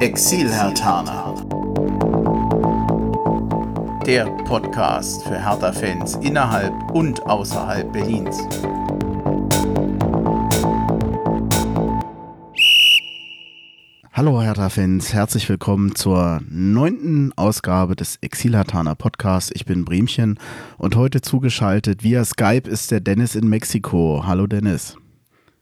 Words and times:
Exil-Hertaner. 0.00 1.34
Der 4.06 4.24
Podcast 4.44 5.24
für 5.24 5.38
Hertha-Fans 5.38 6.14
innerhalb 6.22 6.72
und 6.92 7.20
außerhalb 7.26 7.92
Berlins. 7.92 8.38
Hallo 14.14 14.40
Hertha-Fans, 14.40 15.12
herzlich 15.12 15.46
willkommen 15.50 15.94
zur 15.94 16.40
neunten 16.48 17.34
Ausgabe 17.36 17.94
des 17.94 18.16
Exil-Hertaner 18.22 18.94
Podcasts. 18.94 19.50
Ich 19.54 19.66
bin 19.66 19.84
Bremchen 19.84 20.38
und 20.78 20.96
heute 20.96 21.20
zugeschaltet 21.20 22.02
via 22.02 22.24
Skype 22.24 22.70
ist 22.70 22.90
der 22.90 23.00
Dennis 23.00 23.34
in 23.34 23.50
Mexiko. 23.50 24.22
Hallo 24.26 24.46
Dennis. 24.46 24.96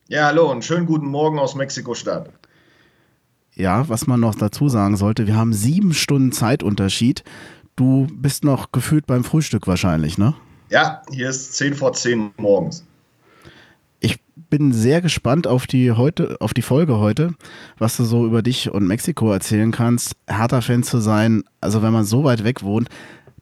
Ja, 0.07 0.27
hallo 0.27 0.49
und 0.49 0.65
schönen 0.65 0.87
guten 0.87 1.09
Morgen 1.09 1.41
aus 1.41 1.57
Mexiko-Stadt. 1.57 2.31
Ja, 3.59 3.89
was 3.89 4.07
man 4.07 4.21
noch 4.21 4.37
dazu 4.37 4.69
sagen 4.69 4.97
sollte, 4.97 5.27
wir 5.27 5.35
haben 5.35 5.53
sieben 5.53 5.93
Stunden 5.93 6.31
Zeitunterschied. 6.31 7.25
Du 7.75 8.07
bist 8.13 8.45
noch 8.45 8.71
gefühlt 8.71 9.07
beim 9.07 9.25
Frühstück 9.25 9.67
wahrscheinlich, 9.67 10.17
ne? 10.17 10.35
Ja, 10.71 11.03
hier 11.11 11.29
ist 11.29 11.55
zehn 11.55 11.75
vor 11.75 11.93
zehn 11.93 12.31
morgens. 12.37 12.85
Ich 13.99 14.21
bin 14.37 14.73
sehr 14.73 15.01
gespannt 15.01 15.49
auf 15.49 15.67
die, 15.67 15.91
heute, 15.91 16.37
auf 16.41 16.55
die 16.55 16.63
Folge 16.63 16.99
heute, 16.99 17.35
was 17.79 17.97
du 17.97 18.05
so 18.05 18.25
über 18.25 18.43
dich 18.43 18.71
und 18.71 18.87
Mexiko 18.87 19.33
erzählen 19.33 19.73
kannst. 19.73 20.15
Hertha-Fan 20.29 20.85
zu 20.85 21.01
sein, 21.01 21.43
also 21.61 21.83
wenn 21.83 21.93
man 21.93 22.05
so 22.05 22.23
weit 22.23 22.45
weg 22.45 22.63
wohnt, 22.63 22.89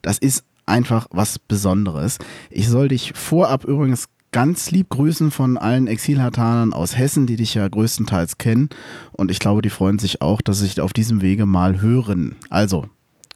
das 0.00 0.16
ist 0.16 0.44
einfach 0.64 1.08
was 1.10 1.38
Besonderes. 1.38 2.18
Ich 2.48 2.70
soll 2.70 2.88
dich 2.88 3.12
vorab 3.14 3.64
übrigens 3.64 4.08
ganz 4.32 4.70
lieb 4.70 4.90
grüßen 4.90 5.30
von 5.30 5.56
allen 5.56 5.86
Exilhartanern 5.86 6.72
aus 6.72 6.96
Hessen, 6.96 7.26
die 7.26 7.36
dich 7.36 7.54
ja 7.54 7.66
größtenteils 7.66 8.38
kennen. 8.38 8.68
Und 9.12 9.30
ich 9.30 9.38
glaube, 9.38 9.62
die 9.62 9.70
freuen 9.70 9.98
sich 9.98 10.22
auch, 10.22 10.40
dass 10.40 10.58
sie 10.58 10.66
sich 10.66 10.80
auf 10.80 10.92
diesem 10.92 11.22
Wege 11.22 11.46
mal 11.46 11.80
hören. 11.80 12.36
Also, 12.50 12.86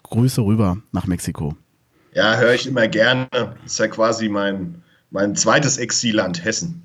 Grüße 0.03 0.43
rüber 0.43 0.79
nach 0.93 1.07
Mexiko. 1.07 1.57
Ja, 2.15 2.37
höre 2.37 2.55
ich 2.55 2.67
immer 2.67 2.89
gerne. 2.89 3.29
Ist 3.65 3.79
ja 3.79 3.87
quasi 3.89 4.29
mein, 4.29 4.83
mein 5.11 5.37
zweites 5.37 5.79
Exilland, 5.79 6.45
Hessen. 6.45 6.83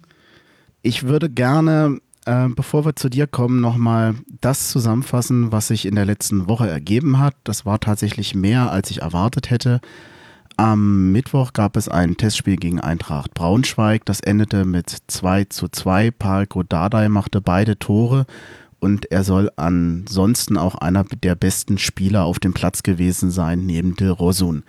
Ich 0.83 1.03
würde 1.03 1.29
gerne, 1.29 1.99
äh, 2.25 2.47
bevor 2.49 2.85
wir 2.85 2.95
zu 2.95 3.09
dir 3.09 3.25
kommen, 3.25 3.59
nochmal 3.59 4.13
das 4.41 4.69
zusammenfassen, 4.69 5.51
was 5.51 5.67
sich 5.67 5.87
in 5.87 5.95
der 5.95 6.05
letzten 6.05 6.47
Woche 6.47 6.69
ergeben 6.69 7.17
hat. 7.17 7.33
Das 7.43 7.65
war 7.65 7.79
tatsächlich 7.79 8.35
mehr, 8.35 8.71
als 8.71 8.91
ich 8.91 9.01
erwartet 9.01 9.49
hätte. 9.49 9.81
Am 10.57 11.11
Mittwoch 11.11 11.51
gab 11.51 11.75
es 11.75 11.89
ein 11.89 12.15
Testspiel 12.15 12.55
gegen 12.55 12.79
Eintracht 12.79 13.33
Braunschweig. 13.33 14.05
Das 14.05 14.21
endete 14.21 14.63
mit 14.63 14.95
2 15.07 15.45
zu 15.45 15.67
2. 15.67 16.11
Parko 16.11 16.63
Dardai 16.63 17.09
machte 17.09 17.41
beide 17.41 17.77
Tore 17.77 18.25
und 18.79 19.11
er 19.11 19.25
soll 19.25 19.51
ansonsten 19.57 20.57
auch 20.57 20.75
einer 20.75 21.03
der 21.03 21.35
besten 21.35 21.77
Spieler 21.77 22.23
auf 22.23 22.39
dem 22.39 22.53
Platz 22.53 22.83
gewesen 22.83 23.31
sein, 23.31 23.65
neben 23.65 23.97
De 23.97 24.07
Rosun. 24.07 24.63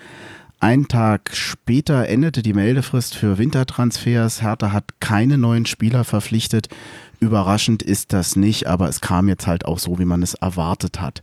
Ein 0.58 0.88
Tag 0.88 1.30
später 1.34 2.08
endete 2.08 2.42
die 2.42 2.54
Meldefrist 2.54 3.14
für 3.14 3.38
Wintertransfers. 3.38 4.42
Hertha 4.42 4.72
hat 4.72 5.00
keine 5.00 5.38
neuen 5.38 5.66
Spieler 5.66 6.02
verpflichtet. 6.02 6.68
Überraschend 7.20 7.84
ist 7.84 8.12
das 8.12 8.34
nicht, 8.34 8.66
aber 8.66 8.88
es 8.88 9.00
kam 9.00 9.28
jetzt 9.28 9.46
halt 9.46 9.66
auch 9.66 9.78
so, 9.78 10.00
wie 10.00 10.04
man 10.04 10.22
es 10.24 10.34
erwartet 10.34 11.00
hat. 11.00 11.20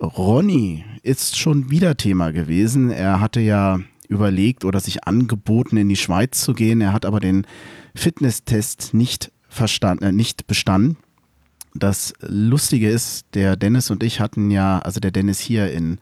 Ronny 0.00 0.84
ist 1.02 1.38
schon 1.38 1.70
wieder 1.70 1.96
Thema 1.96 2.32
gewesen. 2.32 2.90
Er 2.90 3.20
hatte 3.20 3.40
ja 3.40 3.80
überlegt 4.08 4.64
oder 4.64 4.80
sich 4.80 5.04
angeboten, 5.04 5.76
in 5.76 5.88
die 5.88 5.96
Schweiz 5.96 6.42
zu 6.42 6.52
gehen. 6.52 6.80
Er 6.80 6.92
hat 6.92 7.04
aber 7.04 7.20
den 7.20 7.46
Fitnesstest 7.94 8.94
nicht, 8.94 9.32
verstanden, 9.48 10.04
äh, 10.04 10.12
nicht 10.12 10.46
bestanden. 10.46 10.96
Das 11.74 12.14
Lustige 12.20 12.88
ist, 12.88 13.26
der 13.34 13.56
Dennis 13.56 13.90
und 13.90 14.02
ich 14.02 14.20
hatten 14.20 14.50
ja, 14.50 14.78
also 14.78 15.00
der 15.00 15.10
Dennis 15.10 15.40
hier 15.40 15.70
in 15.72 15.98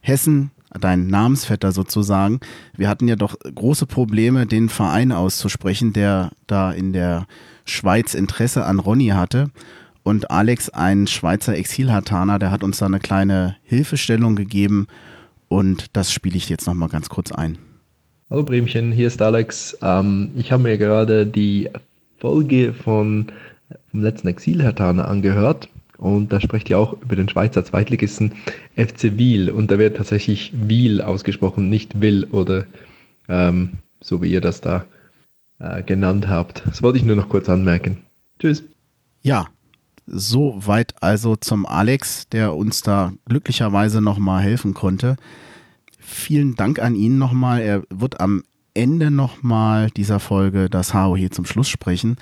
Hessen, 0.00 0.50
dein 0.80 1.06
Namensvetter 1.06 1.72
sozusagen, 1.72 2.40
wir 2.76 2.88
hatten 2.88 3.08
ja 3.08 3.16
doch 3.16 3.36
große 3.38 3.86
Probleme, 3.86 4.46
den 4.46 4.70
Verein 4.70 5.12
auszusprechen, 5.12 5.92
der 5.92 6.30
da 6.46 6.72
in 6.72 6.94
der 6.94 7.26
Schweiz 7.66 8.14
Interesse 8.14 8.64
an 8.64 8.78
Ronny 8.78 9.08
hatte. 9.08 9.50
Und 10.02 10.30
Alex, 10.30 10.68
ein 10.68 11.06
Schweizer 11.06 11.56
Exilhartaner, 11.56 12.38
der 12.38 12.50
hat 12.50 12.64
uns 12.64 12.78
da 12.78 12.86
eine 12.86 12.98
kleine 12.98 13.56
Hilfestellung 13.62 14.34
gegeben 14.34 14.88
und 15.48 15.96
das 15.96 16.12
spiele 16.12 16.36
ich 16.36 16.48
jetzt 16.48 16.66
nochmal 16.66 16.88
ganz 16.88 17.08
kurz 17.08 17.30
ein. 17.30 17.58
Hallo 18.28 18.42
Bremchen, 18.42 18.90
hier 18.90 19.06
ist 19.06 19.22
Alex. 19.22 19.78
Ähm, 19.80 20.30
ich 20.36 20.50
habe 20.50 20.64
mir 20.64 20.78
gerade 20.78 21.26
die 21.26 21.70
Folge 22.18 22.72
von, 22.72 23.30
vom 23.90 24.02
letzten 24.02 24.28
Exilhartaner 24.28 25.06
angehört 25.06 25.68
und 25.98 26.32
da 26.32 26.40
spricht 26.40 26.68
ihr 26.68 26.78
auch 26.78 26.94
über 27.00 27.14
den 27.14 27.28
Schweizer 27.28 27.64
Zweitligisten 27.64 28.32
FC 28.74 29.16
Wiel 29.18 29.50
und 29.50 29.70
da 29.70 29.78
wird 29.78 29.98
tatsächlich 29.98 30.52
Wiel 30.54 31.00
ausgesprochen, 31.00 31.68
nicht 31.68 32.00
Will 32.00 32.24
oder 32.24 32.64
ähm, 33.28 33.74
so 34.00 34.20
wie 34.20 34.32
ihr 34.32 34.40
das 34.40 34.60
da 34.60 34.84
äh, 35.60 35.84
genannt 35.84 36.26
habt. 36.26 36.64
Das 36.66 36.82
wollte 36.82 36.98
ich 36.98 37.04
nur 37.04 37.14
noch 37.16 37.28
kurz 37.28 37.48
anmerken. 37.48 37.98
Tschüss. 38.40 38.64
Ja, 39.20 39.46
Soweit 40.06 40.94
also 41.00 41.36
zum 41.36 41.64
Alex, 41.64 42.28
der 42.28 42.54
uns 42.54 42.82
da 42.82 43.12
glücklicherweise 43.28 44.00
nochmal 44.00 44.42
helfen 44.42 44.74
konnte. 44.74 45.16
Vielen 45.98 46.56
Dank 46.56 46.80
an 46.80 46.94
ihn 46.94 47.18
nochmal. 47.18 47.60
Er 47.60 47.82
wird 47.90 48.20
am 48.20 48.42
Ende 48.74 49.10
nochmal 49.10 49.90
dieser 49.90 50.18
Folge 50.18 50.68
das 50.68 50.94
HO 50.94 51.16
hier 51.16 51.30
zum 51.30 51.44
Schluss 51.44 51.68
sprechen. 51.68 52.16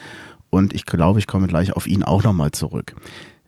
Und 0.50 0.74
ich 0.74 0.84
glaube, 0.84 1.20
ich 1.20 1.26
komme 1.26 1.46
gleich 1.46 1.72
auf 1.72 1.86
ihn 1.86 2.02
auch 2.02 2.22
nochmal 2.22 2.50
zurück. 2.50 2.94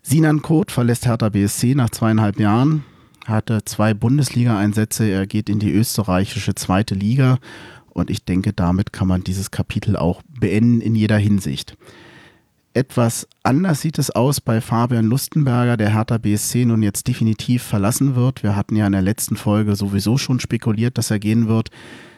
Sinan 0.02 0.42
Koth 0.42 0.70
verlässt 0.70 1.06
Hertha 1.06 1.28
BSC 1.28 1.74
nach 1.74 1.90
zweieinhalb 1.90 2.40
Jahren, 2.40 2.84
hatte 3.26 3.64
zwei 3.64 3.92
Bundesliga-Einsätze. 3.94 5.04
Er 5.04 5.26
geht 5.26 5.48
in 5.48 5.58
die 5.58 5.72
österreichische 5.72 6.54
zweite 6.54 6.94
Liga. 6.94 7.38
Und 7.90 8.08
ich 8.08 8.24
denke, 8.24 8.52
damit 8.52 8.92
kann 8.92 9.06
man 9.06 9.22
dieses 9.22 9.50
Kapitel 9.50 9.96
auch 9.96 10.22
beenden 10.40 10.80
in 10.80 10.94
jeder 10.94 11.18
Hinsicht. 11.18 11.76
Etwas 12.74 13.28
anders 13.42 13.82
sieht 13.82 13.98
es 13.98 14.10
aus 14.10 14.40
bei 14.40 14.62
Fabian 14.62 15.04
Lustenberger, 15.04 15.76
der 15.76 15.92
Hertha 15.92 16.16
BSC 16.16 16.64
nun 16.64 16.82
jetzt 16.82 17.06
definitiv 17.06 17.62
verlassen 17.62 18.14
wird. 18.16 18.42
Wir 18.42 18.56
hatten 18.56 18.76
ja 18.76 18.86
in 18.86 18.92
der 18.92 19.02
letzten 19.02 19.36
Folge 19.36 19.76
sowieso 19.76 20.16
schon 20.16 20.40
spekuliert, 20.40 20.96
dass 20.96 21.10
er 21.10 21.18
gehen 21.18 21.48
wird. 21.48 21.68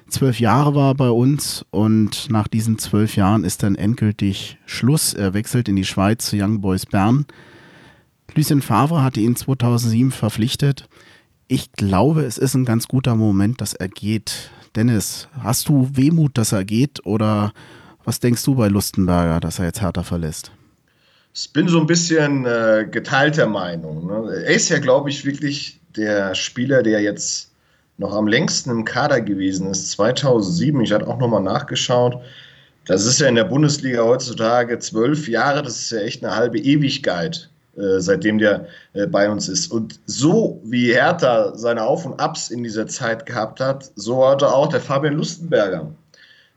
Zwölf 0.08 0.38
Jahre 0.38 0.76
war 0.76 0.92
er 0.92 0.94
bei 0.94 1.10
uns 1.10 1.64
und 1.70 2.30
nach 2.30 2.46
diesen 2.46 2.78
zwölf 2.78 3.16
Jahren 3.16 3.42
ist 3.42 3.64
dann 3.64 3.74
endgültig 3.74 4.58
Schluss. 4.64 5.12
Er 5.12 5.34
wechselt 5.34 5.68
in 5.68 5.74
die 5.74 5.84
Schweiz 5.84 6.26
zu 6.26 6.36
Young 6.36 6.60
Boys 6.60 6.86
Bern. 6.86 7.26
Lucien 8.36 8.62
Favre 8.62 9.02
hatte 9.02 9.20
ihn 9.20 9.34
2007 9.34 10.12
verpflichtet. 10.12 10.88
Ich 11.48 11.72
glaube, 11.72 12.22
es 12.22 12.38
ist 12.38 12.54
ein 12.54 12.64
ganz 12.64 12.86
guter 12.86 13.16
Moment, 13.16 13.60
dass 13.60 13.74
er 13.74 13.88
geht. 13.88 14.50
Dennis, 14.76 15.28
hast 15.40 15.68
du 15.68 15.88
Wehmut, 15.94 16.38
dass 16.38 16.52
er 16.52 16.64
geht 16.64 17.04
oder 17.06 17.52
was 18.04 18.20
denkst 18.20 18.44
du 18.44 18.54
bei 18.54 18.68
Lustenberger, 18.68 19.40
dass 19.40 19.58
er 19.58 19.66
jetzt 19.66 19.80
Hertha 19.80 20.02
verlässt? 20.02 20.50
Ich 21.34 21.52
bin 21.52 21.68
so 21.68 21.80
ein 21.80 21.86
bisschen 21.86 22.46
äh, 22.46 22.86
geteilter 22.88 23.46
Meinung. 23.46 24.06
Ne? 24.06 24.44
Er 24.44 24.54
ist 24.54 24.68
ja, 24.68 24.78
glaube 24.78 25.10
ich, 25.10 25.24
wirklich 25.24 25.80
der 25.96 26.34
Spieler, 26.34 26.82
der 26.82 27.00
jetzt 27.00 27.50
noch 27.98 28.12
am 28.12 28.28
längsten 28.28 28.70
im 28.70 28.84
Kader 28.84 29.20
gewesen 29.20 29.68
ist. 29.68 29.90
2007, 29.92 30.80
ich 30.82 30.92
hatte 30.92 31.06
auch 31.06 31.18
nochmal 31.18 31.42
nachgeschaut. 31.42 32.20
Das 32.86 33.06
ist 33.06 33.20
ja 33.20 33.28
in 33.28 33.34
der 33.34 33.44
Bundesliga 33.44 34.04
heutzutage 34.04 34.78
zwölf 34.78 35.26
Jahre, 35.26 35.62
das 35.62 35.78
ist 35.80 35.90
ja 35.90 36.00
echt 36.00 36.24
eine 36.24 36.36
halbe 36.36 36.58
Ewigkeit, 36.58 37.48
äh, 37.76 37.98
seitdem 37.98 38.38
der 38.38 38.66
äh, 38.92 39.06
bei 39.06 39.30
uns 39.30 39.48
ist. 39.48 39.72
Und 39.72 39.98
so 40.06 40.60
wie 40.64 40.92
Hertha 40.92 41.56
seine 41.56 41.84
Auf 41.84 42.04
und 42.04 42.20
Abs 42.20 42.50
in 42.50 42.62
dieser 42.62 42.86
Zeit 42.86 43.26
gehabt 43.26 43.60
hat, 43.60 43.90
so 43.96 44.28
hatte 44.28 44.52
auch 44.52 44.68
der 44.68 44.80
Fabian 44.80 45.14
Lustenberger 45.14 45.90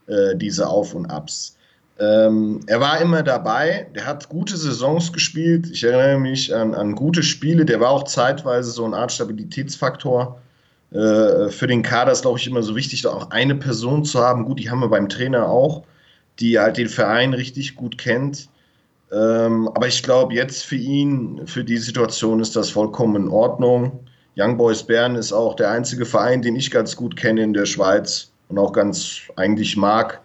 äh, 0.08 0.36
diese 0.36 0.68
Auf 0.68 0.94
und 0.94 1.06
Abs. 1.06 1.56
Ähm, 2.00 2.60
er 2.66 2.80
war 2.80 3.00
immer 3.00 3.22
dabei, 3.22 3.88
der 3.94 4.06
hat 4.06 4.28
gute 4.28 4.56
Saisons 4.56 5.12
gespielt. 5.12 5.68
Ich 5.70 5.82
erinnere 5.82 6.18
mich 6.18 6.54
an, 6.54 6.74
an 6.74 6.94
gute 6.94 7.22
Spiele. 7.22 7.64
Der 7.64 7.80
war 7.80 7.90
auch 7.90 8.04
zeitweise 8.04 8.70
so 8.70 8.84
eine 8.84 8.96
Art 8.96 9.12
Stabilitätsfaktor. 9.12 10.40
Äh, 10.92 11.48
für 11.48 11.66
den 11.66 11.82
Kader 11.82 12.12
ist, 12.12 12.22
glaube 12.22 12.38
ich, 12.38 12.46
immer 12.46 12.62
so 12.62 12.76
wichtig, 12.76 13.02
da 13.02 13.10
auch 13.10 13.30
eine 13.30 13.56
Person 13.56 14.04
zu 14.04 14.20
haben. 14.20 14.44
Gut, 14.44 14.60
die 14.60 14.70
haben 14.70 14.80
wir 14.80 14.88
beim 14.88 15.08
Trainer 15.08 15.48
auch, 15.48 15.82
die 16.38 16.58
halt 16.58 16.76
den 16.76 16.88
Verein 16.88 17.34
richtig 17.34 17.74
gut 17.74 17.98
kennt. 17.98 18.48
Ähm, 19.10 19.68
aber 19.74 19.88
ich 19.88 20.02
glaube, 20.02 20.34
jetzt 20.34 20.64
für 20.64 20.76
ihn, 20.76 21.46
für 21.46 21.64
die 21.64 21.78
Situation 21.78 22.40
ist 22.40 22.54
das 22.54 22.70
vollkommen 22.70 23.24
in 23.24 23.28
Ordnung. 23.28 24.00
Young 24.36 24.56
Boys 24.56 24.84
Bern 24.84 25.16
ist 25.16 25.32
auch 25.32 25.56
der 25.56 25.70
einzige 25.70 26.06
Verein, 26.06 26.42
den 26.42 26.54
ich 26.54 26.70
ganz 26.70 26.94
gut 26.94 27.16
kenne 27.16 27.42
in 27.42 27.54
der 27.54 27.66
Schweiz 27.66 28.30
und 28.48 28.58
auch 28.58 28.72
ganz 28.72 29.22
eigentlich 29.36 29.76
mag. 29.76 30.20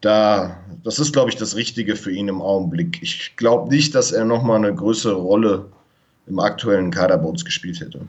Da, 0.00 0.58
das 0.84 0.98
ist, 0.98 1.12
glaube 1.12 1.30
ich, 1.30 1.36
das 1.36 1.56
Richtige 1.56 1.96
für 1.96 2.12
ihn 2.12 2.28
im 2.28 2.42
Augenblick. 2.42 3.02
Ich 3.02 3.34
glaube 3.36 3.70
nicht, 3.70 3.94
dass 3.94 4.12
er 4.12 4.24
nochmal 4.24 4.58
eine 4.58 4.74
größere 4.74 5.14
Rolle 5.14 5.66
im 6.26 6.38
aktuellen 6.38 6.90
Kader 6.90 7.18
bei 7.18 7.28
uns 7.28 7.44
gespielt 7.44 7.80
hätte. 7.80 8.06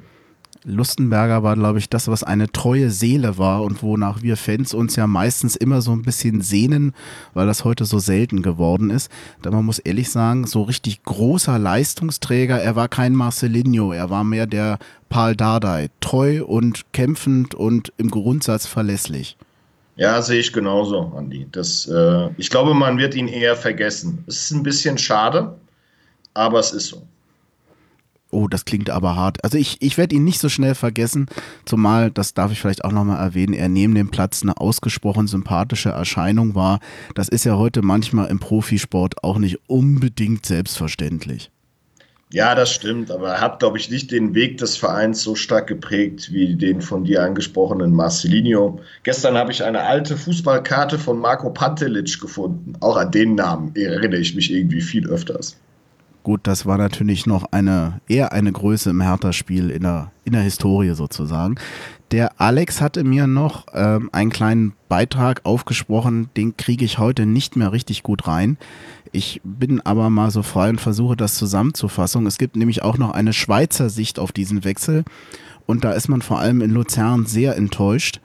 Lustenberger 0.63 1.43
war, 1.43 1.55
glaube 1.55 1.79
ich, 1.79 1.89
das, 1.89 2.07
was 2.07 2.23
eine 2.23 2.51
treue 2.51 2.89
Seele 2.89 3.37
war 3.37 3.63
und 3.63 3.81
wonach 3.83 4.21
wir 4.21 4.37
Fans 4.37 4.73
uns 4.73 4.95
ja 4.95 5.07
meistens 5.07 5.55
immer 5.55 5.81
so 5.81 5.91
ein 5.91 6.01
bisschen 6.01 6.41
sehnen, 6.41 6.93
weil 7.33 7.47
das 7.47 7.63
heute 7.63 7.85
so 7.85 7.99
selten 7.99 8.41
geworden 8.41 8.89
ist. 8.89 9.11
Da 9.41 9.51
man 9.51 9.65
muss 9.65 9.79
ehrlich 9.79 10.09
sagen, 10.09 10.47
so 10.47 10.63
richtig 10.63 11.03
großer 11.03 11.57
Leistungsträger, 11.57 12.61
er 12.61 12.75
war 12.75 12.87
kein 12.87 13.13
Marcelinho, 13.13 13.91
er 13.91 14.09
war 14.09 14.23
mehr 14.23 14.47
der 14.47 14.79
Paul 15.09 15.35
Dardai, 15.35 15.89
treu 15.99 16.43
und 16.43 16.91
kämpfend 16.93 17.55
und 17.55 17.93
im 17.97 18.11
Grundsatz 18.11 18.65
verlässlich. 18.65 19.37
Ja, 19.95 20.21
sehe 20.21 20.39
ich 20.39 20.53
genauso, 20.53 21.11
Andi. 21.15 21.47
Das, 21.51 21.87
äh, 21.87 22.29
ich 22.37 22.49
glaube, 22.49 22.73
man 22.75 22.97
wird 22.99 23.15
ihn 23.15 23.27
eher 23.27 23.55
vergessen. 23.55 24.23
Es 24.27 24.43
ist 24.43 24.51
ein 24.51 24.63
bisschen 24.63 24.97
schade, 24.97 25.57
aber 26.35 26.59
es 26.59 26.71
ist 26.71 26.87
so. 26.87 27.07
Oh, 28.37 28.47
das 28.47 28.65
klingt 28.65 28.91
aber 28.91 29.15
hart. 29.15 29.43
Also 29.43 29.57
ich, 29.57 29.81
ich 29.81 29.97
werde 29.97 30.13
ihn 30.13 30.23
nicht 30.23 30.39
so 30.39 30.47
schnell 30.47 30.75
vergessen, 30.75 31.25
zumal, 31.65 32.11
das 32.11 32.35
darf 32.35 32.51
ich 32.51 32.61
vielleicht 32.61 32.85
auch 32.85 32.91
nochmal 32.91 33.19
erwähnen, 33.19 33.53
er 33.53 33.67
neben 33.67 33.95
dem 33.95 34.11
Platz 34.11 34.43
eine 34.43 34.57
ausgesprochen 34.57 35.25
sympathische 35.25 35.89
Erscheinung 35.89 36.53
war. 36.53 36.79
Das 37.15 37.29
ist 37.29 37.45
ja 37.45 37.57
heute 37.57 37.81
manchmal 37.81 38.29
im 38.29 38.37
Profisport 38.37 39.23
auch 39.23 39.39
nicht 39.39 39.57
unbedingt 39.65 40.45
selbstverständlich. 40.45 41.49
Ja, 42.31 42.53
das 42.53 42.69
stimmt, 42.69 43.09
aber 43.09 43.29
er 43.29 43.41
hat, 43.41 43.57
glaube 43.57 43.79
ich, 43.79 43.89
nicht 43.89 44.11
den 44.11 44.35
Weg 44.35 44.59
des 44.59 44.77
Vereins 44.77 45.23
so 45.23 45.33
stark 45.33 45.65
geprägt 45.65 46.31
wie 46.31 46.55
den 46.55 46.81
von 46.81 47.05
dir 47.05 47.23
angesprochenen 47.23 47.91
Marcelinho. 47.91 48.79
Gestern 49.01 49.35
habe 49.35 49.51
ich 49.51 49.63
eine 49.63 49.81
alte 49.81 50.15
Fußballkarte 50.15 50.99
von 50.99 51.17
Marco 51.17 51.49
Pantelic 51.49 52.21
gefunden. 52.21 52.73
Auch 52.81 52.97
an 52.97 53.09
den 53.09 53.33
Namen 53.33 53.75
erinnere 53.75 54.19
ich 54.19 54.35
mich 54.35 54.53
irgendwie 54.53 54.81
viel 54.81 55.09
öfters. 55.09 55.57
Gut, 56.27 56.41
das 56.43 56.65
war 56.65 56.77
natürlich 56.77 57.25
noch 57.25 57.45
eine, 57.53 58.01
eher 58.09 58.33
eine 58.33 58.51
Größe 58.51 58.89
im 58.89 58.99
Hertha-Spiel 58.99 59.69
in 59.69 59.83
der, 59.83 60.11
in 60.25 60.33
der 60.33 60.41
Historie 60.41 60.93
sozusagen. 60.93 61.55
Der 62.11 62.41
Alex 62.41 62.81
hatte 62.81 63.05
mir 63.05 63.27
noch 63.27 63.65
ähm, 63.73 64.09
einen 64.11 64.29
kleinen 64.29 64.73
Beitrag 64.89 65.39
aufgesprochen, 65.45 66.27
den 66.35 66.57
kriege 66.57 66.83
ich 66.83 66.97
heute 66.97 67.25
nicht 67.25 67.55
mehr 67.55 67.71
richtig 67.71 68.03
gut 68.03 68.27
rein. 68.27 68.57
Ich 69.13 69.39
bin 69.45 69.79
aber 69.79 70.09
mal 70.09 70.29
so 70.29 70.43
frei 70.43 70.69
und 70.69 70.81
versuche 70.81 71.15
das 71.15 71.35
zusammenzufassen. 71.35 72.25
Es 72.25 72.37
gibt 72.37 72.57
nämlich 72.57 72.83
auch 72.83 72.97
noch 72.97 73.11
eine 73.11 73.31
Schweizer 73.31 73.89
Sicht 73.89 74.19
auf 74.19 74.33
diesen 74.33 74.65
Wechsel 74.65 75.05
und 75.65 75.85
da 75.85 75.93
ist 75.93 76.09
man 76.09 76.21
vor 76.21 76.39
allem 76.39 76.59
in 76.59 76.71
Luzern 76.71 77.25
sehr 77.25 77.55
enttäuscht. 77.55 78.19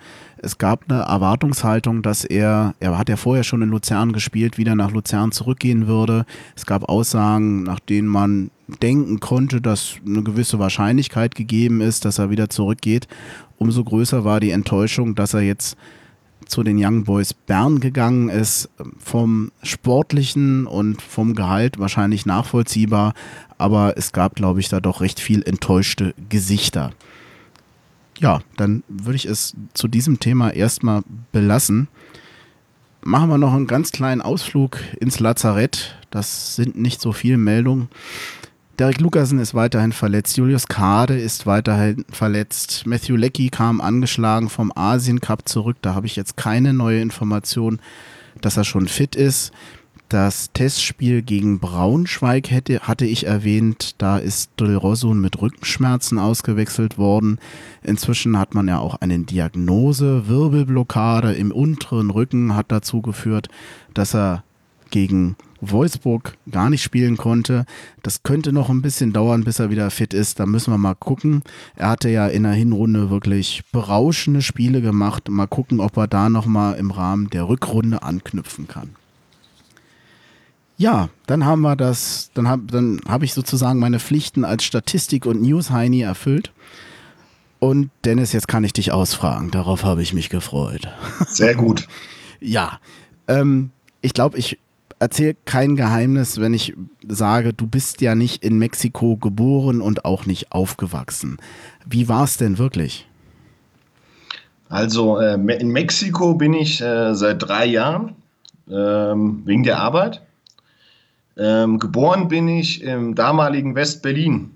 Es 0.44 0.58
gab 0.58 0.90
eine 0.90 1.02
Erwartungshaltung, 1.02 2.02
dass 2.02 2.24
er, 2.24 2.74
er 2.80 2.98
hat 2.98 3.08
ja 3.08 3.16
vorher 3.16 3.44
schon 3.44 3.62
in 3.62 3.68
Luzern 3.68 4.12
gespielt, 4.12 4.58
wieder 4.58 4.74
nach 4.74 4.90
Luzern 4.90 5.30
zurückgehen 5.30 5.86
würde. 5.86 6.26
Es 6.56 6.66
gab 6.66 6.88
Aussagen, 6.88 7.62
nach 7.62 7.78
denen 7.78 8.08
man 8.08 8.50
denken 8.82 9.20
konnte, 9.20 9.60
dass 9.60 9.94
eine 10.04 10.24
gewisse 10.24 10.58
Wahrscheinlichkeit 10.58 11.36
gegeben 11.36 11.80
ist, 11.80 12.04
dass 12.04 12.18
er 12.18 12.30
wieder 12.30 12.48
zurückgeht. 12.48 13.06
Umso 13.56 13.84
größer 13.84 14.24
war 14.24 14.40
die 14.40 14.50
Enttäuschung, 14.50 15.14
dass 15.14 15.32
er 15.32 15.42
jetzt 15.42 15.76
zu 16.46 16.64
den 16.64 16.76
Young 16.76 17.04
Boys 17.04 17.34
Bern 17.34 17.78
gegangen 17.78 18.28
ist. 18.28 18.68
Vom 18.98 19.52
sportlichen 19.62 20.66
und 20.66 21.00
vom 21.00 21.36
Gehalt 21.36 21.78
wahrscheinlich 21.78 22.26
nachvollziehbar, 22.26 23.14
aber 23.58 23.96
es 23.96 24.10
gab, 24.10 24.34
glaube 24.34 24.58
ich, 24.58 24.68
da 24.68 24.80
doch 24.80 25.02
recht 25.02 25.20
viel 25.20 25.44
enttäuschte 25.44 26.14
Gesichter 26.28 26.90
ja, 28.22 28.40
dann 28.56 28.84
würde 28.88 29.16
ich 29.16 29.26
es 29.26 29.54
zu 29.74 29.88
diesem 29.88 30.20
Thema 30.20 30.50
erstmal 30.54 31.02
belassen. 31.32 31.88
Machen 33.04 33.28
wir 33.28 33.36
noch 33.36 33.52
einen 33.52 33.66
ganz 33.66 33.90
kleinen 33.90 34.22
Ausflug 34.22 34.78
ins 35.00 35.18
Lazarett. 35.18 35.96
Das 36.10 36.54
sind 36.54 36.78
nicht 36.78 37.00
so 37.00 37.12
viele 37.12 37.36
Meldungen. 37.36 37.88
Derek 38.78 39.00
Lucasen 39.00 39.40
ist 39.40 39.54
weiterhin 39.54 39.92
verletzt, 39.92 40.36
Julius 40.38 40.66
Kade 40.66 41.18
ist 41.18 41.46
weiterhin 41.46 42.06
verletzt, 42.10 42.86
Matthew 42.86 43.16
Leckie 43.16 43.50
kam 43.50 43.82
angeschlagen 43.82 44.48
vom 44.48 44.72
Asien 44.74 45.20
Cup 45.20 45.46
zurück, 45.46 45.76
da 45.82 45.94
habe 45.94 46.06
ich 46.06 46.16
jetzt 46.16 46.38
keine 46.38 46.72
neue 46.72 47.02
Information, 47.02 47.80
dass 48.40 48.56
er 48.56 48.64
schon 48.64 48.88
fit 48.88 49.14
ist. 49.14 49.52
Das 50.12 50.52
Testspiel 50.52 51.22
gegen 51.22 51.58
Braunschweig 51.58 52.50
hätte, 52.50 52.80
hatte 52.80 53.06
ich 53.06 53.24
erwähnt, 53.24 53.94
da 53.96 54.18
ist 54.18 54.50
Del 54.60 54.76
Rosso 54.76 55.14
mit 55.14 55.40
Rückenschmerzen 55.40 56.18
ausgewechselt 56.18 56.98
worden. 56.98 57.38
Inzwischen 57.82 58.38
hat 58.38 58.52
man 58.52 58.68
ja 58.68 58.78
auch 58.78 58.96
eine 58.96 59.20
Diagnose. 59.20 60.28
Wirbelblockade 60.28 61.32
im 61.32 61.50
unteren 61.50 62.10
Rücken 62.10 62.54
hat 62.54 62.66
dazu 62.68 63.00
geführt, 63.00 63.48
dass 63.94 64.14
er 64.14 64.44
gegen 64.90 65.36
Wolfsburg 65.62 66.36
gar 66.50 66.68
nicht 66.68 66.82
spielen 66.82 67.16
konnte. 67.16 67.64
Das 68.02 68.22
könnte 68.22 68.52
noch 68.52 68.68
ein 68.68 68.82
bisschen 68.82 69.14
dauern, 69.14 69.44
bis 69.44 69.60
er 69.60 69.70
wieder 69.70 69.90
fit 69.90 70.12
ist. 70.12 70.38
Da 70.38 70.44
müssen 70.44 70.74
wir 70.74 70.78
mal 70.78 70.94
gucken. 70.94 71.42
Er 71.74 71.88
hatte 71.88 72.10
ja 72.10 72.26
in 72.26 72.42
der 72.42 72.52
Hinrunde 72.52 73.08
wirklich 73.08 73.62
berauschende 73.72 74.42
Spiele 74.42 74.82
gemacht. 74.82 75.30
Mal 75.30 75.46
gucken, 75.46 75.80
ob 75.80 75.96
er 75.96 76.06
da 76.06 76.28
nochmal 76.28 76.76
im 76.76 76.90
Rahmen 76.90 77.30
der 77.30 77.48
Rückrunde 77.48 78.02
anknüpfen 78.02 78.68
kann. 78.68 78.90
Ja, 80.76 81.10
dann 81.26 81.44
haben 81.44 81.60
wir 81.60 81.76
das, 81.76 82.30
dann 82.34 82.48
habe 82.48 82.62
dann 82.66 83.00
hab 83.06 83.22
ich 83.22 83.34
sozusagen 83.34 83.78
meine 83.78 84.00
Pflichten 84.00 84.44
als 84.44 84.64
Statistik- 84.64 85.26
und 85.26 85.42
News-Heini 85.42 86.02
erfüllt. 86.02 86.52
Und 87.58 87.90
Dennis, 88.04 88.32
jetzt 88.32 88.48
kann 88.48 88.64
ich 88.64 88.72
dich 88.72 88.90
ausfragen. 88.90 89.52
Darauf 89.52 89.84
habe 89.84 90.02
ich 90.02 90.12
mich 90.12 90.30
gefreut. 90.30 90.88
Sehr 91.28 91.54
gut. 91.54 91.86
ja, 92.40 92.80
ähm, 93.28 93.70
ich 94.00 94.14
glaube, 94.14 94.36
ich 94.38 94.58
erzähle 94.98 95.36
kein 95.44 95.76
Geheimnis, 95.76 96.40
wenn 96.40 96.54
ich 96.54 96.74
sage, 97.06 97.52
du 97.52 97.66
bist 97.66 98.00
ja 98.00 98.14
nicht 98.14 98.44
in 98.44 98.58
Mexiko 98.58 99.16
geboren 99.16 99.80
und 99.80 100.04
auch 100.04 100.26
nicht 100.26 100.52
aufgewachsen. 100.52 101.38
Wie 101.86 102.08
war 102.08 102.24
es 102.24 102.36
denn 102.36 102.58
wirklich? 102.58 103.06
Also 104.68 105.18
äh, 105.18 105.34
in 105.34 105.68
Mexiko 105.68 106.34
bin 106.34 106.54
ich 106.54 106.80
äh, 106.80 107.14
seit 107.14 107.42
drei 107.42 107.66
Jahren 107.66 108.14
ähm, 108.70 109.42
wegen 109.44 109.64
der 109.64 109.80
Arbeit. 109.80 110.22
Ähm, 111.36 111.78
geboren 111.78 112.28
bin 112.28 112.48
ich 112.48 112.82
im 112.82 113.14
damaligen 113.14 113.74
West-Berlin, 113.74 114.50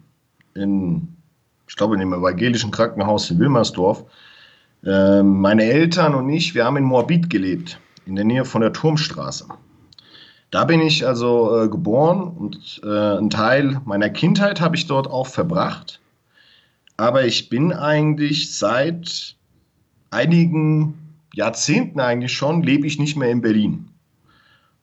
in, 0.55 1.09
ich 1.69 1.77
glaube, 1.77 1.95
in 1.95 2.01
dem 2.01 2.13
evangelischen 2.13 2.71
Krankenhaus 2.71 3.31
in 3.31 3.39
Wilmersdorf. 3.39 4.05
Ähm, 4.85 5.41
meine 5.41 5.65
Eltern 5.65 6.15
und 6.15 6.29
ich, 6.29 6.55
wir 6.55 6.65
haben 6.65 6.77
in 6.77 6.85
Moabit 6.85 7.31
gelebt, 7.31 7.81
in 8.05 8.15
der 8.15 8.25
Nähe 8.25 8.45
von 8.45 8.61
der 8.61 8.73
Turmstraße. 8.73 9.47
Da 10.51 10.65
bin 10.65 10.81
ich 10.81 11.07
also 11.07 11.65
äh, 11.65 11.69
geboren 11.69 12.29
und 12.29 12.81
äh, 12.85 12.89
einen 12.89 13.31
Teil 13.31 13.81
meiner 13.85 14.11
Kindheit 14.11 14.61
habe 14.61 14.77
ich 14.77 14.87
dort 14.87 15.09
auch 15.09 15.27
verbracht. 15.27 16.01
Aber 16.99 17.25
ich 17.25 17.49
bin 17.49 17.73
eigentlich 17.73 18.57
seit 18.57 19.35
einigen 20.11 20.95
Jahrzehnten 21.35 22.01
eigentlich 22.01 22.33
schon, 22.33 22.63
lebe 22.63 22.87
ich 22.87 22.99
nicht 22.99 23.17
mehr 23.17 23.31
in 23.31 23.41
Berlin 23.41 23.89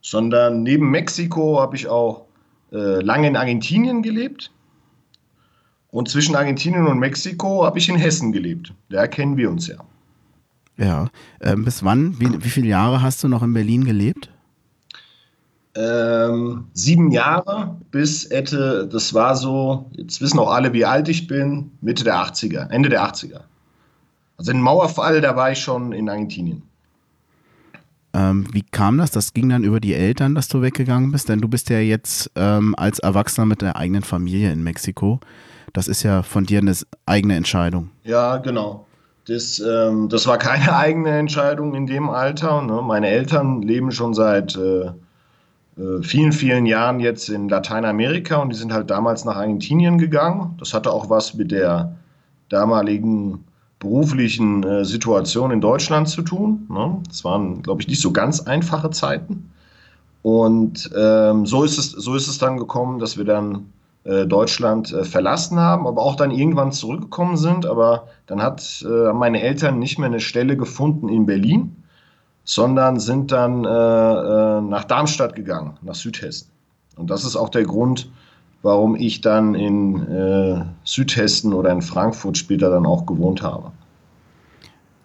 sondern 0.03 0.61
neben 0.61 0.91
Mexiko 0.91 1.59
habe 1.59 1.75
ich 1.75 1.87
auch 1.87 2.25
äh, 2.71 3.01
lange 3.01 3.27
in 3.27 3.35
Argentinien 3.35 4.03
gelebt. 4.03 4.51
Und 5.89 6.09
zwischen 6.09 6.35
Argentinien 6.35 6.85
und 6.85 6.99
Mexiko 6.99 7.65
habe 7.65 7.79
ich 7.79 7.89
in 7.89 7.95
Hessen 7.95 8.31
gelebt. 8.31 8.73
Da 8.89 9.07
kennen 9.07 9.37
wir 9.37 9.49
uns 9.49 9.67
ja. 9.67 9.77
Ja. 10.77 11.07
Ähm, 11.41 11.65
bis 11.65 11.83
wann? 11.83 12.19
Wie, 12.19 12.43
wie 12.43 12.49
viele 12.49 12.67
Jahre 12.67 13.01
hast 13.01 13.23
du 13.23 13.27
noch 13.27 13.43
in 13.43 13.53
Berlin 13.53 13.85
gelebt? 13.85 14.29
Ähm, 15.75 16.65
sieben 16.73 17.11
Jahre 17.11 17.75
bis 17.91 18.25
Ette, 18.25 18.87
das 18.91 19.13
war 19.13 19.35
so, 19.35 19.89
jetzt 19.93 20.21
wissen 20.21 20.37
auch 20.37 20.51
alle, 20.51 20.73
wie 20.73 20.85
alt 20.85 21.07
ich 21.07 21.27
bin, 21.27 21.71
Mitte 21.81 22.03
der 22.03 22.15
80er, 22.15 22.69
Ende 22.69 22.89
der 22.89 23.03
80er. 23.03 23.41
Also 24.37 24.51
im 24.51 24.61
Mauerfall, 24.61 25.21
da 25.21 25.35
war 25.35 25.51
ich 25.51 25.59
schon 25.59 25.93
in 25.93 26.09
Argentinien. 26.09 26.63
Ähm, 28.13 28.45
wie 28.51 28.61
kam 28.61 28.97
das? 28.97 29.11
Das 29.11 29.33
ging 29.33 29.49
dann 29.49 29.63
über 29.63 29.79
die 29.79 29.93
Eltern, 29.93 30.35
dass 30.35 30.47
du 30.47 30.61
weggegangen 30.61 31.11
bist? 31.11 31.29
Denn 31.29 31.41
du 31.41 31.47
bist 31.47 31.69
ja 31.69 31.79
jetzt 31.79 32.31
ähm, 32.35 32.75
als 32.77 32.99
Erwachsener 32.99 33.45
mit 33.45 33.61
der 33.61 33.75
eigenen 33.75 34.03
Familie 34.03 34.51
in 34.51 34.63
Mexiko. 34.63 35.19
Das 35.73 35.87
ist 35.87 36.03
ja 36.03 36.21
von 36.21 36.45
dir 36.45 36.59
eine 36.59 36.73
eigene 37.05 37.35
Entscheidung. 37.35 37.89
Ja, 38.03 38.37
genau. 38.37 38.85
Das, 39.25 39.59
ähm, 39.59 40.09
das 40.09 40.27
war 40.27 40.37
keine 40.37 40.75
eigene 40.75 41.09
Entscheidung 41.09 41.73
in 41.73 41.87
dem 41.87 42.09
Alter. 42.09 42.61
Ne? 42.61 42.81
Meine 42.83 43.07
Eltern 43.07 43.61
leben 43.61 43.91
schon 43.91 44.13
seit 44.13 44.55
äh, 44.55 44.91
äh, 45.77 46.03
vielen, 46.03 46.31
vielen 46.31 46.65
Jahren 46.65 46.99
jetzt 46.99 47.29
in 47.29 47.49
Lateinamerika 47.49 48.37
und 48.37 48.49
die 48.49 48.55
sind 48.55 48.71
halt 48.71 48.91
damals 48.91 49.25
nach 49.25 49.37
Argentinien 49.37 49.97
gegangen. 49.97 50.55
Das 50.59 50.73
hatte 50.73 50.91
auch 50.91 51.09
was 51.09 51.33
mit 51.33 51.51
der 51.51 51.95
damaligen 52.49 53.43
beruflichen 53.83 54.63
äh, 54.63 54.83
Situation 54.83 55.51
in 55.51 55.61
Deutschland 55.61 56.09
zu 56.09 56.23
tun. 56.23 56.65
Ne? 56.69 56.97
Das 57.07 57.23
waren, 57.23 57.61
glaube 57.61 57.81
ich, 57.81 57.87
nicht 57.87 58.01
so 58.01 58.11
ganz 58.11 58.39
einfache 58.39 58.89
Zeiten. 58.89 59.51
Und 60.23 60.89
ähm, 60.97 61.45
so, 61.45 61.63
ist 61.63 61.77
es, 61.77 61.91
so 61.91 62.15
ist 62.15 62.27
es 62.27 62.39
dann 62.39 62.57
gekommen, 62.57 62.97
dass 62.99 63.17
wir 63.17 63.25
dann 63.25 63.71
äh, 64.05 64.25
Deutschland 64.25 64.91
äh, 64.91 65.03
verlassen 65.03 65.59
haben, 65.59 65.85
aber 65.85 66.01
auch 66.01 66.15
dann 66.15 66.31
irgendwann 66.31 66.71
zurückgekommen 66.71 67.37
sind. 67.37 67.65
Aber 67.65 68.07
dann 68.25 68.41
hat 68.41 68.83
äh, 68.89 69.13
meine 69.13 69.41
Eltern 69.41 69.79
nicht 69.79 69.99
mehr 69.99 70.07
eine 70.07 70.21
Stelle 70.21 70.57
gefunden 70.57 71.09
in 71.09 71.25
Berlin, 71.25 71.75
sondern 72.45 72.99
sind 72.99 73.31
dann 73.31 73.65
äh, 73.65 73.67
äh, 73.67 74.61
nach 74.61 74.85
Darmstadt 74.85 75.35
gegangen, 75.35 75.77
nach 75.81 75.95
Südhessen. 75.95 76.47
Und 76.95 77.09
das 77.09 77.25
ist 77.25 77.35
auch 77.35 77.49
der 77.49 77.63
Grund, 77.63 78.09
warum 78.63 78.95
ich 78.95 79.21
dann 79.21 79.53
in 79.53 80.07
äh, 80.07 80.65
Südhessen 80.83 81.53
oder 81.53 81.71
in 81.71 81.81
Frankfurt 81.81 82.37
später 82.37 82.71
dann 82.71 82.85
auch 82.85 83.05
gewohnt 83.05 83.43
habe. 83.43 83.71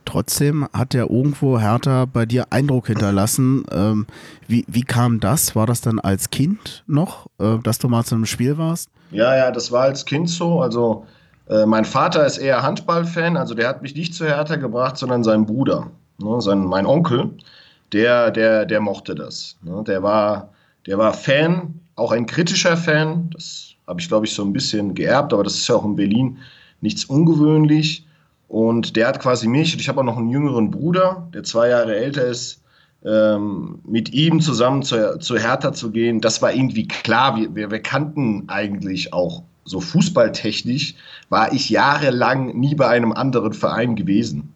Trotzdem 0.07 0.67
hat 0.73 0.95
ja 0.95 1.03
irgendwo 1.03 1.61
Hertha 1.61 2.07
bei 2.07 2.25
dir 2.25 2.47
Eindruck 2.49 2.87
hinterlassen. 2.87 3.65
Ähm, 3.71 4.07
wie, 4.47 4.65
wie 4.67 4.83
kam 4.83 5.21
das? 5.21 5.55
War 5.55 5.67
das 5.67 5.83
dann 5.83 5.99
als 5.99 6.31
Kind 6.31 6.83
noch, 6.87 7.27
äh, 7.39 7.59
dass 7.63 7.79
du 7.79 7.89
mal 7.89 8.05
zu 8.05 8.15
einem 8.15 8.25
Spiel 8.25 8.57
warst? 8.57 8.89
Ja, 9.11 9.37
ja, 9.37 9.51
das 9.51 9.71
war 9.71 9.83
als 9.83 10.07
Kind 10.07 10.31
so. 10.31 10.63
Also 10.63 11.05
äh, 11.49 11.67
mein 11.67 11.85
Vater 11.85 12.25
ist 12.25 12.39
eher 12.39 12.63
Handballfan, 12.63 13.37
also 13.37 13.55
der 13.55 13.69
hat 13.69 13.83
mich 13.83 13.95
nicht 13.95 14.15
zu 14.15 14.25
Hertha 14.25 14.57
gebracht, 14.57 14.97
sondern 14.97 15.25
sein 15.25 15.45
Bruder, 15.45 15.91
ne, 16.19 16.41
sein, 16.41 16.65
mein 16.65 16.87
Onkel, 16.87 17.31
der, 17.93 18.31
der, 18.31 18.65
der 18.65 18.81
mochte 18.81 19.15
das. 19.15 19.59
Ne, 19.63 19.83
der, 19.87 20.03
war, 20.03 20.51
der 20.87 20.97
war 20.97 21.13
Fan, 21.13 21.78
auch 21.99 22.13
ein 22.13 22.27
kritischer 22.27 22.77
Fan. 22.77 23.31
Das 23.33 23.75
habe 23.87 24.01
ich, 24.01 24.09
glaube 24.09 24.27
ich, 24.27 24.35
so 24.35 24.45
ein 24.45 24.53
bisschen 24.53 24.95
geerbt, 24.95 25.33
aber 25.33 25.45
das 25.45 25.55
ist 25.55 25.69
ja 25.69 25.75
auch 25.75 25.85
in 25.85 25.97
Berlin 25.97 26.39
nichts 26.81 27.05
ungewöhnlich. 27.05 28.07
Und 28.49 28.97
der 28.97 29.09
hat 29.09 29.21
quasi 29.21 29.47
mich, 29.47 29.75
und 29.75 29.81
ich 29.81 29.89
habe 29.89 30.01
auch 30.01 30.05
noch 30.05 30.17
einen 30.17 30.31
jüngeren 30.31 30.71
Bruder, 30.71 31.29
der 31.35 31.43
zwei 31.43 31.69
Jahre 31.69 31.97
älter 31.97 32.27
ist, 32.27 32.63
ähm, 33.05 33.81
mit 33.85 34.13
ihm 34.13 34.41
zusammen 34.41 34.83
zu, 34.83 35.19
zu 35.19 35.37
Hertha 35.37 35.73
zu 35.73 35.91
gehen, 35.91 36.21
das 36.21 36.43
war 36.43 36.53
irgendwie 36.53 36.89
klar. 36.89 37.37
Wir, 37.37 37.55
wir, 37.55 37.71
wir 37.71 37.81
kannten 37.81 38.45
eigentlich 38.49 39.13
auch 39.13 39.43
so 39.65 39.81
fußballtechnisch, 39.81 40.95
war 41.29 41.53
ich 41.53 41.69
jahrelang 41.69 42.59
nie 42.59 42.75
bei 42.75 42.89
einem 42.89 43.13
anderen 43.13 43.53
Verein 43.53 43.97
gewesen. 43.97 44.55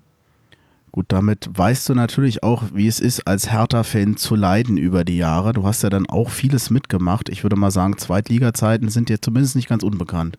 Gut, 0.95 1.07
damit 1.09 1.49
weißt 1.51 1.89
du 1.89 1.95
natürlich 1.95 2.43
auch, 2.43 2.65
wie 2.75 2.87
es 2.87 3.01
ist, 3.01 3.27
als 3.27 3.51
Hertha-Fan 3.51 4.19
zu 4.19 4.37
leiden 4.37 4.77
über 4.77 5.05
die 5.05 5.17
Jahre. 5.17 5.55
Du 5.55 5.65
hast 5.65 5.83
ja 5.83 5.89
dann 5.89 6.07
auch 6.07 6.29
vieles 6.29 6.69
mitgemacht. 6.69 7.31
Ich 7.31 7.43
würde 7.43 7.57
mal 7.57 7.71
sagen, 7.71 7.97
Zweitliga-Zeiten 7.97 8.91
sind 8.91 9.09
dir 9.09 9.21
zumindest 9.23 9.57
nicht 9.57 9.71
ganz 9.71 9.83
unbekannt. 9.83 10.39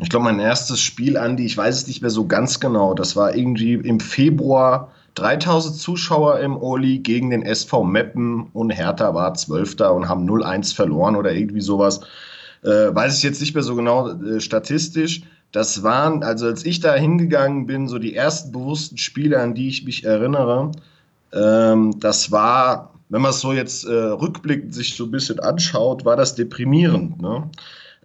Ich 0.00 0.10
glaube, 0.10 0.24
mein 0.24 0.40
erstes 0.40 0.80
Spiel, 0.80 1.16
Andi, 1.16 1.46
ich 1.46 1.56
weiß 1.56 1.76
es 1.76 1.86
nicht 1.86 2.02
mehr 2.02 2.10
so 2.10 2.26
ganz 2.26 2.58
genau. 2.58 2.92
Das 2.92 3.14
war 3.14 3.36
irgendwie 3.36 3.74
im 3.74 4.00
Februar 4.00 4.90
3000 5.14 5.76
Zuschauer 5.76 6.40
im 6.40 6.56
Oli 6.56 6.98
gegen 6.98 7.30
den 7.30 7.42
SV 7.42 7.84
Meppen 7.84 8.48
und 8.52 8.70
Hertha 8.70 9.14
war 9.14 9.34
Zwölfter 9.34 9.94
und 9.94 10.08
haben 10.08 10.28
0-1 10.28 10.74
verloren 10.74 11.14
oder 11.14 11.32
irgendwie 11.32 11.60
sowas. 11.60 12.00
Äh, 12.64 12.92
weiß 12.92 13.16
ich 13.16 13.22
jetzt 13.22 13.40
nicht 13.40 13.54
mehr 13.54 13.62
so 13.62 13.76
genau 13.76 14.08
äh, 14.08 14.40
statistisch. 14.40 15.22
Das 15.52 15.82
waren, 15.82 16.22
also 16.22 16.46
als 16.46 16.64
ich 16.64 16.80
da 16.80 16.94
hingegangen 16.94 17.66
bin, 17.66 17.88
so 17.88 17.98
die 17.98 18.14
ersten 18.14 18.52
bewussten 18.52 18.98
Spiele, 18.98 19.40
an 19.40 19.54
die 19.54 19.68
ich 19.68 19.84
mich 19.84 20.04
erinnere. 20.04 20.72
Ähm, 21.32 21.98
das 22.00 22.30
war, 22.30 22.92
wenn 23.08 23.22
man 23.22 23.30
es 23.30 23.40
so 23.40 23.52
jetzt 23.52 23.84
äh, 23.84 23.92
rückblickend 23.92 24.74
sich 24.74 24.94
so 24.94 25.04
ein 25.04 25.10
bisschen 25.10 25.40
anschaut, 25.40 26.04
war 26.04 26.16
das 26.16 26.34
deprimierend. 26.34 27.20
Ne? 27.20 27.48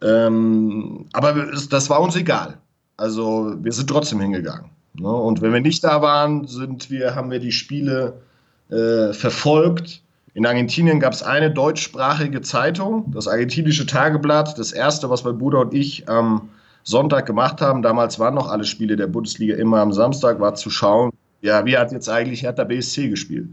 Ähm, 0.01 1.05
aber 1.11 1.47
das 1.69 1.89
war 1.89 1.99
uns 2.01 2.15
egal. 2.15 2.57
Also 2.95 3.55
wir 3.61 3.71
sind 3.71 3.89
trotzdem 3.89 4.21
hingegangen. 4.21 4.69
Ne? 4.93 5.11
Und 5.11 5.41
wenn 5.41 5.51
wir 5.51 5.61
nicht 5.61 5.83
da 5.83 6.01
waren, 6.01 6.47
sind 6.47 6.89
wir, 6.89 7.15
haben 7.15 7.31
wir 7.31 7.39
die 7.39 7.51
Spiele 7.51 8.21
äh, 8.69 9.11
verfolgt. 9.13 10.01
In 10.33 10.45
Argentinien 10.45 10.99
gab 10.99 11.13
es 11.13 11.21
eine 11.21 11.51
deutschsprachige 11.51 12.41
Zeitung, 12.41 13.11
das 13.13 13.27
argentinische 13.27 13.85
Tageblatt. 13.85 14.57
Das 14.57 14.71
erste, 14.71 15.09
was 15.09 15.23
mein 15.23 15.37
Bruder 15.37 15.59
und 15.59 15.73
ich 15.73 16.09
am 16.09 16.49
Sonntag 16.83 17.25
gemacht 17.25 17.61
haben, 17.61 17.81
damals 17.81 18.19
waren 18.19 18.35
noch 18.35 18.49
alle 18.49 18.65
Spiele 18.65 18.95
der 18.95 19.07
Bundesliga 19.07 19.55
immer 19.55 19.79
am 19.79 19.93
Samstag, 19.93 20.39
war 20.39 20.55
zu 20.55 20.69
schauen, 20.69 21.11
ja, 21.41 21.65
wie 21.65 21.77
hat 21.77 21.91
jetzt 21.91 22.09
eigentlich 22.09 22.43
Hertha 22.43 22.63
BSC 22.63 23.09
gespielt? 23.09 23.49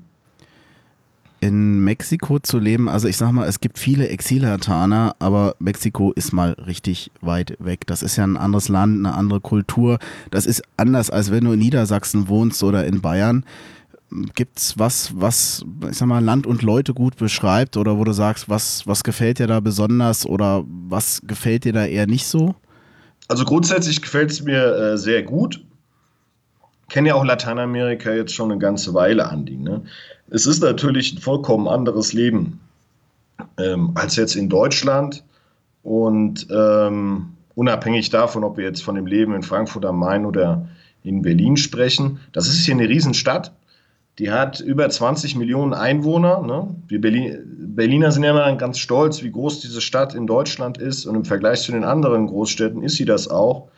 in 1.41 1.81
Mexiko 1.81 2.39
zu 2.39 2.59
leben, 2.59 2.89
also 2.89 3.09
ich 3.09 3.17
sag 3.17 3.33
mal, 3.33 3.49
es 3.49 3.61
gibt 3.61 3.79
viele 3.79 4.09
Exilhertaner, 4.09 5.17
aber 5.19 5.57
Mexiko 5.59 6.13
ist 6.13 6.33
mal 6.33 6.53
richtig 6.53 7.11
weit 7.23 7.57
weg. 7.59 7.87
Das 7.87 8.03
ist 8.03 8.17
ja 8.17 8.25
ein 8.25 8.37
anderes 8.37 8.69
Land, 8.69 8.99
eine 8.99 9.15
andere 9.15 9.41
Kultur. 9.41 9.99
Das 10.31 10.45
ist 10.45 10.63
anders, 10.77 11.09
als 11.11 11.31
wenn 11.31 11.45
du 11.45 11.53
in 11.53 11.59
Niedersachsen 11.59 12.29
wohnst 12.29 12.63
oder 12.63 12.85
in 12.85 13.01
Bayern. 13.01 13.45
Gibt's 14.35 14.79
was, 14.79 15.13
was, 15.19 15.65
ich 15.89 15.97
sag 15.97 16.09
mal, 16.09 16.23
Land 16.23 16.47
und 16.47 16.63
Leute 16.63 16.93
gut 16.93 17.17
beschreibt 17.17 17.77
oder 17.77 17.97
wo 17.97 18.05
du 18.05 18.13
sagst, 18.13 18.49
was, 18.49 18.87
was 18.87 19.03
gefällt 19.03 19.39
dir 19.39 19.47
da 19.47 19.61
besonders 19.61 20.27
oder 20.27 20.65
was 20.67 21.23
gefällt 21.25 21.65
dir 21.65 21.73
da 21.73 21.87
eher 21.87 22.07
nicht 22.07 22.27
so? 22.27 22.55
Also 23.31 23.45
grundsätzlich 23.45 24.03
gefällt 24.03 24.33
es 24.33 24.43
mir 24.43 24.75
äh, 24.75 24.99
sehr 24.99 25.23
gut. 25.23 25.65
Kenne 26.89 27.11
ja 27.11 27.15
auch 27.15 27.25
Lateinamerika 27.25 28.11
jetzt 28.13 28.35
schon 28.35 28.51
eine 28.51 28.59
ganze 28.59 28.93
Weile, 28.93 29.29
Andi. 29.29 29.57
Ne? 29.57 29.83
Es 30.31 30.47
ist 30.47 30.65
natürlich 30.65 31.13
ein 31.13 31.19
vollkommen 31.19 31.69
anderes 31.69 32.13
Leben 32.13 32.59
ähm, 33.57 33.93
als 33.95 34.17
jetzt 34.17 34.35
in 34.35 34.49
Deutschland. 34.49 35.23
Und 35.85 36.49
ähm, 36.51 37.37
unabhängig 37.55 38.11
davon, 38.11 38.43
ob 38.43 38.57
wir 38.57 38.65
jetzt 38.65 38.83
von 38.83 38.97
dem 38.97 39.07
Leben 39.07 39.33
in 39.33 39.45
Frankfurt 39.45 39.87
am 39.87 40.01
Main 40.01 40.27
oder 40.27 40.67
in 41.05 41.23
Berlin 41.23 41.57
sprechen, 41.57 42.19
das 42.33 42.49
ist 42.49 42.65
hier 42.65 42.75
eine 42.75 42.89
Riesenstadt. 42.89 43.53
Die 44.19 44.31
hat 44.31 44.61
über 44.61 44.89
20 44.89 45.37
Millionen 45.37 45.73
Einwohner. 45.73 46.43
Ne? 46.43 46.75
Wir 46.89 47.01
Berlin, 47.01 47.39
Berliner 47.75 48.13
sind 48.13 48.25
ja 48.25 48.31
immer 48.31 48.55
ganz 48.57 48.79
stolz, 48.79 49.23
wie 49.23 49.31
groß 49.31 49.61
diese 49.61 49.81
Stadt 49.81 50.15
in 50.15 50.27
Deutschland 50.27 50.79
ist. 50.79 51.07
Und 51.07 51.15
im 51.15 51.25
Vergleich 51.25 51.63
zu 51.63 51.73
den 51.73 51.85
anderen 51.85 52.27
Großstädten 52.27 52.83
ist 52.83 52.97
sie 52.97 53.05
das 53.05 53.29
auch. 53.29 53.69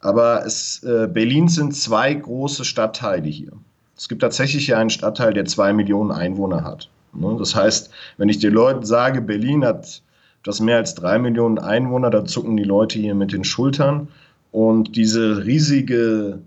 Aber 0.00 0.44
es, 0.44 0.82
äh, 0.82 1.06
Berlin 1.06 1.48
sind 1.48 1.76
zwei 1.76 2.12
große 2.12 2.64
Stadtteile 2.64 3.28
hier. 3.28 3.52
Es 3.96 4.08
gibt 4.08 4.22
tatsächlich 4.22 4.66
hier 4.66 4.78
einen 4.78 4.90
Stadtteil, 4.90 5.32
der 5.32 5.44
zwei 5.44 5.72
Millionen 5.72 6.10
Einwohner 6.10 6.64
hat. 6.64 6.90
Ne? 7.12 7.36
Das 7.38 7.54
heißt, 7.54 7.90
wenn 8.16 8.28
ich 8.28 8.38
den 8.38 8.52
Leuten 8.52 8.84
sage, 8.84 9.20
Berlin 9.20 9.64
hat 9.64 10.02
etwas 10.42 10.60
mehr 10.60 10.76
als 10.76 10.94
drei 10.94 11.18
Millionen 11.18 11.58
Einwohner, 11.58 12.10
dann 12.10 12.26
zucken 12.26 12.56
die 12.56 12.64
Leute 12.64 12.98
hier 12.98 13.14
mit 13.14 13.32
den 13.32 13.44
Schultern. 13.44 14.08
Und 14.50 14.94
diese 14.94 15.44
riesige 15.46 16.40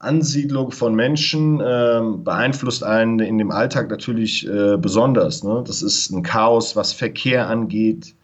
Ansiedlung 0.00 0.70
von 0.70 0.94
Menschen 0.94 1.60
äh, 1.60 2.00
beeinflusst 2.18 2.84
einen 2.84 3.18
in 3.18 3.38
dem 3.38 3.50
Alltag 3.50 3.90
natürlich 3.90 4.46
äh, 4.48 4.76
besonders. 4.76 5.42
Ne? 5.42 5.64
Das 5.66 5.82
ist 5.82 6.10
ein 6.10 6.22
Chaos, 6.22 6.76
was 6.76 6.92
Verkehr 6.92 7.48
angeht. 7.48 8.14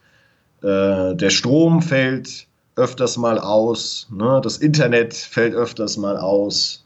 Äh, 0.61 1.15
der 1.15 1.29
Strom 1.29 1.81
fällt 1.81 2.47
öfters 2.77 3.17
mal 3.17 3.39
aus. 3.39 4.07
Ne? 4.09 4.39
Das 4.41 4.57
Internet 4.57 5.13
fällt 5.13 5.53
öfters 5.53 5.97
mal 5.97 6.17
aus. 6.17 6.85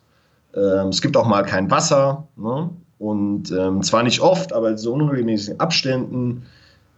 Ähm, 0.55 0.87
es 0.87 1.01
gibt 1.01 1.15
auch 1.17 1.27
mal 1.27 1.43
kein 1.43 1.69
Wasser. 1.69 2.27
Ne? 2.35 2.71
Und 2.97 3.51
ähm, 3.51 3.83
zwar 3.83 4.01
nicht 4.01 4.21
oft, 4.21 4.53
aber 4.53 4.71
in 4.71 4.77
so 4.77 4.93
unregelmäßigen 4.93 5.59
Abständen. 5.59 6.45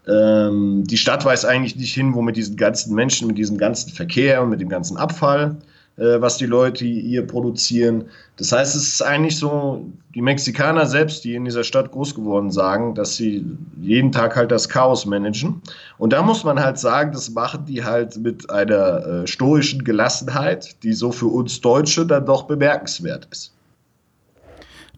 Ähm, 0.07 0.85
die 0.85 0.97
Stadt 0.97 1.25
weiß 1.25 1.43
eigentlich 1.43 1.75
nicht 1.75 1.93
hin, 1.93 2.13
wo 2.15 2.21
mit 2.21 2.37
diesen 2.37 2.55
ganzen 2.55 2.95
Menschen, 2.95 3.27
mit 3.27 3.37
diesem 3.37 3.57
ganzen 3.57 3.91
Verkehr 3.91 4.41
und 4.41 4.49
mit 4.49 4.61
dem 4.61 4.69
ganzen 4.69 4.95
Abfall 4.95 5.57
was 5.97 6.37
die 6.37 6.45
Leute 6.45 6.85
hier 6.85 7.25
produzieren. 7.27 8.05
Das 8.37 8.51
heißt, 8.51 8.75
es 8.75 8.93
ist 8.93 9.01
eigentlich 9.01 9.37
so, 9.37 9.85
die 10.15 10.21
Mexikaner 10.21 10.85
selbst, 10.85 11.23
die 11.23 11.35
in 11.35 11.45
dieser 11.45 11.63
Stadt 11.63 11.91
groß 11.91 12.15
geworden 12.15 12.51
sagen, 12.51 12.95
dass 12.95 13.15
sie 13.15 13.45
jeden 13.79 14.11
Tag 14.11 14.35
halt 14.35 14.51
das 14.51 14.67
Chaos 14.67 15.05
managen. 15.05 15.61
Und 15.97 16.13
da 16.13 16.21
muss 16.21 16.43
man 16.43 16.59
halt 16.59 16.79
sagen, 16.79 17.11
das 17.11 17.29
machen 17.29 17.65
die 17.65 17.83
halt 17.83 18.17
mit 18.17 18.49
einer 18.49 19.05
äh, 19.05 19.27
stoischen 19.27 19.83
Gelassenheit, 19.83 20.81
die 20.83 20.93
so 20.93 21.11
für 21.11 21.27
uns 21.27 21.61
Deutsche 21.61 22.05
dann 22.05 22.25
doch 22.25 22.43
bemerkenswert 22.43 23.27
ist. 23.31 23.53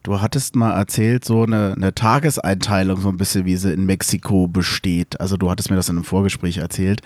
Du 0.03 0.19
hattest 0.19 0.57
mal 0.57 0.77
erzählt, 0.77 1.23
so 1.23 1.43
eine, 1.43 1.73
eine, 1.77 1.95
Tageseinteilung, 1.95 2.99
so 2.99 3.07
ein 3.07 3.15
bisschen, 3.15 3.45
wie 3.45 3.55
sie 3.55 3.71
in 3.71 3.85
Mexiko 3.85 4.49
besteht. 4.49 5.19
Also 5.21 5.37
du 5.37 5.49
hattest 5.49 5.69
mir 5.69 5.77
das 5.77 5.87
in 5.87 5.95
einem 5.95 6.03
Vorgespräch 6.03 6.57
erzählt. 6.57 7.01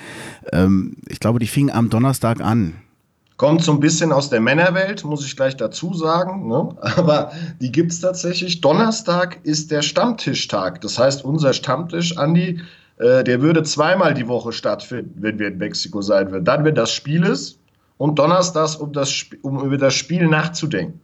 Ähm, 0.51 0.97
ich 1.07 1.19
glaube, 1.19 1.37
die 1.37 1.45
fing 1.45 1.69
am 1.69 1.91
Donnerstag 1.91 2.41
an. 2.41 2.73
Kommt 3.37 3.63
so 3.63 3.71
ein 3.71 3.79
bisschen 3.79 4.11
aus 4.11 4.31
der 4.31 4.41
Männerwelt, 4.41 5.03
muss 5.03 5.23
ich 5.23 5.35
gleich 5.35 5.55
dazu 5.55 5.93
sagen. 5.93 6.47
Ne? 6.47 6.75
Aber 6.97 7.31
die 7.61 7.71
gibt 7.71 7.91
es 7.91 8.01
tatsächlich. 8.01 8.61
Donnerstag 8.61 9.39
ist 9.43 9.69
der 9.69 9.83
Stammtischtag. 9.83 10.81
Das 10.81 10.97
heißt, 10.97 11.23
unser 11.23 11.53
Stammtisch, 11.53 12.17
Andi, 12.17 12.59
äh, 12.97 13.23
der 13.23 13.41
würde 13.41 13.61
zweimal 13.61 14.15
die 14.15 14.27
Woche 14.27 14.51
stattfinden, 14.51 15.13
wenn 15.21 15.37
wir 15.37 15.49
in 15.49 15.59
Mexiko 15.59 16.01
sein 16.01 16.31
würden. 16.31 16.45
Dann, 16.45 16.65
wenn 16.65 16.73
das 16.73 16.91
Spiel 16.91 17.23
ist 17.23 17.59
und 17.97 18.17
donnerstags, 18.17 18.75
um, 18.75 18.91
das, 18.91 19.25
um 19.43 19.63
über 19.63 19.77
das 19.77 19.93
Spiel 19.93 20.27
nachzudenken. 20.27 20.99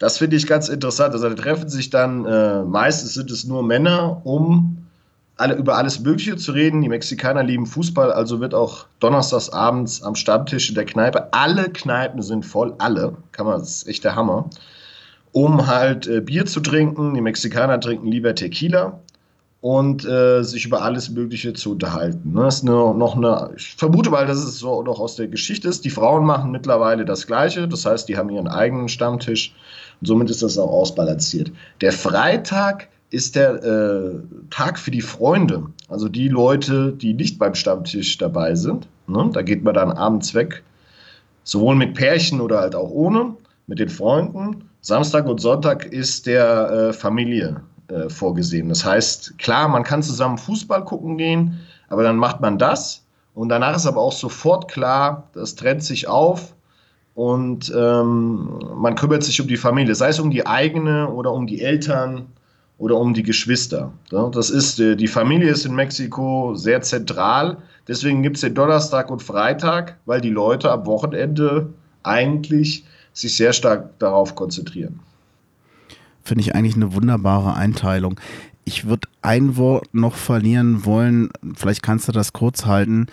Das 0.00 0.18
finde 0.18 0.36
ich 0.36 0.48
ganz 0.48 0.68
interessant. 0.68 1.14
Also 1.14 1.28
da 1.28 1.34
treffen 1.36 1.68
sich 1.68 1.90
dann, 1.90 2.24
äh, 2.24 2.62
meistens 2.64 3.14
sind 3.14 3.30
es 3.30 3.44
nur 3.44 3.62
Männer, 3.62 4.22
um 4.24 4.79
alle, 5.40 5.54
über 5.54 5.76
alles 5.76 6.00
Mögliche 6.00 6.36
zu 6.36 6.52
reden. 6.52 6.82
Die 6.82 6.88
Mexikaner 6.88 7.42
lieben 7.42 7.66
Fußball, 7.66 8.12
also 8.12 8.40
wird 8.40 8.54
auch 8.54 8.86
donnerstags 9.00 9.48
abends 9.48 10.02
am 10.02 10.14
Stammtisch 10.14 10.68
in 10.68 10.74
der 10.74 10.84
Kneipe, 10.84 11.32
alle 11.32 11.70
Kneipen 11.70 12.22
sind 12.22 12.44
voll, 12.44 12.74
alle, 12.78 13.16
kann 13.32 13.46
man, 13.46 13.58
das 13.58 13.76
ist 13.76 13.88
echt 13.88 14.04
der 14.04 14.14
Hammer, 14.14 14.50
um 15.32 15.66
halt 15.66 16.06
äh, 16.06 16.20
Bier 16.20 16.44
zu 16.44 16.60
trinken. 16.60 17.14
Die 17.14 17.20
Mexikaner 17.20 17.80
trinken 17.80 18.06
lieber 18.08 18.34
Tequila 18.34 19.00
und 19.62 20.04
äh, 20.04 20.42
sich 20.42 20.66
über 20.66 20.82
alles 20.82 21.10
Mögliche 21.10 21.54
zu 21.54 21.72
unterhalten. 21.72 22.32
Ne? 22.32 22.42
Das 22.42 22.56
ist 22.56 22.62
eine, 22.68 22.94
noch 22.94 23.16
eine, 23.16 23.52
ich 23.56 23.74
vermute 23.76 24.10
mal, 24.10 24.26
dass 24.26 24.38
es 24.38 24.58
so 24.58 24.82
noch 24.82 25.00
aus 25.00 25.16
der 25.16 25.28
Geschichte 25.28 25.68
ist. 25.68 25.84
Die 25.84 25.90
Frauen 25.90 26.26
machen 26.26 26.50
mittlerweile 26.50 27.06
das 27.06 27.26
Gleiche, 27.26 27.66
das 27.66 27.86
heißt, 27.86 28.08
die 28.08 28.16
haben 28.18 28.28
ihren 28.28 28.48
eigenen 28.48 28.88
Stammtisch 28.88 29.54
und 30.00 30.06
somit 30.06 30.28
ist 30.30 30.42
das 30.42 30.58
auch 30.58 30.70
ausbalanciert. 30.70 31.50
Der 31.80 31.92
Freitag 31.92 32.88
ist 33.10 33.34
der 33.36 33.62
äh, 33.62 34.14
Tag 34.50 34.78
für 34.78 34.90
die 34.90 35.00
Freunde. 35.00 35.64
Also 35.88 36.08
die 36.08 36.28
Leute, 36.28 36.92
die 36.92 37.14
nicht 37.14 37.38
beim 37.38 37.54
Stammtisch 37.54 38.18
dabei 38.18 38.54
sind. 38.54 38.86
Ne? 39.06 39.30
Da 39.32 39.42
geht 39.42 39.64
man 39.64 39.74
dann 39.74 39.90
abends 39.92 40.34
weg, 40.34 40.62
sowohl 41.42 41.74
mit 41.74 41.94
Pärchen 41.94 42.40
oder 42.40 42.60
halt 42.60 42.74
auch 42.74 42.90
ohne, 42.90 43.34
mit 43.66 43.78
den 43.78 43.88
Freunden. 43.88 44.64
Samstag 44.80 45.26
und 45.26 45.40
Sonntag 45.40 45.86
ist 45.86 46.26
der 46.26 46.70
äh, 46.70 46.92
Familie 46.92 47.60
äh, 47.88 48.08
vorgesehen. 48.08 48.68
Das 48.68 48.84
heißt, 48.84 49.38
klar, 49.38 49.68
man 49.68 49.82
kann 49.82 50.02
zusammen 50.02 50.38
Fußball 50.38 50.84
gucken 50.84 51.18
gehen, 51.18 51.58
aber 51.88 52.02
dann 52.04 52.16
macht 52.16 52.40
man 52.40 52.58
das 52.58 53.04
und 53.34 53.48
danach 53.48 53.76
ist 53.76 53.86
aber 53.86 54.00
auch 54.00 54.12
sofort 54.12 54.70
klar, 54.70 55.28
das 55.34 55.56
trennt 55.56 55.82
sich 55.82 56.06
auf 56.08 56.54
und 57.14 57.72
ähm, 57.76 58.60
man 58.76 58.94
kümmert 58.94 59.24
sich 59.24 59.40
um 59.40 59.48
die 59.48 59.56
Familie, 59.56 59.94
sei 59.94 60.08
es 60.08 60.20
um 60.20 60.30
die 60.30 60.46
eigene 60.46 61.08
oder 61.08 61.32
um 61.32 61.46
die 61.46 61.60
Eltern 61.60 62.26
oder 62.80 62.96
um 62.96 63.12
die 63.12 63.22
Geschwister. 63.22 63.92
Das 64.10 64.48
ist, 64.48 64.80
äh, 64.80 64.96
die 64.96 65.06
Familie 65.06 65.50
ist 65.50 65.66
in 65.66 65.74
Mexiko 65.74 66.54
sehr 66.54 66.80
zentral. 66.80 67.58
Deswegen 67.86 68.22
gibt 68.22 68.36
es 68.36 68.40
den 68.40 68.54
Donnerstag 68.54 69.10
und 69.10 69.22
Freitag, 69.22 69.98
weil 70.06 70.22
die 70.22 70.30
Leute 70.30 70.72
am 70.72 70.86
Wochenende 70.86 71.68
eigentlich 72.02 72.84
sich 73.12 73.36
sehr 73.36 73.52
stark 73.52 73.98
darauf 73.98 74.34
konzentrieren. 74.34 75.00
Finde 76.24 76.42
ich 76.42 76.54
eigentlich 76.54 76.76
eine 76.76 76.94
wunderbare 76.94 77.54
Einteilung. 77.54 78.18
Ich 78.64 78.86
würde 78.86 79.08
ein 79.20 79.56
Wort 79.58 79.92
noch 79.92 80.14
verlieren 80.14 80.86
wollen, 80.86 81.30
vielleicht 81.56 81.82
kannst 81.82 82.08
du 82.08 82.12
das 82.12 82.32
kurz 82.32 82.64
halten 82.64 83.08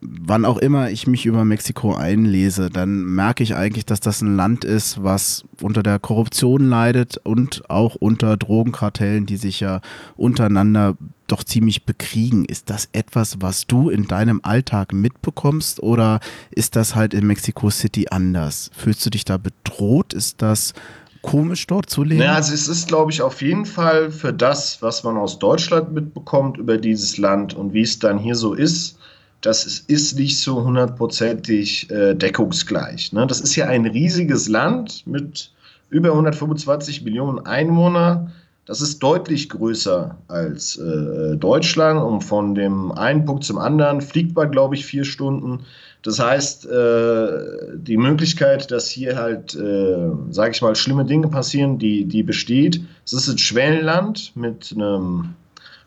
wann 0.00 0.44
auch 0.44 0.58
immer 0.58 0.90
ich 0.90 1.06
mich 1.06 1.26
über 1.26 1.44
Mexiko 1.44 1.94
einlese, 1.94 2.70
dann 2.70 3.04
merke 3.04 3.42
ich 3.42 3.54
eigentlich, 3.54 3.86
dass 3.86 4.00
das 4.00 4.22
ein 4.22 4.36
Land 4.36 4.64
ist, 4.64 5.02
was 5.02 5.44
unter 5.60 5.82
der 5.82 5.98
Korruption 5.98 6.68
leidet 6.68 7.18
und 7.18 7.68
auch 7.68 7.94
unter 7.94 8.36
Drogenkartellen, 8.36 9.26
die 9.26 9.36
sich 9.36 9.60
ja 9.60 9.80
untereinander 10.16 10.96
doch 11.26 11.44
ziemlich 11.44 11.84
bekriegen. 11.84 12.44
Ist 12.44 12.70
das 12.70 12.88
etwas, 12.92 13.40
was 13.40 13.66
du 13.66 13.88
in 13.88 14.06
deinem 14.06 14.40
Alltag 14.42 14.92
mitbekommst 14.92 15.82
oder 15.82 16.20
ist 16.50 16.76
das 16.76 16.94
halt 16.94 17.14
in 17.14 17.26
Mexico 17.26 17.70
City 17.70 18.06
anders? 18.10 18.70
Fühlst 18.74 19.04
du 19.06 19.10
dich 19.10 19.24
da 19.24 19.38
bedroht? 19.38 20.12
Ist 20.12 20.42
das 20.42 20.74
komisch 21.22 21.66
dort 21.66 21.88
zu 21.88 22.04
leben? 22.04 22.22
Ja, 22.22 22.34
also 22.34 22.52
es 22.52 22.68
ist, 22.68 22.88
glaube 22.88 23.10
ich, 23.10 23.22
auf 23.22 23.40
jeden 23.40 23.64
Fall 23.64 24.10
für 24.10 24.32
das, 24.32 24.82
was 24.82 25.02
man 25.04 25.16
aus 25.16 25.38
Deutschland 25.38 25.92
mitbekommt 25.92 26.58
über 26.58 26.76
dieses 26.76 27.16
Land 27.16 27.54
und 27.54 27.72
wie 27.72 27.82
es 27.82 27.98
dann 27.98 28.18
hier 28.18 28.34
so 28.34 28.52
ist, 28.52 28.98
das 29.44 29.66
ist 29.66 30.18
nicht 30.18 30.40
so 30.40 30.64
hundertprozentig 30.64 31.90
äh, 31.90 32.14
deckungsgleich. 32.14 33.12
Ne? 33.12 33.26
Das 33.26 33.42
ist 33.42 33.54
ja 33.56 33.66
ein 33.66 33.84
riesiges 33.84 34.48
Land 34.48 35.06
mit 35.06 35.50
über 35.90 36.12
125 36.12 37.02
Millionen 37.04 37.44
Einwohnern. 37.44 38.32
Das 38.64 38.80
ist 38.80 39.02
deutlich 39.02 39.50
größer 39.50 40.16
als 40.28 40.78
äh, 40.78 41.36
Deutschland 41.36 42.00
und 42.02 42.22
von 42.22 42.54
dem 42.54 42.90
einen 42.92 43.26
Punkt 43.26 43.44
zum 43.44 43.58
anderen 43.58 44.00
fliegt 44.00 44.34
man, 44.34 44.50
glaube 44.50 44.76
ich, 44.76 44.86
vier 44.86 45.04
Stunden. 45.04 45.60
Das 46.00 46.18
heißt, 46.18 46.64
äh, 46.64 47.28
die 47.74 47.98
Möglichkeit, 47.98 48.70
dass 48.70 48.88
hier 48.88 49.16
halt, 49.16 49.54
äh, 49.54 50.08
sage 50.30 50.52
ich 50.52 50.62
mal, 50.62 50.74
schlimme 50.74 51.04
Dinge 51.04 51.28
passieren, 51.28 51.78
die, 51.78 52.06
die 52.06 52.22
besteht. 52.22 52.80
Es 53.04 53.12
ist 53.12 53.28
ein 53.28 53.36
Schwellenland 53.36 54.32
mit 54.34 54.72
einem 54.74 55.34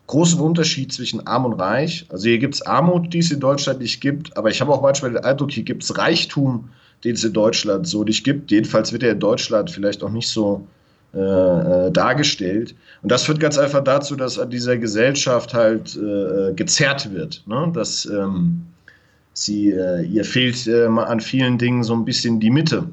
großen 0.08 0.40
Unterschied 0.40 0.92
zwischen 0.92 1.28
arm 1.28 1.46
und 1.46 1.54
reich. 1.54 2.06
Also 2.10 2.28
hier 2.28 2.40
gibt 2.40 2.56
es 2.56 2.62
Armut, 2.62 3.14
die 3.14 3.20
es 3.20 3.32
in 3.32 3.40
Deutschland 3.40 3.80
nicht 3.82 4.02
gibt, 4.02 4.36
aber 4.38 4.50
ich 4.50 4.62
habe 4.62 4.72
auch 4.72 4.82
manchmal 4.82 5.12
den 5.12 5.24
Eindruck, 5.24 5.52
hier 5.52 5.64
gibt 5.64 5.84
es 5.84 5.98
Reichtum, 5.98 6.70
den 7.04 7.16
es 7.16 7.24
in 7.24 7.34
Deutschland 7.34 7.88
so 7.88 8.04
nicht 8.04 8.24
gibt. 8.24 8.50
Jedenfalls 8.52 8.92
wird 8.92 9.04
er 9.04 9.12
in 9.12 9.20
Deutschland 9.20 9.70
vielleicht 9.70 10.04
auch 10.04 10.10
nicht 10.10 10.30
so 10.30 10.66
äh, 11.14 11.20
äh, 11.20 11.92
dargestellt. 11.92 12.76
Und 13.02 13.12
das 13.12 13.24
führt 13.24 13.40
ganz 13.40 13.58
einfach 13.58 13.84
dazu, 13.84 14.16
dass 14.16 14.40
an 14.40 14.50
dieser 14.50 14.78
Gesellschaft 14.78 15.54
halt 15.54 15.96
äh, 15.96 16.54
gezerrt 16.54 17.14
wird. 17.14 17.44
Ne? 17.46 17.72
Dass 17.74 18.06
ähm, 18.06 18.66
sie, 19.34 19.72
äh, 19.72 20.04
ihr 20.04 20.26
fehlt 20.26 20.68
äh, 20.68 20.86
an 20.86 21.20
vielen 21.20 21.58
Dingen 21.58 21.84
so 21.84 21.94
ein 21.94 22.06
bisschen 22.06 22.40
die 22.40 22.50
Mitte. 22.50 22.90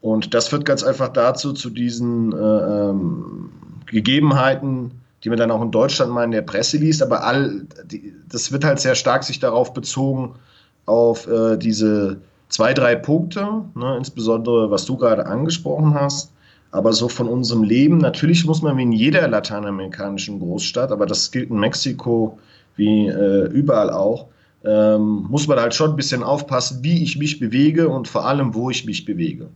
Und 0.00 0.34
das 0.34 0.48
führt 0.48 0.64
ganz 0.64 0.82
einfach 0.82 1.08
dazu, 1.08 1.52
zu 1.52 1.70
diesen 1.70 2.32
äh, 2.32 2.36
ähm, 2.36 3.50
Gegebenheiten, 3.86 4.92
die 5.26 5.30
man 5.30 5.40
dann 5.40 5.50
auch 5.50 5.60
in 5.60 5.72
Deutschland 5.72 6.12
mal 6.12 6.22
in 6.22 6.30
der 6.30 6.42
Presse 6.42 6.76
liest, 6.76 7.02
aber 7.02 7.24
all, 7.24 7.66
die, 7.84 8.14
das 8.28 8.52
wird 8.52 8.64
halt 8.64 8.78
sehr 8.78 8.94
stark 8.94 9.24
sich 9.24 9.40
darauf 9.40 9.74
bezogen, 9.74 10.36
auf 10.84 11.26
äh, 11.26 11.56
diese 11.56 12.18
zwei, 12.48 12.72
drei 12.72 12.94
Punkte, 12.94 13.44
ne, 13.74 13.96
insbesondere 13.98 14.70
was 14.70 14.84
du 14.84 14.96
gerade 14.96 15.26
angesprochen 15.26 15.94
hast. 15.94 16.30
Aber 16.70 16.92
so 16.92 17.08
von 17.08 17.26
unserem 17.26 17.64
Leben, 17.64 17.98
natürlich 17.98 18.46
muss 18.46 18.62
man 18.62 18.76
wie 18.76 18.82
in 18.82 18.92
jeder 18.92 19.26
lateinamerikanischen 19.26 20.38
Großstadt, 20.38 20.92
aber 20.92 21.06
das 21.06 21.32
gilt 21.32 21.50
in 21.50 21.58
Mexiko 21.58 22.38
wie 22.76 23.08
äh, 23.08 23.48
überall 23.48 23.90
auch, 23.90 24.26
ähm, 24.64 25.26
muss 25.28 25.48
man 25.48 25.58
halt 25.58 25.74
schon 25.74 25.90
ein 25.90 25.96
bisschen 25.96 26.22
aufpassen, 26.22 26.84
wie 26.84 27.02
ich 27.02 27.18
mich 27.18 27.40
bewege 27.40 27.88
und 27.88 28.06
vor 28.06 28.26
allem, 28.26 28.54
wo 28.54 28.70
ich 28.70 28.86
mich 28.86 29.04
bewege. 29.04 29.48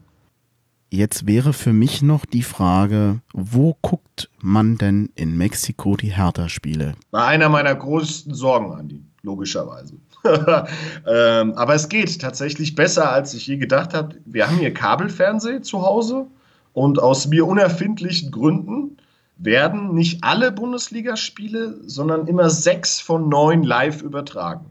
Jetzt 0.92 1.24
wäre 1.24 1.52
für 1.52 1.72
mich 1.72 2.02
noch 2.02 2.26
die 2.26 2.42
Frage, 2.42 3.20
wo 3.32 3.76
guckt 3.80 4.28
man 4.40 4.76
denn 4.76 5.10
in 5.14 5.36
Mexiko 5.36 5.96
die 5.96 6.16
Hertha-Spiele? 6.16 6.94
Einer 7.12 7.48
meiner 7.48 7.76
größten 7.76 8.34
Sorgen, 8.34 8.72
Andi, 8.72 9.00
logischerweise. 9.22 9.94
ähm, 11.06 11.52
aber 11.52 11.74
es 11.76 11.88
geht 11.88 12.20
tatsächlich 12.20 12.74
besser, 12.74 13.12
als 13.12 13.34
ich 13.34 13.46
je 13.46 13.56
gedacht 13.56 13.94
habe. 13.94 14.16
Wir 14.24 14.48
haben 14.48 14.58
hier 14.58 14.74
Kabelfernsehen 14.74 15.62
zu 15.62 15.82
Hause 15.82 16.26
und 16.72 17.00
aus 17.00 17.28
mir 17.28 17.46
unerfindlichen 17.46 18.32
Gründen 18.32 18.96
werden 19.36 19.94
nicht 19.94 20.24
alle 20.24 20.50
Bundesligaspiele, 20.50 21.78
sondern 21.86 22.26
immer 22.26 22.50
sechs 22.50 22.98
von 22.98 23.28
neun 23.28 23.62
live 23.62 24.02
übertragen. 24.02 24.66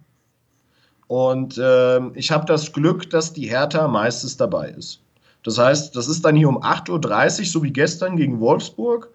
Und 1.07 1.57
äh, 1.57 2.09
ich 2.09 2.29
habe 2.31 2.45
das 2.45 2.73
Glück, 2.73 3.09
dass 3.09 3.31
die 3.31 3.49
Hertha 3.49 3.87
meistens 3.87 4.35
dabei 4.35 4.71
ist. 4.71 4.99
Das 5.43 5.57
heißt, 5.57 5.95
das 5.95 6.07
ist 6.07 6.25
dann 6.25 6.35
hier 6.35 6.49
um 6.49 6.57
8.30 6.57 7.39
Uhr, 7.39 7.45
so 7.45 7.63
wie 7.63 7.71
gestern 7.71 8.17
gegen 8.17 8.39
Wolfsburg. 8.39 9.09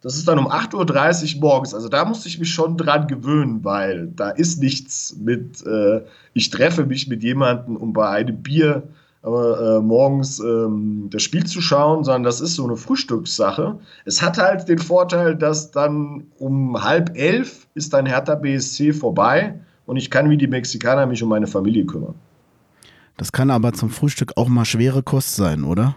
Das 0.00 0.16
ist 0.16 0.28
dann 0.28 0.38
um 0.38 0.48
8.30 0.48 1.36
Uhr 1.36 1.40
morgens. 1.40 1.74
Also 1.74 1.88
da 1.88 2.04
musste 2.04 2.28
ich 2.28 2.38
mich 2.38 2.50
schon 2.50 2.76
dran 2.76 3.08
gewöhnen, 3.08 3.64
weil 3.64 4.08
da 4.08 4.30
ist 4.30 4.60
nichts 4.60 5.16
mit, 5.18 5.64
äh, 5.66 6.02
ich 6.34 6.50
treffe 6.50 6.86
mich 6.86 7.08
mit 7.08 7.22
jemandem, 7.22 7.76
um 7.76 7.92
bei 7.92 8.08
einem 8.08 8.42
Bier 8.42 8.84
äh, 9.24 9.80
morgens 9.80 10.38
ähm, 10.38 11.08
das 11.10 11.22
Spiel 11.22 11.44
zu 11.44 11.60
schauen, 11.60 12.04
sondern 12.04 12.22
das 12.22 12.40
ist 12.40 12.54
so 12.54 12.64
eine 12.64 12.76
Frühstückssache. 12.76 13.78
Es 14.04 14.22
hat 14.22 14.38
halt 14.38 14.68
den 14.68 14.78
Vorteil, 14.78 15.34
dass 15.34 15.72
dann 15.72 16.28
um 16.38 16.80
halb 16.82 17.16
elf 17.16 17.66
ist 17.74 17.92
dann 17.92 18.06
Hertha 18.06 18.36
BSC 18.36 18.92
vorbei 18.92 19.58
und 19.86 19.96
ich 19.96 20.10
kann 20.10 20.30
wie 20.30 20.36
die 20.36 20.46
Mexikaner 20.46 21.06
mich 21.06 21.22
um 21.22 21.28
meine 21.28 21.48
Familie 21.48 21.84
kümmern. 21.84 22.14
Das 23.18 23.32
kann 23.32 23.50
aber 23.50 23.74
zum 23.74 23.90
Frühstück 23.90 24.32
auch 24.36 24.48
mal 24.48 24.64
schwere 24.64 25.02
Kost 25.02 25.36
sein, 25.36 25.64
oder? 25.64 25.96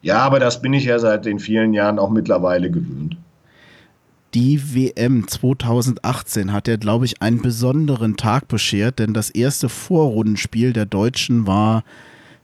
Ja, 0.00 0.18
aber 0.20 0.38
das 0.38 0.62
bin 0.62 0.72
ich 0.72 0.84
ja 0.84 0.98
seit 0.98 1.24
den 1.24 1.38
vielen 1.38 1.74
Jahren 1.74 1.98
auch 1.98 2.10
mittlerweile 2.10 2.70
gewöhnt. 2.70 3.16
Die 4.32 4.74
WM 4.74 5.26
2018 5.26 6.52
hat 6.52 6.68
ja, 6.68 6.76
glaube 6.76 7.04
ich, 7.04 7.20
einen 7.20 7.42
besonderen 7.42 8.16
Tag 8.16 8.48
beschert, 8.48 9.00
denn 9.00 9.12
das 9.12 9.30
erste 9.30 9.68
Vorrundenspiel 9.68 10.72
der 10.72 10.86
Deutschen 10.86 11.46
war 11.46 11.84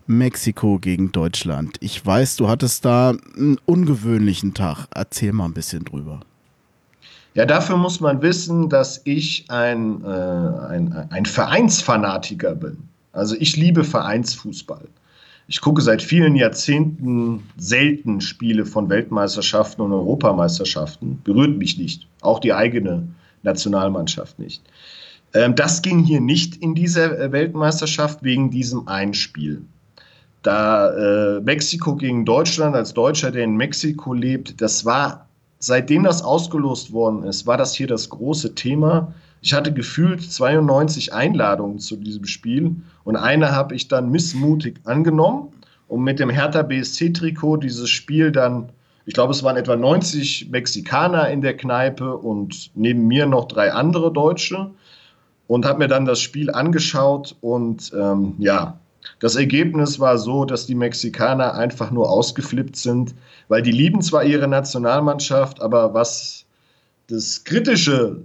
Mexiko 0.06 0.78
gegen 0.80 1.12
Deutschland. 1.12 1.76
Ich 1.80 2.04
weiß, 2.04 2.36
du 2.36 2.48
hattest 2.48 2.84
da 2.84 3.14
einen 3.36 3.58
ungewöhnlichen 3.66 4.52
Tag. 4.52 4.86
Erzähl 4.94 5.32
mal 5.32 5.44
ein 5.44 5.54
bisschen 5.54 5.84
drüber. 5.84 6.20
Ja, 7.34 7.46
dafür 7.46 7.76
muss 7.76 8.00
man 8.00 8.20
wissen, 8.20 8.68
dass 8.68 9.00
ich 9.04 9.44
ein, 9.48 10.02
äh, 10.04 10.08
ein, 10.08 11.06
ein 11.10 11.24
Vereinsfanatiker 11.24 12.56
bin. 12.56 12.89
Also 13.12 13.36
ich 13.38 13.56
liebe 13.56 13.84
Vereinsfußball. 13.84 14.88
Ich 15.48 15.60
gucke 15.60 15.82
seit 15.82 16.00
vielen 16.00 16.36
Jahrzehnten 16.36 17.42
selten 17.56 18.20
Spiele 18.20 18.64
von 18.64 18.88
Weltmeisterschaften 18.88 19.82
und 19.82 19.92
Europameisterschaften. 19.92 21.20
Berührt 21.24 21.58
mich 21.58 21.76
nicht. 21.76 22.06
Auch 22.20 22.38
die 22.38 22.52
eigene 22.52 23.08
Nationalmannschaft 23.42 24.38
nicht. 24.38 24.62
Ähm, 25.34 25.54
das 25.54 25.82
ging 25.82 26.04
hier 26.04 26.20
nicht 26.20 26.56
in 26.56 26.74
dieser 26.74 27.18
äh, 27.18 27.32
Weltmeisterschaft 27.32 28.22
wegen 28.22 28.50
diesem 28.50 28.86
Einspiel. 28.86 29.62
Da 30.42 30.90
äh, 31.36 31.40
Mexiko 31.40 31.96
gegen 31.96 32.24
Deutschland 32.24 32.74
als 32.74 32.94
Deutscher, 32.94 33.30
der 33.30 33.44
in 33.44 33.56
Mexiko 33.56 34.14
lebt, 34.14 34.60
das 34.60 34.84
war, 34.84 35.26
seitdem 35.58 36.04
das 36.04 36.22
ausgelost 36.22 36.92
worden 36.92 37.24
ist, 37.24 37.46
war 37.46 37.58
das 37.58 37.74
hier 37.74 37.86
das 37.86 38.08
große 38.08 38.54
Thema. 38.54 39.12
Ich 39.42 39.54
hatte 39.54 39.72
gefühlt 39.72 40.22
92 40.22 41.14
Einladungen 41.14 41.78
zu 41.78 41.96
diesem 41.96 42.26
Spiel 42.26 42.76
und 43.04 43.16
eine 43.16 43.52
habe 43.52 43.74
ich 43.74 43.88
dann 43.88 44.10
missmutig 44.10 44.80
angenommen 44.84 45.52
und 45.88 46.02
mit 46.02 46.18
dem 46.18 46.30
Hertha 46.30 46.62
BSC-Trikot 46.62 47.56
dieses 47.56 47.88
Spiel 47.88 48.32
dann, 48.32 48.70
ich 49.06 49.14
glaube, 49.14 49.32
es 49.32 49.42
waren 49.42 49.56
etwa 49.56 49.76
90 49.76 50.50
Mexikaner 50.50 51.30
in 51.30 51.40
der 51.40 51.56
Kneipe 51.56 52.16
und 52.16 52.70
neben 52.74 53.06
mir 53.06 53.26
noch 53.26 53.46
drei 53.46 53.72
andere 53.72 54.12
Deutsche 54.12 54.70
und 55.46 55.64
habe 55.64 55.78
mir 55.78 55.88
dann 55.88 56.04
das 56.04 56.20
Spiel 56.20 56.50
angeschaut 56.50 57.34
und 57.40 57.92
ähm, 57.98 58.34
ja, 58.38 58.78
Das 59.18 59.36
Ergebnis 59.36 59.98
war 59.98 60.18
so, 60.18 60.44
dass 60.44 60.66
die 60.66 60.74
Mexikaner 60.74 61.54
einfach 61.54 61.90
nur 61.90 62.10
ausgeflippt 62.10 62.76
sind, 62.76 63.14
weil 63.48 63.62
die 63.62 63.72
lieben 63.72 64.02
zwar 64.02 64.24
ihre 64.24 64.48
Nationalmannschaft, 64.48 65.60
aber 65.60 65.94
was 65.94 66.44
das 67.08 67.44
kritische 67.44 68.16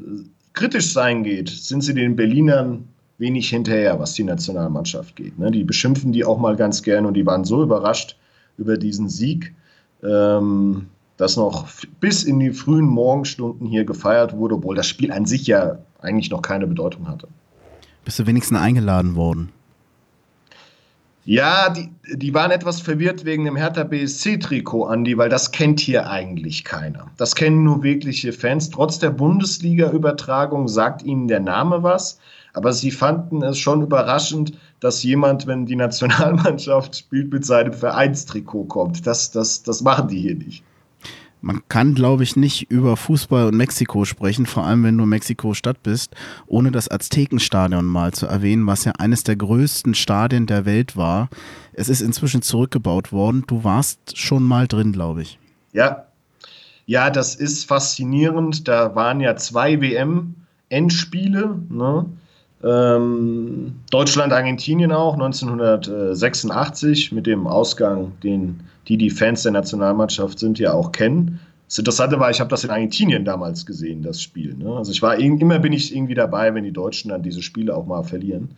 kritisch 0.56 0.92
sein 0.92 1.24
geht, 1.24 1.50
sind 1.50 1.82
sie 1.82 1.94
den 1.94 2.16
Berlinern 2.16 2.88
wenig 3.18 3.50
hinterher, 3.50 4.00
was 4.00 4.14
die 4.14 4.24
Nationalmannschaft 4.24 5.16
geht. 5.16 5.38
Ne? 5.38 5.52
Die 5.52 5.64
beschimpfen 5.64 6.12
die 6.12 6.26
auch 6.26 6.40
mal 6.40 6.56
ganz 6.56 6.82
gern 6.82 7.06
und 7.06 7.14
die 7.14 7.26
waren 7.26 7.46
so 7.46 7.62
überrascht 7.64 8.18
über 8.58 8.78
diesen 8.78 9.10
Sieg, 9.10 9.54
ähm, 10.04 10.88
dass 11.18 11.38
noch 11.38 11.68
bis 12.00 12.24
in 12.24 12.40
die 12.40 12.52
frühen 12.52 12.86
Morgenstunden 12.86 13.68
hier 13.68 13.86
gefeiert 13.86 14.36
wurde, 14.36 14.56
obwohl 14.56 14.76
das 14.76 14.88
Spiel 14.88 15.12
an 15.12 15.26
sich 15.26 15.48
ja 15.48 15.78
eigentlich 16.02 16.30
noch 16.30 16.42
keine 16.42 16.68
Bedeutung 16.68 17.08
hatte. 17.08 17.28
Bist 18.04 18.20
du 18.20 18.28
wenigstens 18.28 18.60
eingeladen 18.60 19.16
worden? 19.16 19.52
Ja, 21.28 21.70
die, 21.70 21.90
die 22.16 22.36
waren 22.36 22.52
etwas 22.52 22.82
verwirrt 22.82 23.26
wegen 23.26 23.46
dem 23.46 23.56
Hertha 23.56 23.84
BSC-Trikot, 23.84 24.86
Andi, 24.86 25.18
weil 25.18 25.28
das 25.30 25.52
kennt 25.52 25.80
hier 25.80 26.08
eigentlich 26.08 26.64
keiner. 26.64 27.10
Das 27.18 27.34
kennen 27.34 27.64
nur 27.64 27.82
wirkliche 27.82 28.32
Fans. 28.32 28.70
Trotz 28.70 29.00
der 29.00 29.10
Bundesliga-Übertragung 29.10 30.68
sagt 30.68 31.02
ihnen 31.02 31.28
der 31.28 31.40
Name 31.40 31.82
was. 31.82 32.20
Aber 32.54 32.74
sie 32.74 32.92
fanden 32.92 33.42
es 33.42 33.58
schon 33.58 33.82
überraschend, 33.82 34.54
dass 34.80 35.02
jemand, 35.02 35.48
wenn 35.48 35.66
die 35.66 35.76
Nationalmannschaft 35.76 36.96
spielt, 36.96 37.34
mit 37.34 37.44
seinem 37.44 37.74
Vereinstrikot 37.74 38.66
kommt. 38.66 39.08
Das, 39.08 39.32
das, 39.32 39.64
das 39.64 39.82
machen 39.82 40.08
die 40.10 40.20
hier 40.20 40.36
nicht. 40.36 40.64
Man 41.46 41.62
kann, 41.70 41.94
glaube 41.94 42.24
ich, 42.24 42.36
nicht 42.36 42.72
über 42.72 42.98
Fußball 42.98 43.46
und 43.46 43.56
Mexiko 43.56 44.04
sprechen, 44.04 44.48
vor 44.48 44.66
allem 44.66 44.84
wenn 44.84 44.98
du 44.98 45.06
Mexiko-Stadt 45.06 45.84
bist, 45.84 46.16
ohne 46.48 46.72
das 46.72 46.90
Aztekenstadion 46.90 47.86
mal 47.86 48.14
zu 48.14 48.26
erwähnen, 48.26 48.66
was 48.66 48.84
ja 48.84 48.94
eines 48.94 49.22
der 49.22 49.36
größten 49.36 49.94
Stadien 49.94 50.48
der 50.48 50.66
Welt 50.66 50.98
war. 50.98 51.30
Es 51.74 51.88
ist 51.88 52.02
inzwischen 52.02 52.42
zurückgebaut 52.42 53.12
worden. 53.12 53.44
Du 53.46 53.64
warst 53.64 54.18
schon 54.18 54.42
mal 54.42 54.68
drin, 54.68 54.92
glaube 54.92 55.22
ich. 55.22 55.38
Ja. 55.72 56.08
Ja, 56.88 57.12
das 57.12 57.36
ist 57.36 57.66
faszinierend. 57.66 58.68
Da 58.68 58.96
waren 58.96 59.20
ja 59.22 59.36
zwei 59.36 59.80
WM-Endspiele. 59.80 61.60
Ne? 61.70 62.06
Ähm, 62.64 63.76
Deutschland, 63.92 64.34
Argentinien 64.34 64.92
auch, 64.92 65.14
1986 65.14 67.12
mit 67.12 67.28
dem 67.28 67.48
Ausgang, 67.48 68.14
den 68.24 68.62
die, 68.88 68.98
die 68.98 69.10
Fans 69.10 69.44
der 69.44 69.52
Nationalmannschaft 69.52 70.40
sind, 70.40 70.60
ja 70.60 70.74
auch 70.74 70.92
kennen. 70.92 71.40
Das 71.68 71.80
Interessante 71.80 72.20
war, 72.20 72.30
ich 72.30 72.40
habe 72.40 72.50
das 72.50 72.64
in 72.64 72.70
Argentinien 72.70 73.26
damals 73.26 73.66
gesehen, 73.66 74.04
das 74.04 74.22
Spiel. 74.22 74.56
Ne? 74.56 74.76
Also 74.76 74.92
ich 74.92 75.02
war 75.02 75.18
immer 75.18 75.60
bin 75.60 75.74
ich 75.74 75.96
irgendwie 75.96 76.14
dabei, 76.14 76.54
wenn 76.54 76.64
die 76.64 76.72
Deutschen 76.72 77.10
dann 77.10 77.24
diese 77.24 77.42
Spiele 77.42 77.76
auch 77.76 77.86
mal 77.86 78.04
verlieren. 78.04 78.50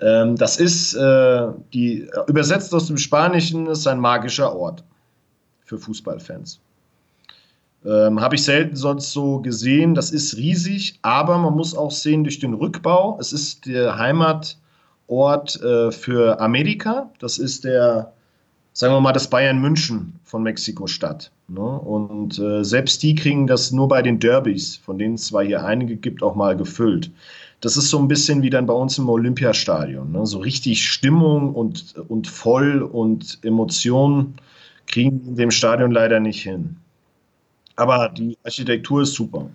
Ähm, 0.00 0.36
das 0.36 0.56
ist 0.58 0.94
äh, 0.94 1.48
die 1.72 2.08
übersetzt 2.26 2.74
aus 2.74 2.86
dem 2.88 2.98
Spanischen 2.98 3.68
ist 3.68 3.86
ein 3.86 4.00
magischer 4.00 4.54
Ort 4.54 4.82
für 5.64 5.78
Fußballfans. 5.78 6.60
Ähm, 7.84 8.20
Habe 8.20 8.36
ich 8.36 8.44
selten 8.44 8.76
sonst 8.76 9.12
so 9.12 9.40
gesehen. 9.40 9.94
Das 9.94 10.10
ist 10.10 10.36
riesig, 10.36 10.98
aber 11.02 11.38
man 11.38 11.54
muss 11.54 11.74
auch 11.74 11.90
sehen 11.90 12.24
durch 12.24 12.38
den 12.38 12.54
Rückbau. 12.54 13.18
Es 13.20 13.32
ist 13.32 13.66
der 13.66 13.98
Heimatort 13.98 15.60
äh, 15.62 15.90
für 15.90 16.40
Amerika. 16.40 17.10
Das 17.18 17.38
ist 17.38 17.64
der, 17.64 18.12
sagen 18.72 18.94
wir 18.94 19.00
mal, 19.00 19.12
das 19.12 19.28
Bayern 19.28 19.60
München 19.60 20.12
von 20.24 20.42
Mexiko-Stadt. 20.44 21.32
Ne? 21.48 21.60
Und 21.60 22.38
äh, 22.38 22.64
selbst 22.64 23.02
die 23.02 23.14
kriegen 23.14 23.46
das 23.46 23.72
nur 23.72 23.88
bei 23.88 24.00
den 24.00 24.20
Derbys, 24.20 24.76
von 24.76 24.98
denen 24.98 25.14
es 25.14 25.26
zwar 25.26 25.44
hier 25.44 25.64
einige 25.64 25.96
gibt, 25.96 26.22
auch 26.22 26.36
mal 26.36 26.56
gefüllt. 26.56 27.10
Das 27.60 27.76
ist 27.76 27.90
so 27.90 27.98
ein 27.98 28.08
bisschen 28.08 28.42
wie 28.42 28.50
dann 28.50 28.66
bei 28.66 28.74
uns 28.74 28.98
im 28.98 29.08
Olympiastadion. 29.08 30.12
Ne? 30.12 30.26
So 30.26 30.38
richtig 30.38 30.88
Stimmung 30.88 31.54
und, 31.54 31.94
und 32.08 32.26
voll 32.26 32.82
und 32.82 33.38
Emotionen 33.42 34.34
kriegen 34.86 35.20
in 35.26 35.36
dem 35.36 35.50
Stadion 35.50 35.90
leider 35.90 36.20
nicht 36.20 36.42
hin. 36.42 36.76
Aber 37.76 38.08
die 38.10 38.36
Architektur 38.44 39.02
ist 39.02 39.14
super. 39.14 39.48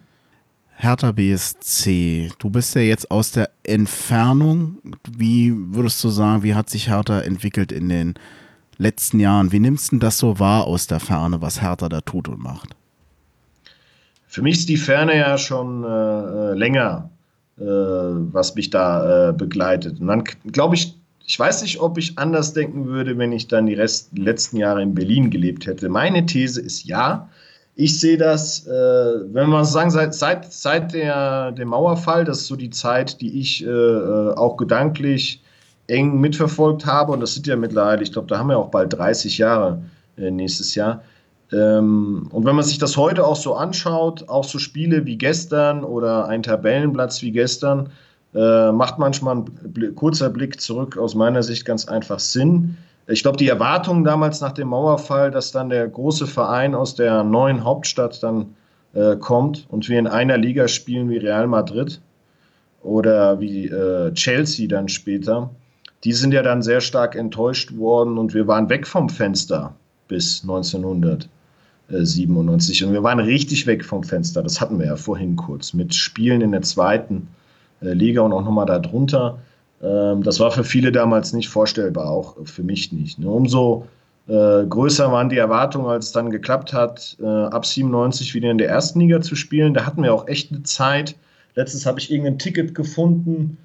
Hertha 0.79 1.11
BSC, 1.11 2.29
du 2.37 2.49
bist 2.51 2.75
ja 2.75 2.81
jetzt 2.81 3.09
aus 3.09 3.31
der 3.31 3.49
Entfernung. 3.63 4.77
Wie 5.09 5.51
würdest 5.55 6.03
du 6.03 6.09
sagen, 6.09 6.43
wie 6.43 6.53
hat 6.53 6.69
sich 6.69 6.87
Hertha 6.87 7.21
entwickelt 7.21 7.71
in 7.71 7.89
den 7.89 8.13
letzten 8.77 9.19
Jahren? 9.19 9.51
Wie 9.51 9.59
nimmst 9.59 9.91
du 9.91 9.97
das 9.97 10.19
so 10.19 10.39
wahr 10.39 10.65
aus 10.65 10.85
der 10.85 10.99
Ferne, 10.99 11.41
was 11.41 11.63
Hertha 11.63 11.89
da 11.89 12.01
tut 12.01 12.27
und 12.27 12.39
macht? 12.39 12.75
Für 14.27 14.43
mich 14.43 14.59
ist 14.59 14.69
die 14.69 14.77
Ferne 14.77 15.17
ja 15.17 15.37
schon 15.39 15.83
äh, 15.83 15.87
äh 15.87 16.53
länger, 16.53 17.09
äh, 17.57 17.63
was 17.63 18.53
mich 18.53 18.69
da 18.69 19.29
äh, 19.29 19.33
begleitet. 19.33 19.99
Und 19.99 20.07
dann 20.07 20.23
glaube 20.45 20.75
ich, 20.75 20.95
ich 21.25 21.39
weiß 21.39 21.63
nicht, 21.63 21.79
ob 21.79 21.97
ich 21.97 22.19
anders 22.19 22.53
denken 22.53 22.85
würde, 22.85 23.17
wenn 23.17 23.31
ich 23.31 23.47
dann 23.47 23.65
die 23.65 23.73
Rest, 23.73 24.15
letzten 24.15 24.57
Jahre 24.57 24.83
in 24.83 24.93
Berlin 24.93 25.31
gelebt 25.31 25.65
hätte. 25.65 25.89
Meine 25.89 26.25
These 26.27 26.61
ist 26.61 26.83
ja, 26.85 27.29
ich 27.79 27.99
sehe 27.99 28.17
das, 28.17 28.65
äh, 28.65 28.71
wenn 28.71 29.49
man 29.49 29.63
sagen, 29.63 29.91
seit, 29.91 30.15
seit, 30.15 30.51
seit 30.51 30.93
der, 30.93 31.51
dem 31.51 31.67
Mauerfall, 31.69 32.25
das 32.25 32.39
ist 32.39 32.47
so 32.47 32.55
die 32.55 32.71
Zeit, 32.71 33.21
die 33.21 33.39
ich 33.39 33.63
äh, 33.63 33.69
äh, 33.69 34.33
auch 34.33 34.57
gedanklich 34.57 35.43
eng 35.85 36.19
mitverfolgt 36.19 36.87
habe. 36.87 37.11
Und 37.11 37.19
das 37.19 37.35
sind 37.35 37.45
ja 37.45 37.55
mittlerweile, 37.55 38.01
ich 38.01 38.11
glaube, 38.11 38.27
da 38.27 38.39
haben 38.39 38.49
wir 38.49 38.57
auch 38.57 38.71
bald 38.71 38.93
30 38.93 39.37
Jahre 39.37 39.83
äh, 40.17 40.31
nächstes 40.31 40.73
Jahr. 40.73 41.03
Ähm, 41.53 42.27
und 42.31 42.45
wenn 42.45 42.55
man 42.55 42.65
sich 42.65 42.79
das 42.79 42.97
heute 42.97 43.23
auch 43.23 43.35
so 43.35 43.53
anschaut, 43.53 44.27
auch 44.27 44.43
so 44.43 44.57
Spiele 44.57 45.05
wie 45.05 45.17
gestern 45.17 45.83
oder 45.83 46.27
ein 46.27 46.41
Tabellenplatz 46.41 47.21
wie 47.21 47.31
gestern, 47.31 47.91
äh, 48.33 48.71
macht 48.71 48.97
manchmal 48.97 49.37
ein 49.37 49.95
kurzer 49.95 50.31
Blick 50.31 50.59
zurück 50.59 50.97
aus 50.97 51.13
meiner 51.13 51.43
Sicht 51.43 51.63
ganz 51.63 51.87
einfach 51.87 52.19
Sinn. 52.19 52.75
Ich 53.09 53.21
glaube, 53.21 53.37
die 53.37 53.47
Erwartungen 53.47 54.03
damals 54.03 54.41
nach 54.41 54.51
dem 54.51 54.67
Mauerfall, 54.67 55.31
dass 55.31 55.53
dann 55.53 55.69
der 55.69 55.87
große 55.87 56.27
Verein 56.27 56.75
aus 56.75 56.95
der 56.95 57.23
neuen 57.23 57.63
Hauptstadt 57.63 58.21
dann 58.21 58.55
äh, 58.93 59.15
kommt 59.15 59.65
und 59.69 59.87
wir 59.87 59.97
in 59.97 60.07
einer 60.07 60.37
Liga 60.37 60.67
spielen 60.67 61.09
wie 61.09 61.15
Real 61.17 61.47
Madrid 61.47 62.01
oder 62.83 63.39
wie 63.39 63.67
äh, 63.67 64.13
Chelsea 64.13 64.67
dann 64.67 64.89
später, 64.89 65.49
die 66.03 66.13
sind 66.13 66.33
ja 66.33 66.43
dann 66.43 66.61
sehr 66.61 66.81
stark 66.81 67.15
enttäuscht 67.15 67.77
worden 67.77 68.17
und 68.17 68.33
wir 68.33 68.45
waren 68.47 68.67
weg 68.69 68.85
vom 68.85 69.07
Fenster 69.09 69.73
bis 70.07 70.41
1997 70.41 72.83
und 72.83 72.91
wir 72.93 73.03
waren 73.03 73.19
richtig 73.19 73.67
weg 73.67 73.85
vom 73.85 74.03
Fenster. 74.03 74.43
Das 74.43 74.59
hatten 74.59 74.79
wir 74.79 74.87
ja 74.87 74.97
vorhin 74.97 75.37
kurz 75.37 75.73
mit 75.73 75.95
Spielen 75.95 76.41
in 76.41 76.51
der 76.51 76.61
zweiten 76.61 77.29
äh, 77.81 77.93
Liga 77.93 78.21
und 78.21 78.33
auch 78.33 78.43
nochmal 78.43 78.65
darunter. 78.65 79.39
Ähm, 79.81 80.23
das 80.23 80.39
war 80.39 80.51
für 80.51 80.63
viele 80.63 80.91
damals 80.91 81.33
nicht 81.33 81.49
vorstellbar, 81.49 82.09
auch 82.09 82.35
für 82.45 82.63
mich 82.63 82.91
nicht. 82.91 83.19
Ne? 83.19 83.29
Umso 83.29 83.87
äh, 84.27 84.65
größer 84.65 85.11
waren 85.11 85.29
die 85.29 85.37
Erwartungen, 85.37 85.87
als 85.87 86.07
es 86.07 86.11
dann 86.11 86.29
geklappt 86.29 86.73
hat, 86.73 87.17
äh, 87.21 87.25
ab 87.25 87.65
97 87.65 88.33
wieder 88.33 88.51
in 88.51 88.57
der 88.57 88.69
ersten 88.69 88.99
Liga 88.99 89.21
zu 89.21 89.35
spielen. 89.35 89.73
Da 89.73 89.85
hatten 89.85 90.03
wir 90.03 90.13
auch 90.13 90.27
echt 90.27 90.51
eine 90.51 90.63
Zeit. 90.63 91.15
Letztens 91.55 91.85
habe 91.85 91.99
ich 91.99 92.11
irgendein 92.11 92.39
Ticket 92.39 92.75
gefunden, 92.75 93.57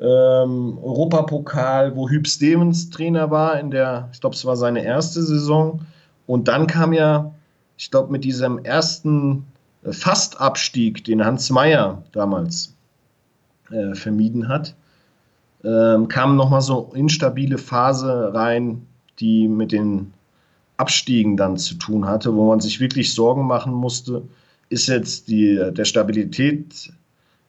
ähm, 0.00 0.78
Europapokal, 0.82 1.96
wo 1.96 2.08
Hüb 2.08 2.26
Stevens 2.26 2.90
Trainer 2.90 3.30
war 3.30 3.58
in 3.58 3.70
der, 3.70 4.08
ich 4.12 4.20
glaube, 4.20 4.36
es 4.36 4.44
war 4.44 4.56
seine 4.56 4.84
erste 4.84 5.22
Saison. 5.22 5.80
Und 6.26 6.48
dann 6.48 6.66
kam 6.66 6.92
ja, 6.92 7.32
ich 7.76 7.90
glaube, 7.90 8.12
mit 8.12 8.24
diesem 8.24 8.64
ersten 8.64 9.44
äh, 9.84 9.92
Fastabstieg, 9.92 11.04
den 11.04 11.24
Hans 11.24 11.50
Meyer 11.50 12.02
damals 12.12 12.74
äh, 13.70 13.94
vermieden 13.94 14.48
hat, 14.48 14.74
ähm, 15.64 16.08
kam 16.08 16.36
nochmal 16.36 16.60
so 16.60 16.90
instabile 16.94 17.58
Phase 17.58 18.32
rein, 18.34 18.86
die 19.18 19.48
mit 19.48 19.72
den 19.72 20.12
Abstiegen 20.76 21.36
dann 21.36 21.56
zu 21.56 21.74
tun 21.74 22.06
hatte, 22.06 22.34
wo 22.34 22.48
man 22.48 22.60
sich 22.60 22.80
wirklich 22.80 23.14
Sorgen 23.14 23.46
machen 23.46 23.72
musste, 23.72 24.22
ist 24.68 24.86
jetzt 24.86 25.28
die, 25.28 25.60
der 25.72 25.84
Stabilität 25.84 26.92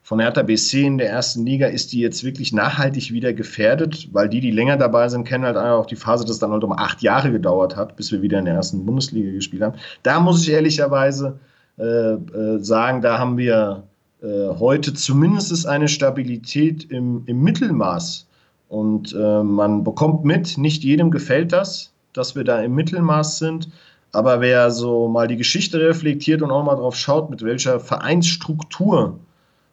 von 0.01 0.19
Hertha 0.19 0.41
BC 0.41 0.73
in 0.73 0.97
der 0.97 1.09
ersten 1.09 1.45
Liga, 1.45 1.67
ist 1.67 1.91
die 1.91 1.99
jetzt 1.99 2.23
wirklich 2.23 2.51
nachhaltig 2.51 3.11
wieder 3.11 3.31
gefährdet? 3.31 4.09
Weil 4.11 4.27
die, 4.27 4.39
die 4.39 4.49
länger 4.49 4.77
dabei 4.77 5.07
sind, 5.07 5.25
kennen 5.25 5.43
halt 5.43 5.57
auch 5.57 5.85
die 5.85 5.95
Phase, 5.95 6.25
dass 6.25 6.39
dann 6.39 6.51
halt 6.51 6.63
um 6.63 6.71
acht 6.71 7.03
Jahre 7.03 7.31
gedauert 7.31 7.75
hat, 7.75 7.95
bis 7.95 8.11
wir 8.11 8.23
wieder 8.23 8.39
in 8.39 8.45
der 8.45 8.55
ersten 8.55 8.83
Bundesliga 8.87 9.29
gespielt 9.31 9.61
haben. 9.61 9.77
Da 10.01 10.19
muss 10.19 10.41
ich 10.41 10.49
ehrlicherweise 10.49 11.37
äh, 11.77 11.83
äh, 11.83 12.57
sagen, 12.59 13.01
da 13.01 13.19
haben 13.19 13.37
wir 13.37 13.83
heute 14.21 14.93
zumindest 14.93 15.65
eine 15.65 15.87
Stabilität 15.87 16.91
im, 16.91 17.23
im 17.25 17.41
Mittelmaß. 17.41 18.27
Und 18.67 19.13
äh, 19.13 19.43
man 19.43 19.83
bekommt 19.83 20.25
mit, 20.25 20.57
nicht 20.57 20.83
jedem 20.83 21.09
gefällt 21.09 21.51
das, 21.53 21.91
dass 22.13 22.35
wir 22.35 22.43
da 22.43 22.61
im 22.61 22.75
Mittelmaß 22.75 23.39
sind. 23.39 23.69
Aber 24.11 24.41
wer 24.41 24.71
so 24.71 25.07
mal 25.07 25.27
die 25.27 25.37
Geschichte 25.37 25.79
reflektiert 25.79 26.41
und 26.41 26.51
auch 26.51 26.63
mal 26.63 26.75
drauf 26.75 26.95
schaut, 26.95 27.29
mit 27.29 27.43
welcher 27.43 27.79
Vereinsstruktur 27.79 29.19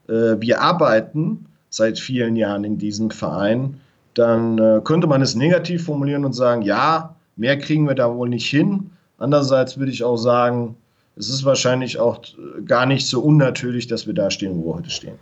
äh, 0.09 0.37
wir 0.39 0.61
arbeiten 0.61 1.47
seit 1.71 1.99
vielen 1.99 2.37
Jahren 2.37 2.65
in 2.65 2.79
diesem 2.79 3.11
Verein, 3.11 3.81
dann 4.15 4.59
äh, 4.59 4.81
könnte 4.83 5.07
man 5.07 5.21
es 5.23 5.35
negativ 5.35 5.85
formulieren 5.85 6.25
und 6.25 6.33
sagen, 6.33 6.63
ja, 6.63 7.15
mehr 7.37 7.59
kriegen 7.59 7.87
wir 7.87 7.95
da 7.95 8.15
wohl 8.15 8.29
nicht 8.29 8.49
hin. 8.49 8.91
Andererseits 9.19 9.79
würde 9.79 9.93
ich 9.93 10.05
auch 10.05 10.17
sagen, 10.17 10.77
es 11.17 11.31
ist 11.31 11.45
wahrscheinlich 11.45 11.99
auch 11.99 12.21
gar 12.67 12.87
nicht 12.87 13.07
so 13.07 13.21
unnatürlich, 13.21 13.87
dass 13.87 14.07
wir 14.07 14.15
da 14.15 14.31
stehen, 14.31 14.57
wo 14.57 14.67
wir 14.67 14.75
heute 14.77 14.91
stehen. 14.91 15.15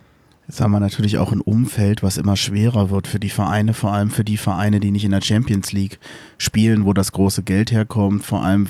Jetzt 0.47 0.61
haben 0.61 0.71
wir 0.71 0.79
natürlich 0.79 1.17
auch 1.17 1.31
ein 1.31 1.41
Umfeld, 1.41 2.03
was 2.03 2.17
immer 2.17 2.35
schwerer 2.35 2.91
wird 2.91 3.07
für 3.07 3.19
die 3.19 3.29
Vereine, 3.29 3.73
vor 3.73 3.93
allem 3.93 4.11
für 4.11 4.23
die 4.23 4.37
Vereine, 4.37 4.79
die 4.79 4.91
nicht 4.91 5.05
in 5.05 5.11
der 5.11 5.21
Champions 5.21 5.71
League 5.71 5.99
spielen, 6.37 6.85
wo 6.85 6.93
das 6.93 7.13
große 7.13 7.41
Geld 7.41 7.71
herkommt, 7.71 8.23
vor 8.23 8.43
allem 8.43 8.67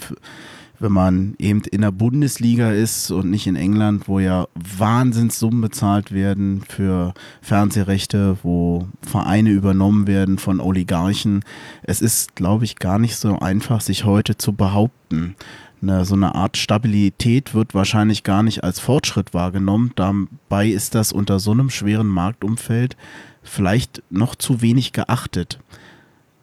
wenn 0.79 0.91
man 0.91 1.35
eben 1.39 1.61
in 1.71 1.81
der 1.81 1.91
Bundesliga 1.91 2.71
ist 2.71 3.11
und 3.11 3.29
nicht 3.29 3.47
in 3.47 3.55
England, 3.55 4.07
wo 4.07 4.19
ja 4.19 4.47
Wahnsinnssummen 4.55 5.61
bezahlt 5.61 6.11
werden 6.11 6.63
für 6.67 7.13
Fernsehrechte, 7.41 8.37
wo 8.43 8.87
Vereine 9.01 9.51
übernommen 9.51 10.07
werden 10.07 10.37
von 10.37 10.59
Oligarchen. 10.59 11.43
Es 11.83 12.01
ist, 12.01 12.35
glaube 12.35 12.65
ich, 12.65 12.75
gar 12.77 12.99
nicht 12.99 13.15
so 13.15 13.39
einfach, 13.39 13.81
sich 13.81 14.05
heute 14.05 14.37
zu 14.37 14.53
behaupten. 14.53 15.35
Eine, 15.81 16.05
so 16.05 16.15
eine 16.15 16.35
Art 16.35 16.57
Stabilität 16.57 17.53
wird 17.53 17.73
wahrscheinlich 17.73 18.23
gar 18.23 18.43
nicht 18.43 18.63
als 18.63 18.79
Fortschritt 18.79 19.33
wahrgenommen. 19.33 19.91
Dabei 19.95 20.67
ist 20.67 20.95
das 20.95 21.11
unter 21.11 21.39
so 21.39 21.51
einem 21.51 21.69
schweren 21.69 22.07
Marktumfeld 22.07 22.97
vielleicht 23.43 24.03
noch 24.09 24.35
zu 24.35 24.61
wenig 24.61 24.91
geachtet. 24.91 25.59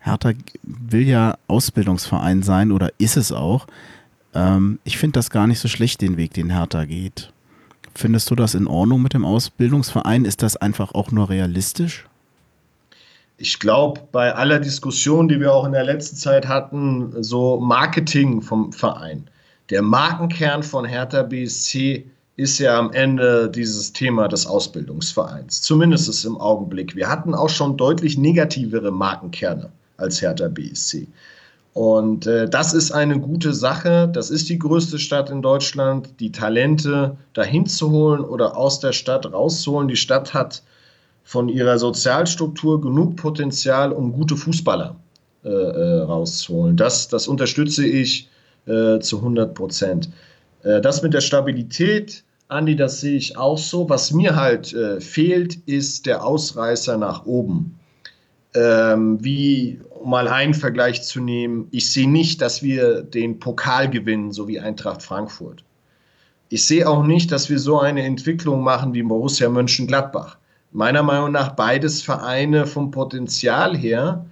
Hertha 0.00 0.32
will 0.62 1.06
ja 1.06 1.36
Ausbildungsverein 1.48 2.42
sein 2.42 2.72
oder 2.72 2.90
ist 2.98 3.16
es 3.16 3.32
auch. 3.32 3.66
Ähm, 4.34 4.78
ich 4.84 4.98
finde 4.98 5.14
das 5.14 5.30
gar 5.30 5.46
nicht 5.46 5.58
so 5.58 5.68
schlecht, 5.68 6.00
den 6.00 6.16
Weg, 6.16 6.34
den 6.34 6.50
Hertha 6.50 6.84
geht. 6.84 7.32
Findest 7.94 8.30
du 8.30 8.34
das 8.34 8.54
in 8.54 8.66
Ordnung 8.66 9.02
mit 9.02 9.14
dem 9.14 9.24
Ausbildungsverein? 9.24 10.24
Ist 10.24 10.42
das 10.42 10.56
einfach 10.56 10.92
auch 10.92 11.10
nur 11.12 11.28
realistisch? 11.28 12.06
Ich 13.42 13.58
glaube, 13.58 14.02
bei 14.12 14.32
aller 14.32 14.60
Diskussion, 14.60 15.26
die 15.26 15.40
wir 15.40 15.52
auch 15.52 15.66
in 15.66 15.72
der 15.72 15.82
letzten 15.82 16.14
Zeit 16.14 16.46
hatten, 16.46 17.12
so 17.24 17.58
Marketing 17.58 18.40
vom 18.40 18.72
Verein. 18.72 19.28
Der 19.68 19.82
Markenkern 19.82 20.62
von 20.62 20.84
Hertha 20.84 21.24
BSC 21.24 22.06
ist 22.36 22.60
ja 22.60 22.78
am 22.78 22.92
Ende 22.92 23.50
dieses 23.50 23.92
Thema 23.92 24.28
des 24.28 24.46
Ausbildungsvereins. 24.46 25.60
Zumindest 25.60 26.08
ist 26.08 26.24
im 26.24 26.40
Augenblick. 26.40 26.94
Wir 26.94 27.08
hatten 27.08 27.34
auch 27.34 27.48
schon 27.48 27.76
deutlich 27.76 28.16
negativere 28.16 28.92
Markenkerne 28.92 29.72
als 29.96 30.22
Hertha 30.22 30.46
BSC. 30.46 31.08
Und 31.74 32.28
äh, 32.28 32.48
das 32.48 32.74
ist 32.74 32.92
eine 32.92 33.18
gute 33.18 33.54
Sache. 33.54 34.08
Das 34.12 34.30
ist 34.30 34.50
die 34.50 34.58
größte 34.60 35.00
Stadt 35.00 35.30
in 35.30 35.42
Deutschland, 35.42 36.20
die 36.20 36.30
Talente 36.30 37.16
dahin 37.32 37.66
zu 37.66 37.90
holen 37.90 38.20
oder 38.20 38.56
aus 38.56 38.78
der 38.78 38.92
Stadt 38.92 39.26
rauszuholen. 39.32 39.88
Die 39.88 39.96
Stadt 39.96 40.32
hat 40.32 40.62
von 41.24 41.48
ihrer 41.48 41.78
Sozialstruktur 41.78 42.80
genug 42.80 43.16
Potenzial, 43.16 43.92
um 43.92 44.12
gute 44.12 44.36
Fußballer 44.36 44.96
äh, 45.44 45.48
äh, 45.48 46.00
rauszuholen. 46.02 46.76
Das, 46.76 47.08
das 47.08 47.28
unterstütze 47.28 47.86
ich 47.86 48.28
äh, 48.66 48.98
zu 49.00 49.18
100 49.18 49.54
Prozent. 49.54 50.10
Äh, 50.62 50.80
das 50.80 51.02
mit 51.02 51.14
der 51.14 51.20
Stabilität, 51.20 52.24
Andi, 52.48 52.76
das 52.76 53.00
sehe 53.00 53.16
ich 53.16 53.36
auch 53.36 53.58
so. 53.58 53.88
Was 53.88 54.12
mir 54.12 54.36
halt 54.36 54.72
äh, 54.72 55.00
fehlt, 55.00 55.56
ist 55.66 56.06
der 56.06 56.24
Ausreißer 56.24 56.98
nach 56.98 57.24
oben. 57.24 57.78
Ähm, 58.54 59.24
wie 59.24 59.80
um 59.90 60.10
mal 60.10 60.28
einen 60.28 60.52
Vergleich 60.52 61.02
zu 61.02 61.20
nehmen, 61.20 61.68
ich 61.70 61.90
sehe 61.90 62.10
nicht, 62.10 62.42
dass 62.42 62.62
wir 62.62 63.02
den 63.02 63.38
Pokal 63.38 63.88
gewinnen, 63.88 64.32
so 64.32 64.46
wie 64.48 64.60
Eintracht 64.60 65.02
Frankfurt. 65.02 65.64
Ich 66.50 66.66
sehe 66.66 66.86
auch 66.86 67.04
nicht, 67.04 67.32
dass 67.32 67.48
wir 67.48 67.58
so 67.58 67.80
eine 67.80 68.02
Entwicklung 68.02 68.62
machen 68.62 68.92
wie 68.92 69.02
Borussia 69.02 69.48
Mönchengladbach. 69.48 70.36
Meiner 70.72 71.02
Meinung 71.02 71.32
nach 71.32 71.50
beides 71.50 72.02
Vereine 72.02 72.66
vom 72.66 72.90
Potenzial 72.90 73.76
her 73.76 74.24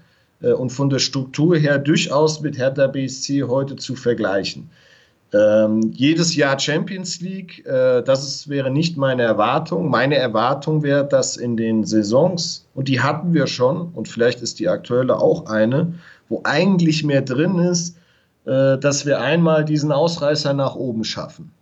äh, 0.42 0.53
und 0.53 0.70
von 0.70 0.90
der 0.90 0.98
Struktur 0.98 1.57
her 1.57 1.79
durchaus 1.79 2.40
mit 2.40 2.59
Hertha 2.59 2.87
BSC 2.87 3.44
heute 3.44 3.76
zu 3.76 3.94
vergleichen. 3.94 4.70
Ähm, 5.33 5.92
jedes 5.94 6.35
Jahr 6.35 6.59
Champions 6.59 7.20
League, 7.20 7.64
äh, 7.64 8.03
das 8.03 8.26
ist, 8.26 8.48
wäre 8.48 8.70
nicht 8.70 8.96
meine 8.96 9.22
Erwartung. 9.22 9.88
Meine 9.88 10.16
Erwartung 10.16 10.83
wäre, 10.83 11.07
dass 11.07 11.37
in 11.37 11.57
den 11.57 11.85
Saisons, 11.85 12.66
und 12.74 12.88
die 12.88 13.00
hatten 13.00 13.33
wir 13.33 13.46
schon, 13.46 13.90
und 13.94 14.09
vielleicht 14.09 14.40
ist 14.42 14.59
die 14.59 14.68
aktuelle 14.68 15.18
auch 15.18 15.46
eine, 15.46 15.94
wo 16.29 16.40
eigentlich 16.44 17.05
mehr 17.05 17.22
drin 17.22 17.59
ist, 17.59 17.96
äh, 18.44 18.76
dass 18.79 19.07
wir 19.07 19.20
einmal 19.20 19.64
diesen 19.64 19.92
Ausreißer 19.92 20.53
nach 20.53 20.74
oben 20.74 21.05
schaffen. 21.05 21.53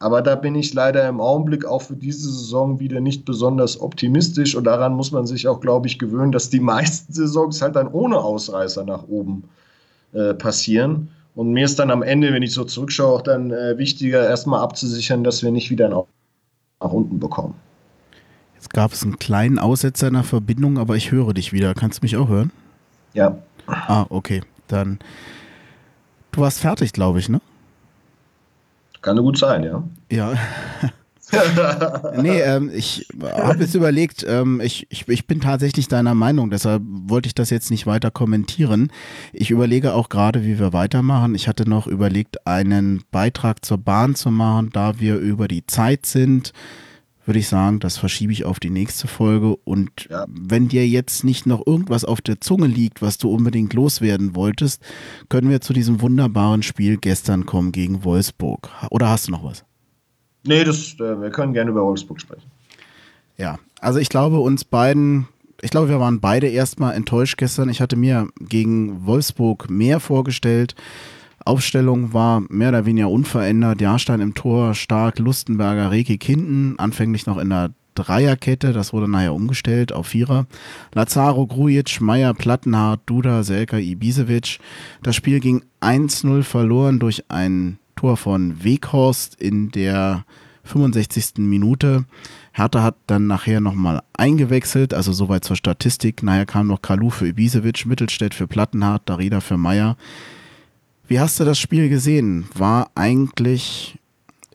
Aber 0.00 0.22
da 0.22 0.36
bin 0.36 0.54
ich 0.54 0.72
leider 0.74 1.08
im 1.08 1.20
Augenblick 1.20 1.64
auch 1.64 1.82
für 1.82 1.96
diese 1.96 2.30
Saison 2.30 2.78
wieder 2.78 3.00
nicht 3.00 3.24
besonders 3.24 3.80
optimistisch 3.80 4.54
und 4.54 4.64
daran 4.64 4.94
muss 4.94 5.10
man 5.10 5.26
sich 5.26 5.48
auch, 5.48 5.60
glaube 5.60 5.88
ich, 5.88 5.98
gewöhnen, 5.98 6.30
dass 6.30 6.50
die 6.50 6.60
meisten 6.74 7.12
Saisons 7.12 7.60
halt 7.60 7.76
dann 7.76 7.88
ohne 7.88 8.18
Ausreißer 8.18 8.84
nach 8.84 9.08
oben 9.08 9.44
äh, 10.12 10.34
passieren. 10.34 11.08
Und 11.34 11.52
mir 11.52 11.64
ist 11.64 11.78
dann 11.78 11.90
am 11.90 12.02
Ende, 12.02 12.32
wenn 12.32 12.42
ich 12.42 12.52
so 12.52 12.64
zurückschaue, 12.64 13.12
auch 13.12 13.22
dann 13.22 13.50
äh, 13.50 13.78
wichtiger, 13.78 14.28
erstmal 14.28 14.60
abzusichern, 14.60 15.24
dass 15.24 15.42
wir 15.42 15.50
nicht 15.50 15.70
wieder 15.70 15.88
nach, 15.88 16.04
nach 16.80 16.92
unten 16.92 17.18
bekommen. 17.20 17.54
Jetzt 18.54 18.70
gab 18.70 18.92
es 18.92 19.04
einen 19.04 19.20
kleinen 19.20 19.60
Aussetzer 19.60 20.08
in 20.08 20.14
der 20.14 20.24
Verbindung, 20.24 20.78
aber 20.78 20.96
ich 20.96 21.12
höre 21.12 21.32
dich 21.34 21.52
wieder. 21.52 21.74
Kannst 21.74 21.98
du 22.00 22.04
mich 22.04 22.16
auch 22.16 22.28
hören? 22.28 22.50
Ja. 23.14 23.38
Ah, 23.66 24.06
okay. 24.08 24.42
Dann. 24.66 24.98
Du 26.32 26.40
warst 26.40 26.58
fertig, 26.60 26.92
glaube 26.92 27.20
ich, 27.20 27.28
ne? 27.28 27.40
Kann 29.02 29.16
gut 29.18 29.38
sein, 29.38 29.64
ja. 29.64 29.82
Ja. 30.10 30.34
nee, 32.22 32.40
ähm, 32.40 32.70
ich 32.74 33.06
habe 33.22 33.60
jetzt 33.60 33.74
überlegt, 33.74 34.24
ähm, 34.26 34.62
ich, 34.62 34.86
ich, 34.90 35.06
ich 35.08 35.26
bin 35.26 35.40
tatsächlich 35.40 35.86
deiner 35.86 36.14
Meinung, 36.14 36.48
deshalb 36.48 36.82
wollte 36.86 37.26
ich 37.26 37.34
das 37.34 37.50
jetzt 37.50 37.70
nicht 37.70 37.86
weiter 37.86 38.10
kommentieren. 38.10 38.90
Ich 39.32 39.50
überlege 39.50 39.92
auch 39.92 40.08
gerade, 40.08 40.44
wie 40.44 40.58
wir 40.58 40.72
weitermachen. 40.72 41.34
Ich 41.34 41.46
hatte 41.46 41.68
noch 41.68 41.86
überlegt, 41.86 42.46
einen 42.46 43.02
Beitrag 43.10 43.64
zur 43.64 43.78
Bahn 43.78 44.14
zu 44.14 44.30
machen, 44.30 44.70
da 44.72 45.00
wir 45.00 45.16
über 45.16 45.48
die 45.48 45.66
Zeit 45.66 46.06
sind 46.06 46.52
würde 47.28 47.38
ich 47.38 47.48
sagen, 47.48 47.78
das 47.78 47.98
verschiebe 47.98 48.32
ich 48.32 48.44
auf 48.44 48.58
die 48.58 48.70
nächste 48.70 49.06
Folge. 49.06 49.54
Und 49.64 50.08
ja. 50.10 50.26
wenn 50.28 50.68
dir 50.68 50.88
jetzt 50.88 51.22
nicht 51.24 51.46
noch 51.46 51.64
irgendwas 51.66 52.04
auf 52.04 52.20
der 52.20 52.40
Zunge 52.40 52.66
liegt, 52.66 53.02
was 53.02 53.18
du 53.18 53.30
unbedingt 53.30 53.74
loswerden 53.74 54.34
wolltest, 54.34 54.82
können 55.28 55.50
wir 55.50 55.60
zu 55.60 55.72
diesem 55.72 56.00
wunderbaren 56.00 56.62
Spiel 56.62 56.96
gestern 56.96 57.46
kommen 57.46 57.70
gegen 57.70 58.02
Wolfsburg. 58.02 58.70
Oder 58.90 59.10
hast 59.10 59.28
du 59.28 59.32
noch 59.32 59.44
was? 59.44 59.64
Nee, 60.44 60.64
das, 60.64 60.94
äh, 60.94 61.20
wir 61.20 61.30
können 61.30 61.52
gerne 61.52 61.70
über 61.70 61.84
Wolfsburg 61.84 62.20
sprechen. 62.20 62.50
Ja, 63.36 63.58
also 63.80 63.98
ich 63.98 64.08
glaube, 64.08 64.40
uns 64.40 64.64
beiden, 64.64 65.28
ich 65.60 65.70
glaube, 65.70 65.90
wir 65.90 66.00
waren 66.00 66.20
beide 66.20 66.48
erstmal 66.48 66.94
enttäuscht 66.94 67.36
gestern. 67.36 67.68
Ich 67.68 67.80
hatte 67.80 67.96
mir 67.96 68.28
gegen 68.40 69.06
Wolfsburg 69.06 69.68
mehr 69.70 70.00
vorgestellt. 70.00 70.74
Aufstellung 71.44 72.12
war 72.12 72.42
mehr 72.48 72.70
oder 72.70 72.86
weniger 72.86 73.10
unverändert. 73.10 73.80
Jahrstein 73.80 74.20
im 74.20 74.34
Tor, 74.34 74.74
Stark, 74.74 75.18
Lustenberger, 75.18 75.90
Rekik 75.90 76.22
hinten, 76.24 76.78
anfänglich 76.78 77.26
noch 77.26 77.38
in 77.38 77.50
der 77.50 77.70
Dreierkette, 77.94 78.72
das 78.72 78.92
wurde 78.92 79.08
nachher 79.08 79.34
umgestellt 79.34 79.92
auf 79.92 80.08
Vierer. 80.08 80.46
Lazaro, 80.94 81.46
Grujic, 81.46 82.00
Meier, 82.00 82.32
Plattenhardt, 82.32 83.00
Duda, 83.06 83.42
Selka, 83.42 83.76
Ibisevic. 83.78 84.60
Das 85.02 85.16
Spiel 85.16 85.40
ging 85.40 85.64
1-0 85.80 86.42
verloren 86.44 87.00
durch 87.00 87.24
ein 87.28 87.78
Tor 87.96 88.16
von 88.16 88.62
Weghorst 88.62 89.34
in 89.40 89.70
der 89.72 90.24
65. 90.62 91.38
Minute. 91.38 92.04
Hertha 92.52 92.82
hat 92.82 92.96
dann 93.06 93.26
nachher 93.26 93.60
nochmal 93.60 94.02
eingewechselt, 94.12 94.94
also 94.94 95.12
soweit 95.12 95.44
zur 95.44 95.56
Statistik. 95.56 96.22
Nachher 96.22 96.46
kam 96.46 96.68
noch 96.68 96.82
Kalu 96.82 97.10
für 97.10 97.26
Ibisevic, 97.26 97.86
Mittelstädt 97.86 98.34
für 98.34 98.46
Plattenhardt, 98.46 99.08
Darida 99.08 99.40
für 99.40 99.56
Meier. 99.56 99.96
Wie 101.08 101.18
hast 101.18 101.40
du 101.40 101.44
das 101.46 101.58
Spiel 101.58 101.88
gesehen? 101.88 102.46
War 102.54 102.90
eigentlich, 102.94 103.98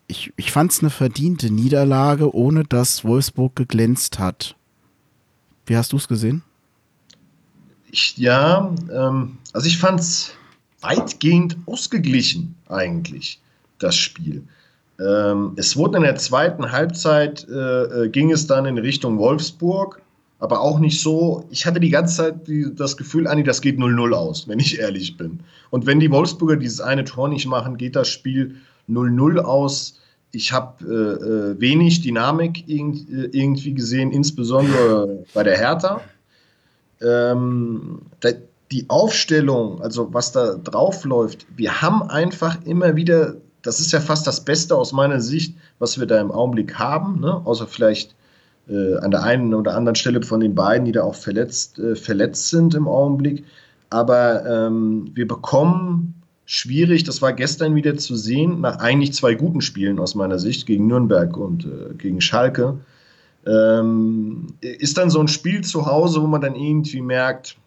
ich, 0.05 0.31
ich 0.37 0.51
fand 0.51 0.71
es 0.71 0.81
eine 0.81 0.91
verdiente 0.91 1.49
Niederlage, 1.49 2.33
ohne 2.35 2.63
dass 2.63 3.03
Wolfsburg 3.03 3.55
geglänzt 3.55 4.19
hat. 4.19 4.55
Wie 5.65 5.75
hast 5.75 5.93
du 5.93 5.97
es 5.97 6.07
gesehen? 6.07 6.43
Ich, 7.91 8.17
ja, 8.17 8.71
ähm, 8.93 9.39
also 9.51 9.67
ich 9.67 9.79
fand 9.79 9.99
es 9.99 10.33
weitgehend 10.81 11.57
ausgeglichen 11.65 12.53
eigentlich, 12.69 13.41
das 13.79 13.95
Spiel. 13.95 14.43
Ähm, 14.99 15.53
es 15.55 15.75
wurde 15.75 15.97
in 15.97 16.03
der 16.03 16.17
zweiten 16.17 16.71
Halbzeit, 16.71 17.47
äh, 17.49 18.03
äh, 18.03 18.09
ging 18.09 18.31
es 18.31 18.45
dann 18.45 18.67
in 18.67 18.77
Richtung 18.77 19.17
Wolfsburg, 19.17 20.02
aber 20.43 20.59
auch 20.59 20.79
nicht 20.79 20.99
so. 20.99 21.45
Ich 21.51 21.65
hatte 21.65 21.79
die 21.79 21.89
ganze 21.89 22.17
Zeit 22.17 22.47
die, 22.49 22.75
das 22.75 22.97
Gefühl, 22.97 23.27
Anni, 23.27 23.43
das 23.43 23.61
geht 23.61 23.79
0-0 23.79 24.11
aus, 24.11 24.45
wenn 24.45 24.59
ich 24.59 24.77
ehrlich 24.77 25.15
bin. 25.15 25.39
Und 25.69 25.85
wenn 25.85 26.01
die 26.01 26.11
Wolfsburger 26.11 26.57
dieses 26.57 26.81
eine 26.81 27.05
Tor 27.05 27.29
nicht 27.29 27.45
machen, 27.45 27.77
geht 27.77 27.95
das 27.95 28.09
Spiel 28.09 28.57
0-0 28.89 29.39
aus. 29.39 30.01
Ich 30.33 30.51
habe 30.51 30.83
äh, 30.83 31.53
äh, 31.53 31.61
wenig 31.61 32.01
Dynamik 32.01 32.67
irg 32.67 32.93
äh, 33.09 33.29
irgendwie 33.31 33.73
gesehen, 33.73 34.11
insbesondere 34.11 35.23
bei 35.33 35.43
der 35.43 35.57
Hertha. 35.57 36.01
Ähm, 36.99 38.01
die 38.69 38.89
Aufstellung, 38.89 39.81
also 39.81 40.13
was 40.13 40.33
da 40.33 40.55
drauf 40.55 41.05
läuft, 41.05 41.45
wir 41.55 41.81
haben 41.81 42.03
einfach 42.03 42.57
immer 42.65 42.97
wieder, 42.97 43.35
das 43.61 43.79
ist 43.79 43.93
ja 43.93 44.01
fast 44.01 44.27
das 44.27 44.43
Beste 44.43 44.75
aus 44.75 44.91
meiner 44.91 45.21
Sicht, 45.21 45.55
was 45.79 45.97
wir 45.97 46.05
da 46.05 46.19
im 46.19 46.31
Augenblick 46.31 46.77
haben, 46.77 47.21
ne? 47.21 47.33
außer 47.45 47.65
vielleicht 47.65 48.13
äh, 48.69 48.95
an 48.97 49.11
der 49.11 49.23
einen 49.23 49.53
oder 49.53 49.75
anderen 49.75 49.95
Stelle 49.95 50.21
von 50.21 50.39
den 50.39 50.55
beiden, 50.55 50.85
die 50.85 50.91
da 50.91 51.03
auch 51.03 51.15
verletzt, 51.15 51.79
äh, 51.79 51.95
verletzt 51.95 52.49
sind 52.49 52.75
im 52.75 52.87
Augenblick. 52.87 53.43
Aber 53.89 54.45
ähm, 54.45 55.11
wir 55.13 55.27
bekommen 55.27 56.15
schwierig, 56.45 57.03
das 57.03 57.21
war 57.21 57.33
gestern 57.33 57.75
wieder 57.75 57.95
zu 57.97 58.15
sehen, 58.15 58.61
nach 58.61 58.79
eigentlich 58.79 59.13
zwei 59.13 59.35
guten 59.35 59.61
Spielen 59.61 59.99
aus 59.99 60.15
meiner 60.15 60.39
Sicht, 60.39 60.65
gegen 60.65 60.87
Nürnberg 60.87 61.37
und 61.37 61.65
äh, 61.65 61.93
gegen 61.97 62.21
Schalke, 62.21 62.79
Ähm, 63.45 64.47
ist 64.61 64.97
dann 64.97 65.09
so 65.09 65.19
ein 65.19 65.27
Spiel 65.27 65.61
zu 65.63 65.85
Hause, 65.85 66.21
wo 66.21 66.27
man 66.27 66.39
dann 66.39 66.55
irgendwie 66.55 67.01
merkt, 67.01 67.57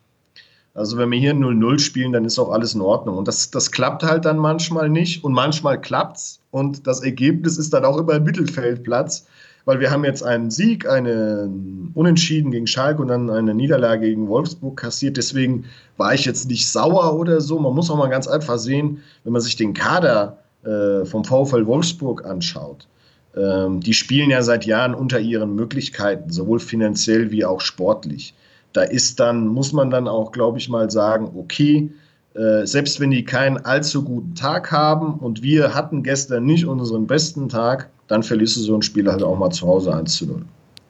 also 0.76 0.98
wenn 0.98 1.10
wir 1.10 1.18
hier 1.18 1.34
0-0 1.34 1.78
spielen, 1.78 2.12
dann 2.12 2.24
ist 2.24 2.38
auch 2.38 2.50
alles 2.50 2.74
in 2.74 2.82
Ordnung. 2.82 3.16
Und 3.16 3.28
das, 3.28 3.50
das 3.50 3.70
klappt 3.72 4.02
halt 4.02 4.24
dann 4.26 4.38
manchmal 4.38 4.88
nicht 4.90 5.24
und 5.24 5.32
manchmal 5.32 5.80
klappt's. 5.80 6.40
Und 6.50 6.86
das 6.86 7.02
Ergebnis 7.02 7.56
ist 7.58 7.72
dann 7.72 7.84
auch 7.84 7.98
über 7.98 8.14
den 8.14 8.24
Mittelfeldplatz, 8.24 9.26
weil 9.66 9.80
wir 9.80 9.90
haben 9.90 10.04
jetzt 10.04 10.22
einen 10.22 10.50
Sieg, 10.50 10.88
einen 10.88 11.90
Unentschieden 11.92 12.52
gegen 12.52 12.68
Schalke 12.68 13.02
und 13.02 13.08
dann 13.08 13.28
eine 13.28 13.52
Niederlage 13.52 14.06
gegen 14.06 14.28
Wolfsburg 14.28 14.78
kassiert. 14.78 15.16
Deswegen 15.16 15.64
war 15.96 16.14
ich 16.14 16.24
jetzt 16.24 16.48
nicht 16.48 16.68
sauer 16.68 17.18
oder 17.18 17.40
so. 17.40 17.58
Man 17.58 17.74
muss 17.74 17.90
auch 17.90 17.98
mal 17.98 18.08
ganz 18.08 18.28
einfach 18.28 18.58
sehen, 18.58 19.02
wenn 19.24 19.32
man 19.32 19.42
sich 19.42 19.56
den 19.56 19.74
Kader 19.74 20.38
äh, 20.64 21.04
vom 21.04 21.24
VfL 21.24 21.66
Wolfsburg 21.66 22.24
anschaut. 22.24 22.86
Ähm, 23.36 23.80
die 23.80 23.92
spielen 23.92 24.30
ja 24.30 24.40
seit 24.42 24.66
Jahren 24.66 24.94
unter 24.94 25.18
ihren 25.18 25.56
Möglichkeiten, 25.56 26.30
sowohl 26.30 26.60
finanziell 26.60 27.32
wie 27.32 27.44
auch 27.44 27.60
sportlich. 27.60 28.34
Da 28.72 28.82
ist 28.82 29.18
dann, 29.18 29.48
muss 29.48 29.72
man 29.72 29.90
dann 29.90 30.06
auch, 30.06 30.30
glaube 30.30 30.58
ich, 30.58 30.68
mal 30.68 30.90
sagen, 30.92 31.32
okay, 31.36 31.90
äh, 32.34 32.64
selbst 32.66 33.00
wenn 33.00 33.10
die 33.10 33.24
keinen 33.24 33.56
allzu 33.64 34.04
guten 34.04 34.36
Tag 34.36 34.70
haben 34.70 35.14
und 35.14 35.42
wir 35.42 35.74
hatten 35.74 36.04
gestern 36.04 36.44
nicht 36.44 36.66
unseren 36.66 37.08
besten 37.08 37.48
Tag, 37.48 37.90
dann 38.08 38.22
verlierst 38.22 38.56
du 38.56 38.60
so 38.60 38.74
ein 38.74 38.82
Spiel 38.82 39.10
halt 39.10 39.22
auch 39.22 39.38
mal 39.38 39.50
zu 39.50 39.66
Hause 39.66 39.94
1 39.94 40.14
zu 40.14 40.26
0. 40.26 40.42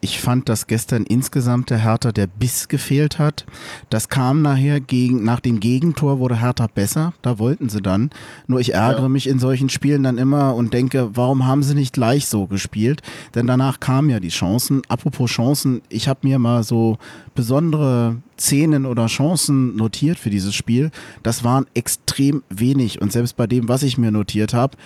Ich 0.03 0.21
fand, 0.21 0.49
dass 0.49 0.67
gestern 0.67 1.05
insgesamt 1.05 1.71
der 1.71 1.79
Hertha 1.79 2.13
der 2.13 2.27
Biss 2.27 2.69
gefehlt 2.69 3.19
hat. 3.19 3.47
Das 3.89 4.09
kam 4.09 4.43
nachher 4.43 4.79
gegen, 4.79 5.25
nach 5.25 5.41
dem 5.41 5.59
Gegentor 5.59 6.21
wurde 6.21 6.41
Hertha 6.41 6.67
besser. 6.67 7.15
Da 7.23 7.39
wollten 7.39 7.71
sie 7.71 7.81
dann. 7.81 8.11
Nur 8.47 8.61
ich 8.61 8.75
ärgere 8.75 9.03
ja. 9.03 9.09
mich 9.09 9.27
in 9.27 9.39
solchen 9.39 9.71
Spielen 9.71 10.03
dann 10.03 10.19
immer 10.19 10.55
und 10.55 10.75
denke, 10.75 11.11
warum 11.15 11.47
haben 11.47 11.63
sie 11.63 11.75
nicht 11.75 11.95
gleich 11.95 12.27
so 12.27 12.47
gespielt? 12.47 13.03
Denn 13.35 13.47
danach 13.47 13.81
kamen 13.81 14.11
ja 14.11 14.21
die 14.21 14.29
Chancen. 14.29 14.83
Apropos 14.87 15.31
Chancen, 15.31 15.81
ich 15.89 16.09
habe 16.09 16.21
mir 16.23 16.39
mal 16.39 16.63
so 16.63 16.99
besondere 17.35 18.19
Szenen 18.39 18.85
oder 18.85 19.07
Chancen 19.07 19.77
notiert 19.77 20.19
für 20.19 20.31
dieses 20.31 20.55
Spiel. 20.55 20.91
Das 21.23 21.43
waren 21.43 21.67
extrem 21.73 22.43
wenig. 22.51 23.01
Und 23.01 23.13
selbst 23.13 23.37
bei 23.37 23.47
dem, 23.47 23.69
was 23.69 23.83
ich 23.83 23.97
mir 23.97 24.13
notiert 24.13 24.53
habe, 24.53 24.77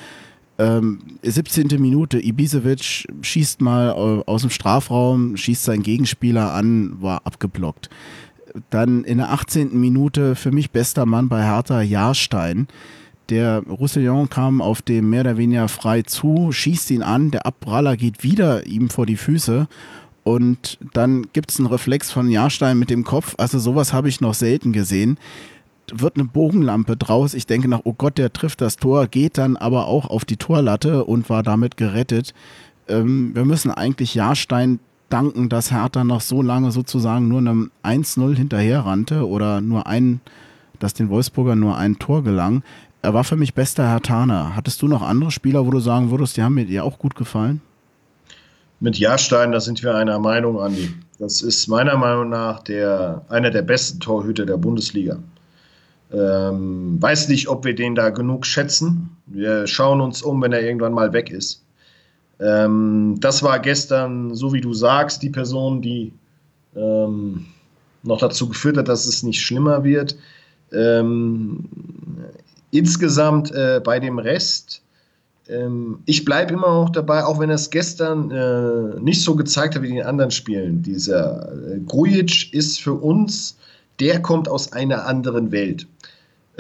ähm, 0.61 0.99
17. 1.23 1.69
Minute, 1.81 2.21
Ibisevic 2.23 3.07
schießt 3.23 3.63
mal 3.63 3.89
äh, 3.89 4.31
aus 4.31 4.43
dem 4.43 4.51
Strafraum, 4.51 5.37
schießt 5.37 5.65
seinen 5.65 5.83
Gegenspieler 5.83 6.53
an, 6.53 7.01
war 7.01 7.23
abgeblockt. 7.25 7.89
Dann 8.69 9.05
in 9.05 9.19
der 9.19 9.33
18. 9.33 9.81
Minute 9.81 10.35
für 10.35 10.51
mich 10.51 10.71
bester 10.71 11.07
Mann 11.07 11.29
bei 11.29 11.43
Hertha 11.43 11.81
Jahrstein. 11.81 12.69
Der 13.31 13.63
Roussillon 13.63 14.29
kam 14.29 14.61
auf 14.61 14.83
dem 14.83 15.09
mehr 15.09 15.23
oder 15.23 15.39
weniger 15.39 15.69
frei 15.69 16.03
zu, 16.03 16.53
schießt 16.53 16.91
ihn 16.91 17.03
an, 17.03 17.31
der 17.31 17.47
Abpraller 17.47 17.97
geht 17.97 18.23
wieder 18.23 18.67
ihm 18.67 18.91
vor 18.91 19.07
die 19.07 19.17
Füße 19.17 19.67
und 20.25 20.79
dann 20.93 21.27
gibt 21.33 21.53
es 21.53 21.59
einen 21.59 21.69
Reflex 21.69 22.11
von 22.11 22.29
Jahrstein 22.29 22.79
mit 22.79 22.91
dem 22.91 23.05
Kopf. 23.05 23.35
Also 23.39 23.59
sowas 23.59 23.93
habe 23.93 24.09
ich 24.09 24.21
noch 24.21 24.35
selten 24.35 24.73
gesehen 24.73 25.17
wird 25.95 26.17
eine 26.17 26.25
Bogenlampe 26.25 26.97
draus. 26.97 27.35
Ich 27.35 27.47
denke 27.47 27.69
nach, 27.69 27.81
oh 27.85 27.95
Gott, 27.97 28.19
der 28.19 28.33
trifft 28.33 28.61
das 28.61 28.77
Tor, 28.77 29.07
geht 29.07 29.39
dann 29.39 29.57
aber 29.57 29.87
auch 29.87 30.09
auf 30.09 30.25
die 30.25 30.37
Torlatte 30.37 31.05
und 31.05 31.31
war 31.31 31.43
damit 31.43 31.77
gerettet. 31.77 32.35
Ähm, 32.89 33.35
wir 33.35 33.45
müssen 33.45 33.71
eigentlich 33.71 34.15
Jahrstein 34.15 34.81
danken, 35.09 35.49
dass 35.49 35.73
Hertha 35.73 36.05
noch 36.05 36.21
so 36.21 36.43
lange 36.43 36.71
sozusagen 36.71 37.29
nur 37.29 37.39
einem 37.39 37.71
1-0 37.83 38.37
hinterher 38.37 38.81
rannte 38.81 39.29
oder 39.29 39.61
nur 39.61 39.87
ein, 39.87 40.21
dass 40.79 40.95
den 40.95 41.11
Wolfsburger 41.11 41.57
nur 41.57 41.77
ein 41.77 41.99
Tor 41.99 42.23
gelang. 42.23 42.63
Er 43.03 43.15
war 43.15 43.25
für 43.25 43.37
mich 43.37 43.55
bester 43.55 43.89
Hertaner. 43.89 44.55
Hattest 44.55 44.83
du 44.83 44.89
noch 44.89 45.03
andere 45.03 45.31
Spieler, 45.31 45.67
wo 45.67 45.71
du 45.71 45.81
sagen 45.81 46.11
würdest, 46.11 46.37
die 46.37 46.43
haben 46.43 46.55
mir 46.55 46.67
dir 46.67 46.85
auch 46.85 46.99
gut 46.99 47.15
gefallen? 47.15 47.61
Mit 48.79 48.99
Jahrstein, 48.99 49.53
da 49.53 49.61
sind 49.61 49.83
wir 49.83 49.95
einer 49.95 50.19
Meinung, 50.19 50.61
Andi. 50.61 50.91
Das 51.19 51.43
ist 51.43 51.69
meiner 51.69 51.97
Meinung 51.99 52.31
nach 52.31 52.63
der, 52.63 53.23
einer 53.29 53.51
der 53.51 53.63
besten 53.63 54.01
Torhüter 54.01 54.47
der 54.47 54.57
Bundesliga. 54.57 55.19
Ähm, 56.13 57.01
weiß 57.01 57.29
nicht, 57.29 57.49
ob 57.49 57.65
wir 57.65 57.75
den 57.75 57.95
da 57.95 58.11
genug 58.11 58.45
schätzen. 58.45 59.11
Wir 59.27 59.67
schauen 59.67 60.01
uns 60.01 60.23
um, 60.23 60.43
wenn 60.43 60.53
er 60.53 60.63
irgendwann 60.63 60.93
mal 60.93 61.13
weg 61.13 61.31
ist. 61.31 61.63
Ähm, 62.41 63.17
das 63.21 63.43
war 63.43 63.59
gestern, 63.61 64.35
so 64.35 64.53
wie 64.53 64.61
du 64.61 64.73
sagst, 64.73 65.23
die 65.23 65.31
Person, 65.31 65.83
die 65.83 66.13
ähm, 66.75 67.47
noch 68.03 68.19
dazu 68.19 68.49
geführt 68.49 68.77
hat, 68.77 68.89
dass 68.89 69.07
es 69.07 69.23
nicht 69.23 69.41
schlimmer 69.41 69.85
wird. 69.85 70.17
Ähm, 70.73 71.65
insgesamt 72.71 73.53
äh, 73.53 73.81
bei 73.83 74.01
dem 74.01 74.19
Rest, 74.19 74.83
ähm, 75.49 75.99
ich 76.07 76.25
bleibe 76.25 76.55
immer 76.55 76.69
auch 76.69 76.91
dabei, 76.91 77.25
auch 77.25 77.39
wenn 77.39 77.51
er 77.51 77.57
es 77.57 77.71
gestern 77.71 78.31
äh, 78.31 79.01
nicht 79.01 79.23
so 79.23 79.37
gezeigt 79.37 79.75
hat 79.75 79.83
wie 79.83 79.89
in 79.89 79.97
den 79.97 80.07
anderen 80.07 80.31
Spielen. 80.31 80.83
Dieser 80.83 81.53
äh, 81.53 81.79
Grujic 81.87 82.53
ist 82.55 82.81
für 82.81 82.95
uns, 82.95 83.59
der 83.99 84.23
kommt 84.23 84.49
aus 84.49 84.73
einer 84.73 85.07
anderen 85.07 85.53
Welt 85.53 85.87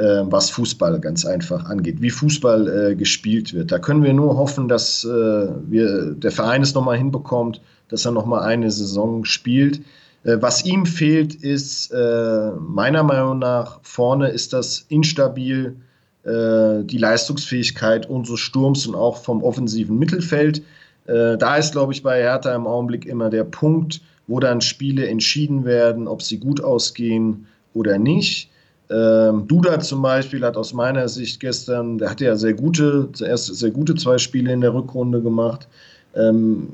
äh, 0.00 0.32
was 0.32 0.48
Fußball 0.50 0.98
ganz 0.98 1.26
einfach 1.26 1.66
angeht, 1.66 2.00
wie 2.00 2.08
Fußball 2.08 2.68
äh, 2.68 2.94
gespielt 2.94 3.52
wird. 3.52 3.70
Da 3.70 3.78
können 3.78 4.02
wir 4.02 4.14
nur 4.14 4.36
hoffen, 4.38 4.66
dass 4.66 5.04
äh, 5.04 5.08
wir, 5.08 6.14
der 6.14 6.30
Verein 6.30 6.62
es 6.62 6.74
nochmal 6.74 6.96
hinbekommt, 6.96 7.60
dass 7.88 8.06
er 8.06 8.12
nochmal 8.12 8.44
eine 8.44 8.70
Saison 8.70 9.26
spielt. 9.26 9.80
Äh, 10.24 10.38
was 10.40 10.64
ihm 10.64 10.86
fehlt, 10.86 11.34
ist 11.34 11.92
äh, 11.92 12.50
meiner 12.58 13.02
Meinung 13.02 13.40
nach 13.40 13.80
vorne 13.82 14.28
ist 14.28 14.52
das 14.52 14.86
instabil, 14.88 15.76
die 16.22 16.98
Leistungsfähigkeit 16.98 18.04
unseres 18.04 18.40
Sturms 18.40 18.86
und 18.86 18.94
auch 18.94 19.16
vom 19.16 19.42
offensiven 19.42 19.98
Mittelfeld. 19.98 20.62
da 21.06 21.56
ist, 21.56 21.72
glaube 21.72 21.94
ich, 21.94 22.02
bei 22.02 22.20
Hertha 22.20 22.54
im 22.54 22.66
Augenblick 22.66 23.06
immer 23.06 23.30
der 23.30 23.44
Punkt, 23.44 24.02
wo 24.26 24.38
dann 24.38 24.60
Spiele 24.60 25.08
entschieden 25.08 25.64
werden, 25.64 26.06
ob 26.06 26.20
sie 26.20 26.36
gut 26.36 26.62
ausgehen 26.62 27.46
oder 27.72 27.98
nicht. 27.98 28.49
Ähm, 28.90 29.46
Duda 29.46 29.78
zum 29.78 30.02
Beispiel 30.02 30.44
hat 30.44 30.56
aus 30.56 30.72
meiner 30.72 31.08
Sicht 31.08 31.38
gestern, 31.38 31.98
der 31.98 32.10
hatte 32.10 32.24
ja 32.24 32.36
sehr 32.36 32.54
gute, 32.54 33.08
zuerst 33.12 33.46
sehr 33.46 33.70
gute 33.70 33.94
zwei 33.94 34.18
Spiele 34.18 34.52
in 34.52 34.60
der 34.60 34.74
Rückrunde 34.74 35.22
gemacht. 35.22 35.68
Ähm, 36.14 36.68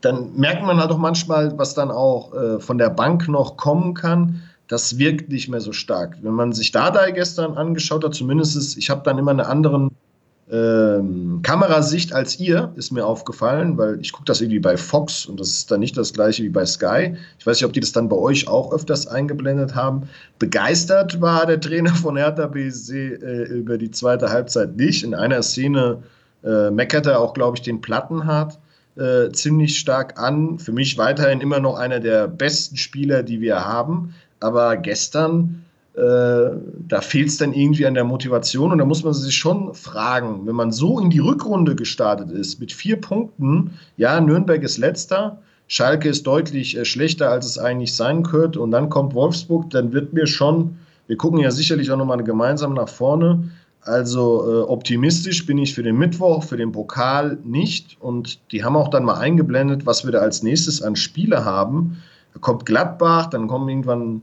dann 0.00 0.34
merkt 0.34 0.62
man 0.62 0.78
halt 0.78 0.90
auch 0.90 0.98
manchmal, 0.98 1.56
was 1.58 1.74
dann 1.74 1.90
auch 1.90 2.32
äh, 2.34 2.58
von 2.58 2.78
der 2.78 2.90
Bank 2.90 3.28
noch 3.28 3.56
kommen 3.56 3.94
kann. 3.94 4.42
Das 4.66 4.98
wirkt 4.98 5.28
nicht 5.28 5.48
mehr 5.48 5.60
so 5.60 5.72
stark. 5.72 6.16
Wenn 6.22 6.32
man 6.32 6.52
sich 6.52 6.72
Dada 6.72 7.10
gestern 7.10 7.58
angeschaut 7.58 8.02
hat, 8.02 8.14
zumindest 8.14 8.56
ist, 8.56 8.76
ich 8.78 8.88
habe 8.88 9.02
dann 9.04 9.18
immer 9.18 9.32
einen 9.32 9.40
anderen 9.40 9.90
ähm, 10.52 11.40
Kamerasicht 11.42 12.12
als 12.12 12.38
ihr, 12.38 12.72
ist 12.76 12.92
mir 12.92 13.06
aufgefallen, 13.06 13.78
weil 13.78 13.98
ich 14.02 14.12
gucke 14.12 14.26
das 14.26 14.42
irgendwie 14.42 14.60
bei 14.60 14.76
Fox 14.76 15.24
und 15.24 15.40
das 15.40 15.48
ist 15.48 15.70
dann 15.70 15.80
nicht 15.80 15.96
das 15.96 16.12
gleiche 16.12 16.42
wie 16.42 16.50
bei 16.50 16.66
Sky. 16.66 17.16
Ich 17.38 17.46
weiß 17.46 17.56
nicht, 17.56 17.64
ob 17.64 17.72
die 17.72 17.80
das 17.80 17.92
dann 17.92 18.10
bei 18.10 18.16
euch 18.16 18.48
auch 18.48 18.70
öfters 18.70 19.06
eingeblendet 19.06 19.74
haben. 19.74 20.02
Begeistert 20.38 21.22
war 21.22 21.46
der 21.46 21.58
Trainer 21.58 21.94
von 21.94 22.18
Hertha 22.18 22.46
BSC 22.48 23.14
äh, 23.14 23.44
über 23.44 23.78
die 23.78 23.90
zweite 23.90 24.28
Halbzeit 24.28 24.76
nicht. 24.76 25.02
In 25.04 25.14
einer 25.14 25.42
Szene 25.42 26.02
äh, 26.44 26.70
meckert 26.70 27.06
er 27.06 27.20
auch, 27.20 27.32
glaube 27.32 27.56
ich, 27.56 27.62
den 27.62 27.80
Plattenhardt 27.80 28.58
äh, 28.96 29.30
ziemlich 29.32 29.78
stark 29.78 30.18
an. 30.18 30.58
Für 30.58 30.72
mich 30.72 30.98
weiterhin 30.98 31.40
immer 31.40 31.60
noch 31.60 31.78
einer 31.78 31.98
der 31.98 32.28
besten 32.28 32.76
Spieler, 32.76 33.22
die 33.22 33.40
wir 33.40 33.64
haben. 33.64 34.14
Aber 34.38 34.76
gestern 34.76 35.64
da 35.94 37.00
fehlt 37.02 37.28
es 37.28 37.36
dann 37.36 37.52
irgendwie 37.52 37.84
an 37.86 37.92
der 37.92 38.04
Motivation. 38.04 38.72
Und 38.72 38.78
da 38.78 38.84
muss 38.86 39.04
man 39.04 39.12
sich 39.12 39.36
schon 39.36 39.74
fragen, 39.74 40.46
wenn 40.46 40.54
man 40.56 40.72
so 40.72 40.98
in 40.98 41.10
die 41.10 41.18
Rückrunde 41.18 41.76
gestartet 41.76 42.30
ist 42.30 42.60
mit 42.60 42.72
vier 42.72 42.98
Punkten, 42.98 43.72
ja, 43.98 44.18
Nürnberg 44.18 44.62
ist 44.62 44.78
letzter, 44.78 45.42
Schalke 45.68 46.08
ist 46.08 46.26
deutlich 46.26 46.76
äh, 46.76 46.84
schlechter, 46.84 47.30
als 47.30 47.46
es 47.46 47.58
eigentlich 47.58 47.94
sein 47.94 48.22
könnte 48.22 48.60
und 48.60 48.70
dann 48.70 48.90
kommt 48.90 49.14
Wolfsburg, 49.14 49.70
dann 49.70 49.92
wird 49.92 50.12
mir 50.12 50.26
schon, 50.26 50.76
wir 51.06 51.16
gucken 51.16 51.40
ja 51.40 51.50
sicherlich 51.50 51.90
auch 51.90 51.96
nochmal 51.96 52.22
gemeinsam 52.22 52.74
nach 52.74 52.88
vorne, 52.88 53.50
also 53.80 54.44
äh, 54.48 54.62
optimistisch 54.62 55.44
bin 55.44 55.58
ich 55.58 55.74
für 55.74 55.82
den 55.82 55.96
Mittwoch, 55.96 56.44
für 56.44 56.56
den 56.56 56.70
Pokal 56.70 57.38
nicht. 57.42 57.96
Und 58.00 58.38
die 58.52 58.62
haben 58.62 58.76
auch 58.76 58.88
dann 58.88 59.04
mal 59.04 59.18
eingeblendet, 59.18 59.86
was 59.86 60.04
wir 60.04 60.12
da 60.12 60.18
als 60.20 60.42
nächstes 60.42 60.82
an 60.82 60.94
Spiele 60.94 61.44
haben. 61.44 62.00
Da 62.32 62.38
kommt 62.38 62.64
Gladbach, 62.64 63.26
dann 63.26 63.48
kommen 63.48 63.68
irgendwann 63.68 64.22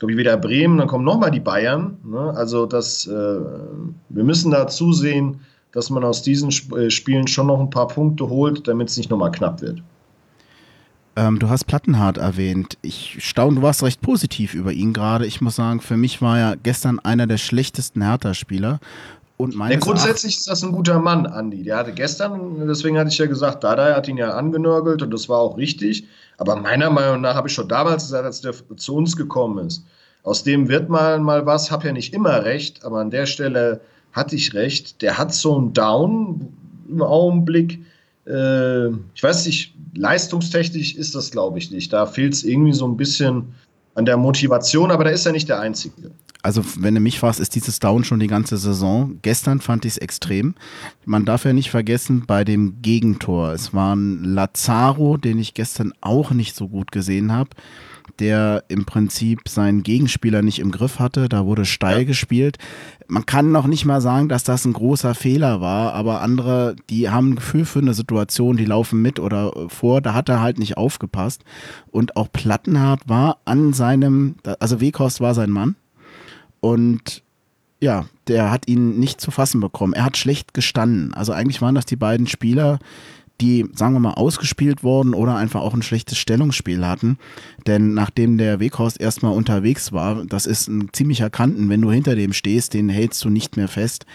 glaube 0.00 0.12
ich, 0.12 0.18
wieder 0.18 0.36
Bremen, 0.38 0.78
dann 0.78 0.88
kommen 0.88 1.04
nochmal 1.04 1.30
die 1.30 1.40
Bayern. 1.40 1.98
Ne? 2.04 2.32
Also 2.34 2.64
das, 2.64 3.06
äh, 3.06 3.10
wir 3.10 4.24
müssen 4.24 4.50
da 4.50 4.66
zusehen, 4.66 5.40
dass 5.72 5.90
man 5.90 6.02
aus 6.02 6.22
diesen 6.22 6.48
Sp 6.48 6.74
äh, 6.74 6.90
Spielen 6.90 7.28
schon 7.28 7.46
noch 7.46 7.60
ein 7.60 7.70
paar 7.70 7.86
Punkte 7.86 8.28
holt, 8.28 8.66
damit 8.66 8.88
es 8.88 8.96
nicht 8.96 9.10
nochmal 9.10 9.30
knapp 9.30 9.60
wird. 9.60 9.82
Ähm, 11.16 11.38
du 11.38 11.50
hast 11.50 11.64
Plattenhardt 11.64 12.16
erwähnt. 12.16 12.78
Ich 12.80 13.18
staune, 13.20 13.56
du 13.56 13.62
warst 13.62 13.82
recht 13.82 14.00
positiv 14.00 14.54
über 14.54 14.72
ihn 14.72 14.94
gerade. 14.94 15.26
Ich 15.26 15.42
muss 15.42 15.56
sagen, 15.56 15.82
für 15.82 15.98
mich 15.98 16.22
war 16.22 16.38
er 16.38 16.56
gestern 16.56 16.98
einer 16.98 17.26
der 17.26 17.38
schlechtesten 17.38 18.02
Hertha-Spieler. 18.02 18.80
Und 19.40 19.54
ja, 19.70 19.76
grundsätzlich 19.78 20.36
ist 20.36 20.48
das 20.48 20.62
ein 20.62 20.72
guter 20.72 20.98
Mann, 20.98 21.24
Andi. 21.24 21.62
Der 21.62 21.78
hatte 21.78 21.92
gestern, 21.92 22.66
deswegen 22.68 22.98
hatte 22.98 23.08
ich 23.08 23.16
ja 23.16 23.24
gesagt, 23.24 23.64
Dada 23.64 23.96
hat 23.96 24.06
ihn 24.06 24.18
ja 24.18 24.34
angenörgelt 24.34 25.00
und 25.00 25.10
das 25.10 25.30
war 25.30 25.38
auch 25.38 25.56
richtig. 25.56 26.06
Aber 26.36 26.56
meiner 26.56 26.90
Meinung 26.90 27.22
nach 27.22 27.36
habe 27.36 27.48
ich 27.48 27.54
schon 27.54 27.66
damals 27.66 28.04
gesagt, 28.04 28.26
als 28.26 28.42
der 28.42 28.52
zu 28.76 28.94
uns 28.94 29.16
gekommen 29.16 29.66
ist, 29.66 29.82
aus 30.24 30.42
dem 30.42 30.68
wird 30.68 30.90
mal, 30.90 31.18
mal 31.20 31.46
was, 31.46 31.70
habe 31.70 31.86
ja 31.86 31.92
nicht 31.92 32.12
immer 32.12 32.44
recht, 32.44 32.84
aber 32.84 33.00
an 33.00 33.10
der 33.10 33.24
Stelle 33.24 33.80
hatte 34.12 34.36
ich 34.36 34.52
recht. 34.52 35.00
Der 35.00 35.16
hat 35.16 35.32
so 35.32 35.56
einen 35.56 35.72
Down 35.72 36.52
im 36.86 37.00
Augenblick. 37.00 37.80
Äh, 38.26 38.88
ich 38.88 39.22
weiß 39.22 39.46
nicht, 39.46 39.74
leistungstechnisch 39.94 40.96
ist 40.96 41.14
das, 41.14 41.30
glaube 41.30 41.58
ich, 41.58 41.70
nicht. 41.70 41.94
Da 41.94 42.04
fehlt 42.04 42.34
es 42.34 42.44
irgendwie 42.44 42.74
so 42.74 42.86
ein 42.86 42.98
bisschen 42.98 43.54
an 43.94 44.04
der 44.06 44.16
Motivation, 44.16 44.90
aber 44.90 45.04
da 45.04 45.10
ist 45.10 45.26
er 45.26 45.32
nicht 45.32 45.48
der 45.48 45.60
Einzige. 45.60 46.10
Also, 46.42 46.62
wenn 46.78 46.94
du 46.94 47.00
mich 47.00 47.18
fragst, 47.18 47.38
ist 47.38 47.54
dieses 47.54 47.80
Down 47.80 48.02
schon 48.02 48.18
die 48.18 48.26
ganze 48.26 48.56
Saison. 48.56 49.18
Gestern 49.20 49.60
fand 49.60 49.84
ich 49.84 49.92
es 49.92 49.98
extrem. 49.98 50.54
Man 51.04 51.26
darf 51.26 51.44
ja 51.44 51.52
nicht 51.52 51.70
vergessen, 51.70 52.24
bei 52.26 52.44
dem 52.44 52.80
Gegentor, 52.80 53.52
es 53.52 53.74
war 53.74 53.94
ein 53.94 54.24
Lazaro, 54.24 55.18
den 55.18 55.38
ich 55.38 55.52
gestern 55.52 55.92
auch 56.00 56.30
nicht 56.30 56.56
so 56.56 56.68
gut 56.68 56.92
gesehen 56.92 57.32
habe 57.32 57.50
der 58.18 58.64
im 58.68 58.84
Prinzip 58.84 59.48
seinen 59.48 59.82
Gegenspieler 59.82 60.42
nicht 60.42 60.58
im 60.58 60.70
Griff 60.70 60.98
hatte. 60.98 61.28
Da 61.28 61.46
wurde 61.46 61.64
steil 61.64 61.98
ja. 61.98 62.04
gespielt. 62.04 62.58
Man 63.08 63.26
kann 63.26 63.52
noch 63.52 63.66
nicht 63.66 63.84
mal 63.84 64.00
sagen, 64.00 64.28
dass 64.28 64.44
das 64.44 64.64
ein 64.64 64.72
großer 64.72 65.14
Fehler 65.14 65.60
war, 65.60 65.94
aber 65.94 66.20
andere, 66.20 66.76
die 66.90 67.08
haben 67.10 67.30
ein 67.30 67.36
Gefühl 67.36 67.64
für 67.64 67.80
eine 67.80 67.94
Situation, 67.94 68.56
die 68.56 68.64
laufen 68.64 69.02
mit 69.02 69.18
oder 69.18 69.52
vor. 69.68 70.00
Da 70.00 70.14
hat 70.14 70.28
er 70.28 70.40
halt 70.40 70.58
nicht 70.58 70.76
aufgepasst. 70.76 71.42
Und 71.90 72.16
auch 72.16 72.28
Plattenhardt 72.32 73.08
war 73.08 73.38
an 73.44 73.72
seinem, 73.72 74.36
also 74.58 74.80
Weghorst 74.80 75.20
war 75.20 75.34
sein 75.34 75.50
Mann. 75.50 75.76
Und 76.60 77.22
ja, 77.80 78.06
der 78.28 78.50
hat 78.50 78.68
ihn 78.68 78.98
nicht 78.98 79.20
zu 79.20 79.30
fassen 79.30 79.60
bekommen. 79.60 79.94
Er 79.94 80.04
hat 80.04 80.16
schlecht 80.16 80.54
gestanden. 80.54 81.14
Also 81.14 81.32
eigentlich 81.32 81.62
waren 81.62 81.74
das 81.74 81.86
die 81.86 81.96
beiden 81.96 82.26
Spieler, 82.26 82.78
die, 83.40 83.66
sagen 83.74 83.94
wir 83.94 84.00
mal, 84.00 84.14
ausgespielt 84.14 84.82
wurden 84.82 85.14
oder 85.14 85.36
einfach 85.36 85.60
auch 85.60 85.74
ein 85.74 85.82
schlechtes 85.82 86.18
Stellungsspiel 86.18 86.86
hatten. 86.86 87.18
Denn 87.66 87.94
nachdem 87.94 88.38
der 88.38 88.60
Weghorst 88.60 89.00
erstmal 89.00 89.32
unterwegs 89.32 89.92
war, 89.92 90.24
das 90.24 90.46
ist 90.46 90.68
ein 90.68 90.90
ziemlicher 90.92 91.30
Kanten, 91.30 91.68
wenn 91.68 91.82
du 91.82 91.90
hinter 91.90 92.14
dem 92.14 92.32
stehst, 92.32 92.74
den 92.74 92.88
hältst 92.88 93.24
du 93.24 93.30
nicht 93.30 93.56
mehr 93.56 93.68
fest. 93.68 94.06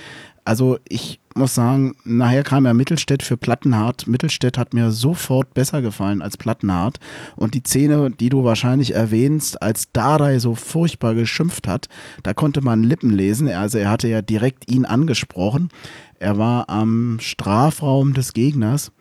Also 0.46 0.78
ich 0.88 1.20
muss 1.34 1.56
sagen, 1.56 1.96
nachher 2.06 2.44
kam 2.44 2.66
ja 2.66 2.74
Mittelstädt 2.74 3.24
für 3.24 3.36
Plattenhardt. 3.36 4.08
Mittelstädt 4.08 4.60
hat 4.60 4.76
mir 4.76 4.92
sofort 4.92 5.54
besser 5.56 5.82
gefallen 5.82 6.22
als 6.22 6.38
Plattenhardt. 6.38 7.00
Und 7.36 7.56
die 7.56 7.64
Szene, 7.66 8.12
die 8.12 8.30
du 8.30 8.44
wahrscheinlich 8.44 8.94
erwähnst, 8.94 9.62
als 9.62 9.92
Dardai 9.92 10.38
so 10.38 10.54
furchtbar 10.54 11.16
geschimpft 11.16 11.68
hat, 11.68 11.90
da 12.22 12.34
konnte 12.36 12.62
man 12.62 12.84
Lippen 12.84 13.10
lesen. 13.10 13.50
Also 13.50 13.80
er 13.80 13.90
hatte 13.90 14.08
ja 14.08 14.22
direkt 14.22 14.72
ihn 14.72 14.86
angesprochen. 14.86 15.70
Er 16.20 16.38
war 16.38 16.70
am 16.70 17.18
Strafraum 17.20 18.14
des 18.14 18.34
Gegners 18.34 18.92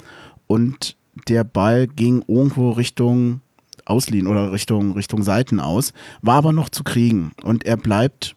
und 0.46 0.96
der 1.28 1.44
Ball 1.44 1.86
ging 1.86 2.24
irgendwo 2.26 2.70
Richtung 2.70 3.40
Ausliehen 3.86 4.26
oder 4.26 4.52
Richtung, 4.52 4.92
Richtung 4.92 5.22
Seiten 5.22 5.60
aus, 5.60 5.92
war 6.22 6.36
aber 6.36 6.52
noch 6.52 6.70
zu 6.70 6.84
kriegen. 6.84 7.32
Und 7.42 7.64
er 7.64 7.76
bleibt 7.76 8.34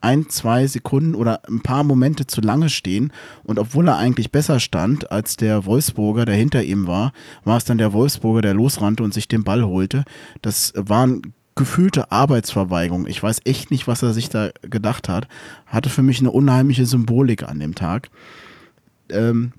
ein, 0.00 0.28
zwei 0.28 0.66
Sekunden 0.66 1.14
oder 1.14 1.42
ein 1.48 1.60
paar 1.60 1.84
Momente 1.84 2.26
zu 2.26 2.40
lange 2.40 2.68
stehen. 2.68 3.12
Und 3.44 3.58
obwohl 3.58 3.88
er 3.88 3.96
eigentlich 3.96 4.30
besser 4.30 4.60
stand 4.60 5.10
als 5.10 5.36
der 5.36 5.66
Wolfsburger, 5.66 6.24
der 6.24 6.34
hinter 6.34 6.62
ihm 6.62 6.86
war, 6.86 7.12
war 7.44 7.56
es 7.56 7.64
dann 7.64 7.78
der 7.78 7.92
Wolfsburger, 7.92 8.42
der 8.42 8.54
losrannte 8.54 9.02
und 9.02 9.14
sich 9.14 9.28
den 9.28 9.44
Ball 9.44 9.64
holte. 9.64 10.04
Das 10.42 10.72
waren 10.76 11.34
gefühlte 11.54 12.10
Arbeitsverweigerung. 12.10 13.06
Ich 13.06 13.22
weiß 13.22 13.40
echt 13.44 13.70
nicht, 13.70 13.86
was 13.86 14.02
er 14.02 14.12
sich 14.12 14.28
da 14.28 14.50
gedacht 14.62 15.08
hat. 15.08 15.28
Hatte 15.66 15.88
für 15.90 16.02
mich 16.02 16.20
eine 16.20 16.30
unheimliche 16.30 16.86
Symbolik 16.86 17.42
an 17.42 17.60
dem 17.60 17.74
Tag. 17.74 18.08
Ähm, 19.10 19.52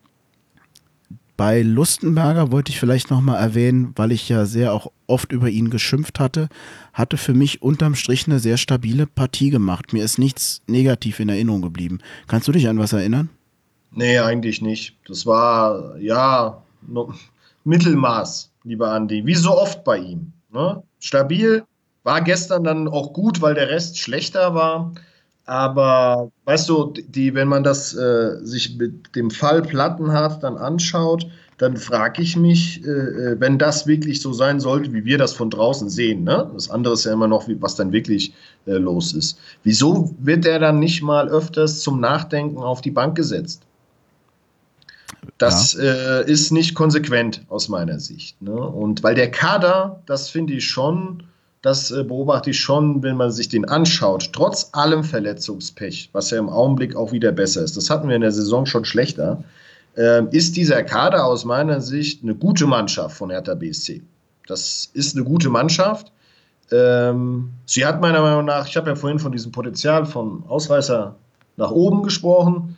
bei 1.38 1.64
Lustenberger 1.64 2.52
wollte 2.52 2.72
ich 2.72 2.80
vielleicht 2.80 3.10
nochmal 3.10 3.42
erwähnen, 3.42 3.94
weil 3.96 4.12
ich 4.12 4.30
ja 4.30 4.46
sehr 4.46 4.74
auch 4.74 4.92
oft 5.08 5.32
über 5.32 5.50
ihn 5.50 5.72
geschimpft 5.72 6.20
hatte, 6.20 6.50
hatte 6.94 7.18
für 7.18 7.34
mich 7.34 7.64
unterm 7.64 7.96
Strich 7.96 8.28
eine 8.28 8.38
sehr 8.38 8.58
stabile 8.58 9.08
Partie 9.08 9.50
gemacht. 9.50 9.92
Mir 9.92 10.04
ist 10.04 10.20
nichts 10.20 10.62
negativ 10.68 11.20
in 11.20 11.30
Erinnerung 11.30 11.64
geblieben. 11.64 11.98
Kannst 12.28 12.48
du 12.48 12.52
dich 12.52 12.68
an 12.68 12.78
was 12.78 12.94
erinnern? 12.94 13.30
Nee, 13.90 14.20
eigentlich 14.20 14.62
nicht. 14.62 14.96
Das 15.08 15.26
war, 15.26 15.98
ja, 15.98 16.62
Mittelmaß, 17.64 18.52
lieber 18.64 18.92
Andi. 18.92 19.26
Wie 19.26 19.36
so 19.36 19.58
oft 19.60 19.84
bei 19.84 19.98
ihm. 19.98 20.32
Ne? 20.52 20.84
Stabil, 21.00 21.64
war 22.04 22.22
gestern 22.22 22.64
dann 22.64 22.88
auch 22.88 23.14
gut, 23.14 23.42
weil 23.42 23.56
der 23.56 23.70
Rest 23.70 24.00
schlechter 24.00 24.54
war. 24.56 24.94
Aber 25.46 26.32
weißt 26.46 26.70
du, 26.70 26.94
die, 27.08 27.34
wenn 27.34 27.48
man 27.48 27.64
das 27.64 27.96
äh, 27.96 28.38
sich 28.44 28.78
mit 28.78 29.16
dem 29.16 29.32
Fall 29.32 29.62
Plattenhardt 29.62 30.44
dann 30.44 30.58
anschaut, 30.58 31.28
dann 31.58 31.78
frage 31.78 32.22
ich 32.22 32.36
mich, 32.36 32.84
äh, 32.86 32.90
äh, 32.90 33.40
wenn 33.40 33.60
das 33.60 33.86
wirklich 33.86 34.22
so 34.22 34.34
sein 34.34 34.60
sollte, 34.60 34.94
wie 34.94 35.06
wir 35.06 35.18
das 35.18 35.34
von 35.34 35.50
draußen 35.50 35.90
sehen, 35.90 36.24
ne? 36.24 36.50
das 36.54 36.70
andere 36.72 36.94
ist 36.96 37.06
ja 37.06 37.14
immer 37.14 37.28
noch, 37.28 37.48
was 37.60 37.76
dann 37.76 37.92
wirklich 37.92 38.34
äh, 38.66 38.74
los 38.74 39.14
ist. 39.14 39.38
Wieso 39.64 40.16
wird 40.20 40.46
er 40.46 40.60
dann 40.60 40.80
nicht 40.80 41.04
mal 41.04 41.30
öfters 41.30 41.82
zum 41.82 42.00
Nachdenken 42.00 42.58
auf 42.58 42.82
die 42.82 42.92
Bank 42.92 43.16
gesetzt? 43.16 43.62
Das 45.38 45.74
ja. 45.74 46.22
äh, 46.22 46.32
ist 46.32 46.52
nicht 46.52 46.74
konsequent 46.74 47.44
aus 47.50 47.70
meiner 47.70 48.00
Sicht. 48.00 48.42
Ne? 48.42 48.54
Und 48.54 49.04
weil 49.04 49.14
der 49.14 49.30
Kader, 49.30 50.02
das 50.08 50.30
finde 50.30 50.54
ich 50.54 50.66
schon, 50.66 51.24
das 51.62 51.92
äh, 51.92 52.04
beobachte 52.04 52.50
ich 52.50 52.60
schon, 52.60 53.04
wenn 53.04 53.18
man 53.18 53.32
sich 53.32 53.50
den 53.50 53.66
anschaut, 53.66 54.32
trotz 54.34 54.70
allem 54.74 55.04
Verletzungspech, 55.04 56.10
was 56.12 56.32
ja 56.32 56.40
im 56.40 56.50
Augenblick 56.50 56.96
auch 56.96 57.12
wieder 57.12 57.32
besser 57.32 57.64
ist, 57.64 57.78
das 57.78 57.90
hatten 57.90 58.08
wir 58.08 58.16
in 58.16 58.22
der 58.22 58.32
Saison 58.32 58.66
schon 58.66 58.86
schlechter, 58.86 59.44
äh, 59.96 60.24
ist 60.36 60.56
dieser 60.56 60.84
Kader 60.84 61.26
aus 61.26 61.46
meiner 61.46 61.82
Sicht 61.82 62.24
eine 62.24 62.36
gute 62.36 62.66
Mannschaft 62.66 63.16
von 63.18 63.30
Hertha 63.30 63.54
BSC. 63.54 64.02
Das 64.48 64.90
ist 64.94 65.16
eine 65.16 65.24
gute 65.24 65.50
Mannschaft. 65.50 66.12
Ähm, 66.72 67.52
sie 67.66 67.86
hat 67.86 68.02
meiner 68.02 68.22
Meinung 68.22 68.46
nach, 68.46 68.68
ich 68.68 68.78
habe 68.78 68.90
ja 68.90 68.96
vorhin 68.96 69.20
von 69.20 69.32
diesem 69.32 69.52
Potenzial 69.52 70.06
von 70.06 70.44
Ausreißer 70.48 71.16
nach 71.58 71.72
oben 71.72 72.02
gesprochen, 72.02 72.78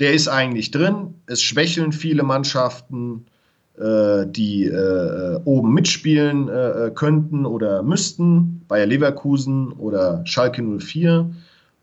der 0.00 0.12
ist 0.12 0.28
eigentlich 0.28 0.70
drin. 0.70 1.14
Es 1.26 1.42
schwächeln 1.42 1.92
viele 1.92 2.24
Mannschaften 2.24 3.26
die 3.78 4.64
äh, 4.64 5.40
oben 5.44 5.72
mitspielen 5.72 6.48
äh, 6.48 6.90
könnten 6.94 7.46
oder 7.46 7.82
müssten, 7.82 8.62
Bayer 8.68 8.86
Leverkusen 8.86 9.72
oder 9.72 10.20
Schalke 10.24 10.62
04. 10.62 11.30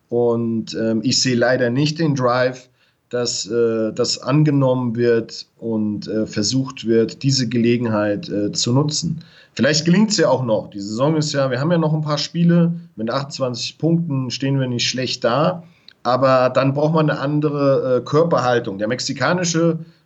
Und 0.09 0.75
ähm, 0.79 1.01
ich 1.03 1.21
sehe 1.21 1.35
leider 1.35 1.69
nicht 1.69 1.99
den 1.99 2.15
Drive, 2.15 2.69
dass 3.09 3.49
äh, 3.49 3.91
das 3.91 4.19
angenommen 4.19 4.95
wird 4.95 5.47
und 5.57 6.07
äh, 6.07 6.27
versucht 6.27 6.85
wird, 6.85 7.23
diese 7.23 7.49
Gelegenheit 7.49 8.29
äh, 8.29 8.51
zu 8.51 8.71
nutzen. 8.71 9.23
Vielleicht 9.53 9.85
gelingt 9.85 10.11
es 10.11 10.17
ja 10.17 10.29
auch 10.29 10.43
noch. 10.43 10.69
Die 10.69 10.79
Saison 10.79 11.17
ist 11.17 11.33
ja, 11.33 11.49
wir 11.49 11.59
haben 11.59 11.71
ja 11.71 11.79
noch 11.79 11.93
ein 11.93 12.01
paar 12.01 12.19
Spiele. 12.19 12.71
Mit 12.95 13.09
28 13.09 13.77
Punkten 13.79 14.29
stehen 14.29 14.59
wir 14.59 14.67
nicht 14.67 14.87
schlecht 14.87 15.23
da. 15.23 15.63
Aber 16.03 16.49
dann 16.49 16.73
braucht 16.73 16.93
man 16.93 17.09
eine 17.09 17.19
andere 17.19 18.03
Körperhaltung. 18.05 18.77
Der 18.77 18.87
mexikanische 18.87 19.79
äh, 19.79 19.98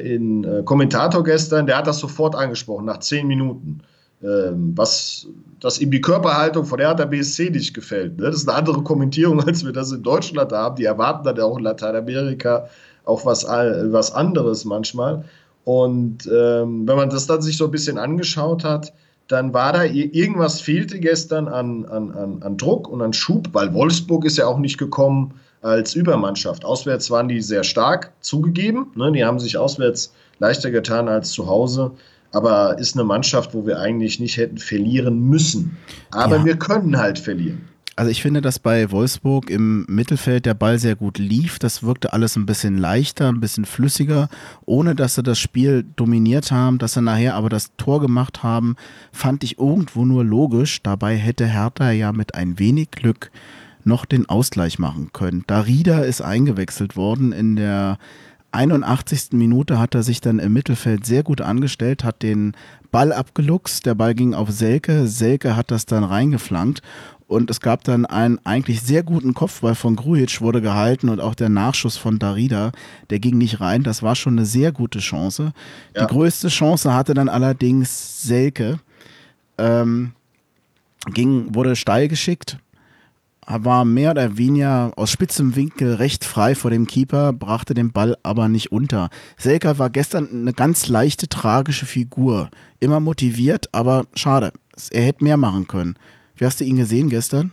in 0.00 0.44
äh, 0.44 0.62
Kommentator 0.64 1.22
gestern, 1.22 1.66
der 1.66 1.78
hat 1.78 1.86
das 1.86 1.98
sofort 1.98 2.34
angesprochen, 2.34 2.86
nach 2.86 2.98
zehn 2.98 3.26
Minuten. 3.26 3.80
Ähm, 4.20 4.72
was, 4.74 5.28
dass 5.60 5.80
ihm 5.80 5.92
die 5.92 6.00
Körperhaltung 6.00 6.64
von 6.64 6.78
der 6.78 6.94
BSC 6.94 7.50
nicht 7.50 7.72
gefällt. 7.72 8.18
Ne? 8.18 8.24
Das 8.24 8.36
ist 8.36 8.48
eine 8.48 8.58
andere 8.58 8.82
Kommentierung, 8.82 9.40
als 9.46 9.64
wir 9.64 9.72
das 9.72 9.92
in 9.92 10.02
Deutschland 10.02 10.50
haben. 10.50 10.74
Die 10.74 10.86
erwarten 10.86 11.24
dann 11.24 11.38
auch 11.38 11.56
in 11.56 11.62
Lateinamerika 11.62 12.68
auch 13.04 13.24
was, 13.24 13.44
was 13.44 14.12
anderes 14.12 14.64
manchmal. 14.64 15.24
Und 15.64 16.26
ähm, 16.26 16.88
wenn 16.88 16.96
man 16.96 17.10
das 17.10 17.28
dann 17.28 17.42
sich 17.42 17.56
so 17.56 17.66
ein 17.66 17.70
bisschen 17.70 17.96
angeschaut 17.96 18.64
hat, 18.64 18.92
dann 19.28 19.54
war 19.54 19.72
da 19.72 19.84
irgendwas 19.84 20.60
fehlte 20.60 20.98
gestern 20.98 21.46
an, 21.46 21.84
an, 21.84 22.10
an, 22.10 22.42
an 22.42 22.56
Druck 22.56 22.88
und 22.88 23.02
an 23.02 23.12
Schub, 23.12 23.50
weil 23.52 23.72
Wolfsburg 23.72 24.24
ist 24.24 24.38
ja 24.38 24.46
auch 24.46 24.58
nicht 24.58 24.78
gekommen 24.78 25.34
als 25.62 25.94
Übermannschaft. 25.94 26.64
Auswärts 26.64 27.10
waren 27.10 27.28
die 27.28 27.40
sehr 27.40 27.64
stark 27.64 28.12
zugegeben. 28.20 28.92
Ne? 28.94 29.12
Die 29.12 29.24
haben 29.24 29.38
sich 29.38 29.56
auswärts 29.56 30.12
leichter 30.38 30.70
getan 30.70 31.08
als 31.08 31.30
zu 31.30 31.46
Hause. 31.46 31.92
Aber 32.32 32.78
ist 32.78 32.94
eine 32.94 33.04
Mannschaft, 33.04 33.54
wo 33.54 33.66
wir 33.66 33.80
eigentlich 33.80 34.20
nicht 34.20 34.36
hätten 34.36 34.58
verlieren 34.58 35.20
müssen. 35.28 35.76
Aber 36.10 36.38
ja. 36.38 36.44
wir 36.44 36.56
können 36.56 36.98
halt 36.98 37.18
verlieren. 37.18 37.68
Also 37.98 38.12
ich 38.12 38.22
finde, 38.22 38.40
dass 38.40 38.60
bei 38.60 38.92
Wolfsburg 38.92 39.50
im 39.50 39.84
Mittelfeld 39.88 40.46
der 40.46 40.54
Ball 40.54 40.78
sehr 40.78 40.94
gut 40.94 41.18
lief. 41.18 41.58
Das 41.58 41.82
wirkte 41.82 42.12
alles 42.12 42.36
ein 42.36 42.46
bisschen 42.46 42.78
leichter, 42.78 43.28
ein 43.28 43.40
bisschen 43.40 43.64
flüssiger, 43.64 44.28
ohne 44.66 44.94
dass 44.94 45.16
sie 45.16 45.24
das 45.24 45.40
Spiel 45.40 45.84
dominiert 45.96 46.52
haben. 46.52 46.78
Dass 46.78 46.92
sie 46.92 47.02
nachher 47.02 47.34
aber 47.34 47.48
das 47.48 47.74
Tor 47.76 48.00
gemacht 48.00 48.44
haben, 48.44 48.76
fand 49.10 49.42
ich 49.42 49.58
irgendwo 49.58 50.04
nur 50.04 50.24
logisch. 50.24 50.80
Dabei 50.84 51.16
hätte 51.16 51.46
Hertha 51.46 51.90
ja 51.90 52.12
mit 52.12 52.36
ein 52.36 52.60
wenig 52.60 52.92
Glück 52.92 53.32
noch 53.84 54.04
den 54.04 54.28
Ausgleich 54.28 54.78
machen 54.78 55.10
können. 55.12 55.44
Darida 55.46 56.00
ist 56.00 56.20
eingewechselt 56.20 56.96
worden 56.96 57.32
in 57.32 57.56
der 57.56 57.98
81. 58.52 59.32
Minute 59.32 59.78
hat 59.78 59.94
er 59.94 60.02
sich 60.02 60.20
dann 60.20 60.38
im 60.38 60.52
Mittelfeld 60.52 61.04
sehr 61.04 61.22
gut 61.22 61.40
angestellt, 61.40 62.02
hat 62.02 62.22
den 62.22 62.56
Ball 62.90 63.12
abgeluchst, 63.12 63.84
der 63.84 63.94
Ball 63.94 64.14
ging 64.14 64.32
auf 64.32 64.50
Selke, 64.50 65.06
Selke 65.06 65.54
hat 65.54 65.70
das 65.70 65.84
dann 65.84 66.02
reingeflankt 66.02 66.80
und 67.26 67.50
es 67.50 67.60
gab 67.60 67.84
dann 67.84 68.06
einen 68.06 68.38
eigentlich 68.44 68.80
sehr 68.80 69.02
guten 69.02 69.34
Kopfball 69.34 69.74
von 69.74 69.96
Grujic 69.96 70.40
wurde 70.40 70.62
gehalten 70.62 71.10
und 71.10 71.20
auch 71.20 71.34
der 71.34 71.50
Nachschuss 71.50 71.98
von 71.98 72.18
Darida, 72.18 72.72
der 73.10 73.18
ging 73.18 73.36
nicht 73.36 73.60
rein, 73.60 73.82
das 73.82 74.02
war 74.02 74.16
schon 74.16 74.38
eine 74.38 74.46
sehr 74.46 74.72
gute 74.72 75.00
Chance. 75.00 75.52
Ja. 75.94 76.06
Die 76.06 76.12
größte 76.12 76.48
Chance 76.48 76.94
hatte 76.94 77.12
dann 77.12 77.28
allerdings 77.28 78.22
Selke, 78.22 78.80
ähm, 79.58 80.12
ging, 81.12 81.54
wurde 81.54 81.76
steil 81.76 82.08
geschickt, 82.08 82.58
war 83.48 83.84
mehr 83.84 84.10
oder 84.10 84.36
weniger 84.36 84.92
aus 84.96 85.10
spitzem 85.10 85.56
Winkel 85.56 85.94
recht 85.94 86.24
frei 86.24 86.54
vor 86.54 86.70
dem 86.70 86.86
Keeper, 86.86 87.32
brachte 87.32 87.74
den 87.74 87.92
Ball 87.92 88.16
aber 88.22 88.48
nicht 88.48 88.70
unter. 88.72 89.08
Selka 89.38 89.78
war 89.78 89.90
gestern 89.90 90.28
eine 90.30 90.52
ganz 90.52 90.88
leichte, 90.88 91.28
tragische 91.28 91.86
Figur. 91.86 92.50
Immer 92.78 93.00
motiviert, 93.00 93.68
aber 93.72 94.04
schade. 94.14 94.52
Er 94.90 95.02
hätte 95.02 95.24
mehr 95.24 95.36
machen 95.36 95.66
können. 95.66 95.96
Wie 96.36 96.44
hast 96.44 96.60
du 96.60 96.64
ihn 96.64 96.76
gesehen 96.76 97.08
gestern? 97.08 97.52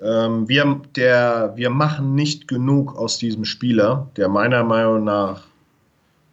Ähm, 0.00 0.48
wir, 0.48 0.80
der, 0.96 1.52
wir 1.56 1.70
machen 1.70 2.14
nicht 2.14 2.46
genug 2.46 2.96
aus 2.96 3.18
diesem 3.18 3.44
Spieler, 3.44 4.10
der 4.16 4.28
meiner 4.28 4.64
Meinung 4.64 5.04
nach 5.04 5.44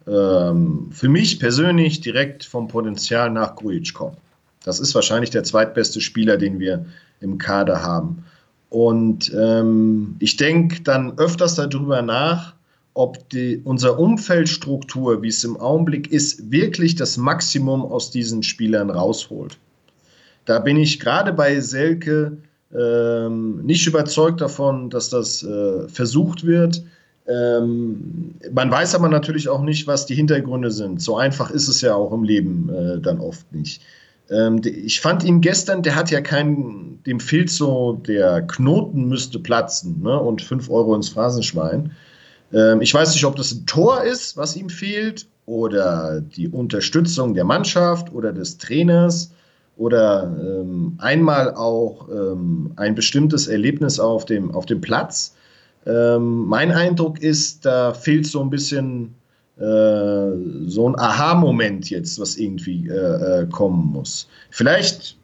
ähm, 0.06 0.88
für 0.90 1.08
mich 1.08 1.38
persönlich 1.38 2.00
direkt 2.00 2.44
vom 2.44 2.68
Potenzial 2.68 3.30
nach 3.30 3.56
Grujic 3.56 3.92
kommt. 3.94 4.16
Das 4.64 4.80
ist 4.80 4.94
wahrscheinlich 4.94 5.30
der 5.30 5.44
zweitbeste 5.44 6.00
Spieler, 6.00 6.36
den 6.36 6.58
wir 6.58 6.86
im 7.20 7.38
Kader 7.38 7.82
haben. 7.82 8.24
Und 8.70 9.32
ähm, 9.34 10.16
ich 10.18 10.36
denke 10.36 10.82
dann 10.82 11.18
öfters 11.18 11.54
darüber 11.54 12.02
nach, 12.02 12.54
ob 12.94 13.28
die, 13.30 13.60
unsere 13.64 13.94
Umfeldstruktur, 13.94 15.22
wie 15.22 15.28
es 15.28 15.44
im 15.44 15.56
Augenblick 15.56 16.10
ist, 16.10 16.50
wirklich 16.50 16.96
das 16.96 17.16
Maximum 17.16 17.82
aus 17.82 18.10
diesen 18.10 18.42
Spielern 18.42 18.90
rausholt. 18.90 19.56
Da 20.44 20.58
bin 20.58 20.76
ich 20.76 20.98
gerade 20.98 21.32
bei 21.32 21.60
Selke 21.60 22.38
ähm, 22.76 23.64
nicht 23.64 23.86
überzeugt 23.86 24.40
davon, 24.40 24.90
dass 24.90 25.10
das 25.10 25.42
äh, 25.42 25.88
versucht 25.88 26.44
wird. 26.44 26.82
Ähm, 27.28 28.34
man 28.52 28.70
weiß 28.70 28.94
aber 28.94 29.08
natürlich 29.08 29.48
auch 29.48 29.62
nicht, 29.62 29.86
was 29.86 30.06
die 30.06 30.14
Hintergründe 30.14 30.70
sind. 30.70 31.00
So 31.00 31.16
einfach 31.16 31.50
ist 31.50 31.68
es 31.68 31.80
ja 31.80 31.94
auch 31.94 32.12
im 32.12 32.24
Leben 32.24 32.70
äh, 32.70 33.00
dann 33.00 33.20
oft 33.20 33.52
nicht. 33.52 33.82
Ähm, 34.30 34.60
ich 34.64 35.00
fand 35.00 35.24
ihn 35.24 35.40
gestern, 35.40 35.82
der 35.82 35.94
hat 35.94 36.10
ja 36.10 36.20
keinen, 36.20 37.02
dem 37.04 37.20
fehlt 37.20 37.50
so, 37.50 38.00
der 38.06 38.42
Knoten 38.42 39.08
müsste 39.08 39.38
platzen 39.38 40.02
ne? 40.02 40.18
und 40.18 40.42
5 40.42 40.68
Euro 40.70 40.94
ins 40.94 41.08
Phrasenschwein. 41.08 41.92
Ähm, 42.52 42.80
ich 42.80 42.92
weiß 42.92 43.12
nicht, 43.14 43.24
ob 43.24 43.36
das 43.36 43.52
ein 43.52 43.66
Tor 43.66 44.02
ist, 44.02 44.36
was 44.36 44.56
ihm 44.56 44.68
fehlt, 44.68 45.26
oder 45.48 46.20
die 46.20 46.48
Unterstützung 46.48 47.32
der 47.32 47.44
Mannschaft 47.44 48.12
oder 48.12 48.32
des 48.32 48.58
Trainers 48.58 49.32
oder 49.78 50.30
ähm, 50.38 50.94
einmal 50.98 51.54
auch 51.54 52.08
ähm, 52.10 52.72
ein 52.76 52.94
bestimmtes 52.94 53.46
Erlebnis 53.46 53.98
auf 53.98 54.26
dem, 54.26 54.50
auf 54.50 54.66
dem 54.66 54.82
Platz. 54.82 55.34
Ähm, 55.86 56.44
mein 56.44 56.70
Eindruck 56.70 57.22
ist, 57.22 57.64
da 57.64 57.94
fehlt 57.94 58.26
so 58.26 58.42
ein 58.42 58.50
bisschen 58.50 59.14
so 59.60 60.88
ein 60.88 60.98
Aha-Moment 60.98 61.90
jetzt, 61.90 62.20
was 62.20 62.36
irgendwie 62.36 62.88
äh, 62.88 63.42
äh 63.42 63.46
kommen 63.46 63.92
muss. 63.92 64.28
Vielleicht 64.50 65.16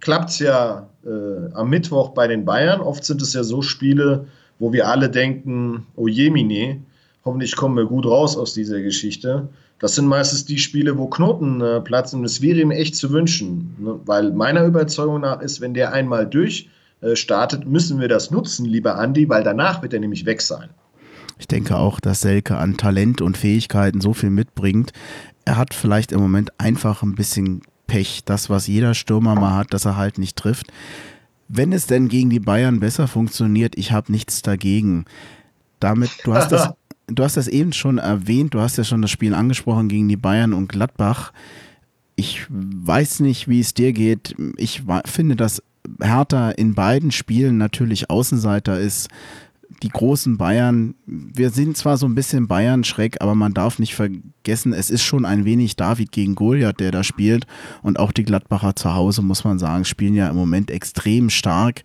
klappt 0.00 0.30
es 0.30 0.38
ja 0.38 0.88
äh, 1.04 1.52
am 1.54 1.68
Mittwoch 1.70 2.10
bei 2.10 2.26
den 2.28 2.44
Bayern. 2.44 2.80
Oft 2.80 3.04
sind 3.04 3.22
es 3.22 3.34
ja 3.34 3.42
so 3.42 3.62
Spiele, 3.62 4.26
wo 4.58 4.72
wir 4.72 4.88
alle 4.88 5.10
denken, 5.10 5.86
oh 5.96 6.06
Jemine, 6.06 6.80
hoffentlich 7.24 7.56
kommen 7.56 7.76
wir 7.76 7.86
gut 7.86 8.06
raus 8.06 8.36
aus 8.36 8.54
dieser 8.54 8.80
Geschichte. 8.80 9.48
Das 9.80 9.94
sind 9.94 10.06
meistens 10.06 10.44
die 10.44 10.58
Spiele, 10.58 10.98
wo 10.98 11.06
Knoten 11.06 11.60
äh, 11.60 11.80
platzen 11.80 12.20
und 12.20 12.26
es 12.26 12.42
wäre 12.42 12.60
ihm 12.60 12.70
echt 12.70 12.94
zu 12.94 13.10
wünschen. 13.10 13.74
Ne? 13.78 13.98
Weil 14.04 14.30
meiner 14.32 14.64
Überzeugung 14.64 15.22
nach 15.22 15.40
ist, 15.40 15.60
wenn 15.60 15.74
der 15.74 15.92
einmal 15.92 16.26
durchstartet, 16.26 17.66
müssen 17.66 17.98
wir 17.98 18.08
das 18.08 18.30
nutzen, 18.30 18.66
lieber 18.66 18.96
Andi, 18.96 19.28
weil 19.28 19.42
danach 19.42 19.82
wird 19.82 19.94
er 19.94 20.00
nämlich 20.00 20.26
weg 20.26 20.42
sein. 20.42 20.68
Ich 21.40 21.48
denke 21.48 21.76
auch, 21.76 22.00
dass 22.00 22.20
Selke 22.20 22.58
an 22.58 22.76
Talent 22.76 23.22
und 23.22 23.38
Fähigkeiten 23.38 24.02
so 24.02 24.12
viel 24.12 24.28
mitbringt. 24.28 24.92
Er 25.46 25.56
hat 25.56 25.72
vielleicht 25.72 26.12
im 26.12 26.20
Moment 26.20 26.52
einfach 26.60 27.02
ein 27.02 27.14
bisschen 27.14 27.62
Pech. 27.86 28.20
Das, 28.26 28.50
was 28.50 28.66
jeder 28.66 28.92
Stürmer 28.92 29.34
mal 29.34 29.56
hat, 29.56 29.72
dass 29.72 29.86
er 29.86 29.96
halt 29.96 30.18
nicht 30.18 30.36
trifft. 30.36 30.66
Wenn 31.48 31.72
es 31.72 31.86
denn 31.86 32.08
gegen 32.08 32.28
die 32.28 32.40
Bayern 32.40 32.78
besser 32.78 33.08
funktioniert, 33.08 33.76
ich 33.78 33.90
habe 33.90 34.12
nichts 34.12 34.42
dagegen. 34.42 35.06
Damit, 35.80 36.10
du 36.24 36.34
hast 36.34 36.52
das, 36.52 36.74
du 37.06 37.24
hast 37.24 37.38
das 37.38 37.48
eben 37.48 37.72
schon 37.72 37.96
erwähnt, 37.96 38.52
du 38.52 38.60
hast 38.60 38.76
ja 38.76 38.84
schon 38.84 39.00
das 39.00 39.10
Spiel 39.10 39.34
angesprochen 39.34 39.88
gegen 39.88 40.08
die 40.08 40.18
Bayern 40.18 40.52
und 40.52 40.68
Gladbach. 40.68 41.32
Ich 42.16 42.46
weiß 42.50 43.20
nicht, 43.20 43.48
wie 43.48 43.60
es 43.60 43.72
dir 43.72 43.94
geht. 43.94 44.36
Ich 44.58 44.82
finde, 45.06 45.36
dass 45.36 45.62
Hertha 46.02 46.50
in 46.50 46.74
beiden 46.74 47.10
Spielen 47.12 47.56
natürlich 47.56 48.10
Außenseiter 48.10 48.78
ist 48.78 49.08
die 49.82 49.88
großen 49.88 50.36
Bayern, 50.36 50.94
wir 51.06 51.50
sind 51.50 51.76
zwar 51.76 51.96
so 51.96 52.06
ein 52.06 52.14
bisschen 52.14 52.48
Bayern-Schreck, 52.48 53.20
aber 53.20 53.34
man 53.34 53.54
darf 53.54 53.78
nicht 53.78 53.94
vergessen, 53.94 54.72
es 54.72 54.90
ist 54.90 55.02
schon 55.02 55.24
ein 55.24 55.44
wenig 55.44 55.76
David 55.76 56.12
gegen 56.12 56.34
Goliath, 56.34 56.80
der 56.80 56.90
da 56.90 57.02
spielt. 57.02 57.46
Und 57.82 57.98
auch 57.98 58.12
die 58.12 58.24
Gladbacher 58.24 58.76
zu 58.76 58.94
Hause, 58.94 59.22
muss 59.22 59.44
man 59.44 59.58
sagen, 59.58 59.84
spielen 59.84 60.14
ja 60.14 60.28
im 60.28 60.36
Moment 60.36 60.70
extrem 60.70 61.30
stark. 61.30 61.82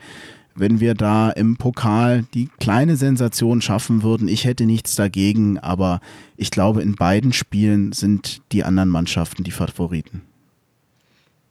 Wenn 0.55 0.79
wir 0.79 0.93
da 0.93 1.29
im 1.29 1.57
Pokal 1.57 2.25
die 2.33 2.49
kleine 2.59 2.95
Sensation 2.95 3.61
schaffen 3.61 4.03
würden, 4.03 4.27
ich 4.27 4.45
hätte 4.45 4.65
nichts 4.65 4.95
dagegen, 4.95 5.59
aber 5.59 5.99
ich 6.37 6.49
glaube, 6.49 6.81
in 6.81 6.95
beiden 6.95 7.33
Spielen 7.33 7.91
sind 7.91 8.41
die 8.51 8.63
anderen 8.63 8.89
Mannschaften 8.89 9.43
die 9.43 9.51
Favoriten. 9.51 10.21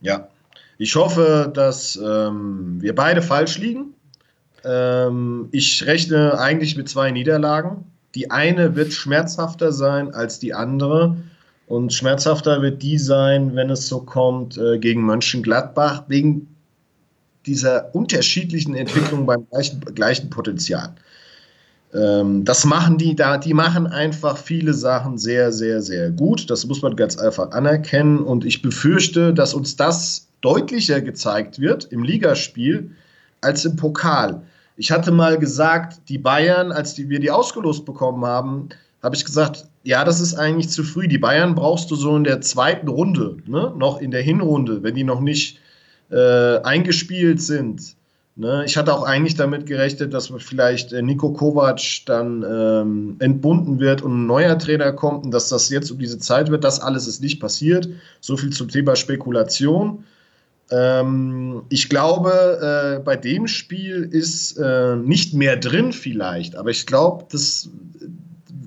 Ja, 0.00 0.28
ich 0.78 0.96
hoffe, 0.96 1.50
dass 1.54 1.96
ähm, 1.96 2.80
wir 2.80 2.94
beide 2.94 3.22
falsch 3.22 3.58
liegen 3.58 3.94
ähm, 4.64 5.48
ich 5.52 5.86
rechne 5.86 6.38
eigentlich 6.38 6.76
mit 6.76 6.88
zwei 6.88 7.10
Niederlagen. 7.10 7.84
Die 8.14 8.30
eine 8.30 8.76
wird 8.76 8.92
schmerzhafter 8.92 9.72
sein 9.72 10.14
als 10.14 10.38
die 10.38 10.54
andere. 10.54 11.16
Und 11.66 11.92
schmerzhafter 11.92 12.62
wird 12.62 12.82
die 12.82 12.98
sein, 12.98 13.56
wenn 13.56 13.70
es 13.70 13.88
so 13.88 14.00
kommt, 14.00 14.58
äh, 14.58 14.78
gegen 14.78 15.02
Mönchengladbach, 15.04 16.04
wegen 16.08 16.48
dieser 17.46 17.94
unterschiedlichen 17.94 18.74
Entwicklung 18.74 19.26
beim 19.26 19.46
gleichen, 19.50 19.80
gleichen 19.94 20.30
Potenzial. 20.30 20.94
Ähm, 21.92 22.44
das 22.44 22.64
machen 22.64 22.98
die 22.98 23.14
da, 23.14 23.38
die 23.38 23.54
machen 23.54 23.86
einfach 23.86 24.36
viele 24.36 24.74
Sachen 24.74 25.16
sehr, 25.18 25.52
sehr, 25.52 25.80
sehr 25.80 26.10
gut. 26.10 26.50
Das 26.50 26.66
muss 26.66 26.82
man 26.82 26.96
ganz 26.96 27.16
einfach 27.16 27.52
anerkennen. 27.52 28.18
Und 28.18 28.44
ich 28.44 28.62
befürchte, 28.62 29.32
dass 29.32 29.54
uns 29.54 29.76
das 29.76 30.28
deutlicher 30.40 31.00
gezeigt 31.00 31.58
wird 31.58 31.84
im 31.84 32.02
Ligaspiel 32.02 32.90
als 33.40 33.64
im 33.64 33.76
Pokal. 33.76 34.42
Ich 34.76 34.90
hatte 34.90 35.12
mal 35.12 35.38
gesagt, 35.38 36.08
die 36.08 36.18
Bayern, 36.18 36.72
als 36.72 36.94
die, 36.94 37.08
wir 37.08 37.20
die 37.20 37.30
ausgelost 37.30 37.84
bekommen 37.84 38.24
haben, 38.24 38.68
habe 39.02 39.14
ich 39.14 39.24
gesagt, 39.24 39.66
ja, 39.84 40.04
das 40.04 40.20
ist 40.20 40.34
eigentlich 40.34 40.70
zu 40.70 40.82
früh. 40.82 41.06
Die 41.06 41.18
Bayern 41.18 41.54
brauchst 41.54 41.90
du 41.90 41.96
so 41.96 42.16
in 42.16 42.24
der 42.24 42.40
zweiten 42.40 42.88
Runde, 42.88 43.36
ne? 43.46 43.72
noch 43.76 44.00
in 44.00 44.10
der 44.10 44.22
Hinrunde, 44.22 44.82
wenn 44.82 44.94
die 44.94 45.04
noch 45.04 45.20
nicht 45.20 45.60
äh, 46.10 46.58
eingespielt 46.62 47.40
sind. 47.40 47.96
Ne? 48.36 48.64
Ich 48.66 48.76
hatte 48.76 48.92
auch 48.92 49.04
eigentlich 49.04 49.36
damit 49.36 49.66
gerechnet, 49.66 50.12
dass 50.12 50.32
vielleicht 50.38 50.92
äh, 50.92 51.02
Nico 51.02 51.32
Kovac 51.32 51.80
dann 52.06 52.44
ähm, 52.48 53.16
entbunden 53.20 53.78
wird 53.78 54.02
und 54.02 54.22
ein 54.22 54.26
neuer 54.26 54.58
Trainer 54.58 54.92
kommt 54.92 55.24
und 55.24 55.30
dass 55.30 55.50
das 55.50 55.68
jetzt 55.68 55.90
um 55.92 55.98
diese 55.98 56.18
Zeit 56.18 56.50
wird. 56.50 56.64
Das 56.64 56.80
alles 56.80 57.06
ist 57.06 57.22
nicht 57.22 57.38
passiert. 57.38 57.88
So 58.20 58.36
viel 58.36 58.50
zum 58.50 58.68
Thema 58.68 58.96
Spekulation. 58.96 60.04
Ähm, 60.70 61.62
ich 61.68 61.88
glaube, 61.88 62.98
äh, 62.98 63.02
bei 63.02 63.16
dem 63.16 63.46
Spiel 63.46 64.08
ist 64.10 64.56
äh, 64.56 64.96
nicht 64.96 65.34
mehr 65.34 65.56
drin 65.56 65.92
vielleicht, 65.92 66.56
aber 66.56 66.70
ich 66.70 66.86
glaube, 66.86 67.26
dass 67.30 67.68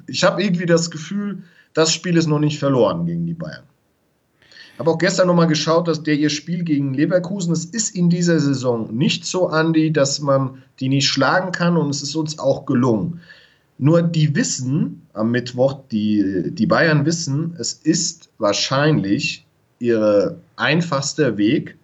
ich 0.08 0.24
habe 0.24 0.42
irgendwie 0.42 0.66
das 0.66 0.90
Gefühl, 0.90 1.44
das 1.74 1.92
Spiel 1.94 2.18
ist 2.18 2.28
noch 2.28 2.40
nicht 2.40 2.60
verloren 2.60 3.06
gegen 3.06 3.26
die 3.26 3.34
Bayern. 3.34 3.64
Habe 4.80 4.92
auch 4.92 4.98
gestern 5.00 5.28
nochmal 5.28 5.48
geschaut, 5.48 5.88
dass 5.88 6.04
der 6.04 6.16
ihr 6.16 6.30
Spiel 6.30 6.64
gegen 6.64 6.94
Leverkusen, 6.94 7.52
es 7.52 7.66
ist 7.66 7.96
in 7.96 8.10
dieser 8.10 8.40
Saison 8.40 8.96
nicht 8.96 9.26
so, 9.26 9.48
Andi, 9.48 9.92
dass 9.92 10.20
man 10.20 10.64
die 10.80 10.90
nicht 10.90 11.08
schlagen 11.08 11.52
kann 11.52 11.78
und 11.78 11.90
es 11.90 12.04
ist 12.04 12.16
uns 12.16 12.38
auch 12.38 12.66
gelungen. 12.66 13.20
Nur 13.80 14.04
die 14.04 14.36
wissen 14.36 15.02
am 15.14 15.32
Mittwoch, 15.32 15.80
die, 15.92 16.52
die 16.52 16.68
Bayern 16.68 17.06
wissen, 17.06 17.56
es 17.60 17.74
ist 17.74 18.30
wahrscheinlich 18.38 19.46
ihr 19.80 20.40
einfachster 20.56 21.38
Weg, 21.38 21.78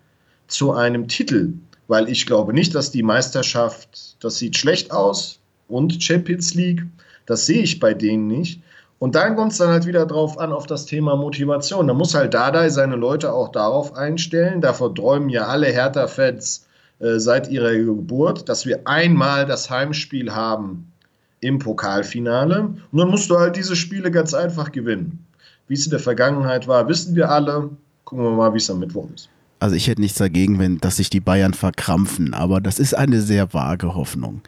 zu 0.53 0.71
einem 0.71 1.07
Titel, 1.07 1.53
weil 1.87 2.09
ich 2.09 2.25
glaube 2.25 2.53
nicht, 2.53 2.75
dass 2.75 2.91
die 2.91 3.03
Meisterschaft, 3.03 4.23
das 4.23 4.37
sieht 4.37 4.57
schlecht 4.57 4.91
aus 4.91 5.39
und 5.67 6.01
Champions 6.01 6.53
League, 6.53 6.85
das 7.25 7.45
sehe 7.45 7.63
ich 7.63 7.79
bei 7.79 7.93
denen 7.93 8.27
nicht. 8.27 8.61
Und 8.99 9.15
dann 9.15 9.35
kommt 9.35 9.51
es 9.51 9.57
dann 9.57 9.69
halt 9.69 9.85
wieder 9.85 10.05
drauf 10.05 10.39
an, 10.39 10.53
auf 10.53 10.65
das 10.65 10.85
Thema 10.85 11.17
Motivation. 11.17 11.87
Da 11.87 11.93
muss 11.93 12.13
halt 12.13 12.33
Dardai 12.33 12.69
seine 12.69 12.95
Leute 12.95 13.33
auch 13.33 13.49
darauf 13.49 13.95
einstellen. 13.95 14.61
Davor 14.61 14.95
träumen 14.95 15.27
ja 15.27 15.47
alle 15.47 15.67
Hertha-Fans 15.67 16.67
äh, 16.99 17.19
seit 17.19 17.49
ihrer 17.49 17.73
Geburt, 17.73 18.47
dass 18.47 18.65
wir 18.65 18.87
einmal 18.87 19.45
das 19.45 19.69
Heimspiel 19.69 20.33
haben 20.33 20.93
im 21.41 21.59
Pokalfinale. 21.59 22.61
Und 22.61 22.97
dann 22.97 23.09
musst 23.09 23.29
du 23.29 23.37
halt 23.37 23.57
diese 23.57 23.75
Spiele 23.75 24.09
ganz 24.09 24.33
einfach 24.33 24.71
gewinnen. 24.71 25.25
Wie 25.67 25.73
es 25.73 25.85
in 25.85 25.91
der 25.91 25.99
Vergangenheit 25.99 26.69
war, 26.69 26.87
wissen 26.87 27.15
wir 27.15 27.29
alle. 27.29 27.71
Gucken 28.05 28.23
wir 28.23 28.31
mal, 28.31 28.53
wie 28.53 28.57
es 28.57 28.69
am 28.69 28.79
Mittwoch 28.79 29.07
ist. 29.13 29.27
Also 29.63 29.77
ich 29.77 29.87
hätte 29.87 30.01
nichts 30.01 30.17
dagegen, 30.17 30.59
wenn, 30.59 30.79
dass 30.79 30.97
sich 30.97 31.09
die 31.09 31.21
Bayern 31.21 31.53
verkrampfen, 31.53 32.33
aber 32.33 32.59
das 32.59 32.79
ist 32.79 32.93
eine 32.95 33.21
sehr 33.21 33.53
vage 33.53 33.95
Hoffnung. 33.95 34.41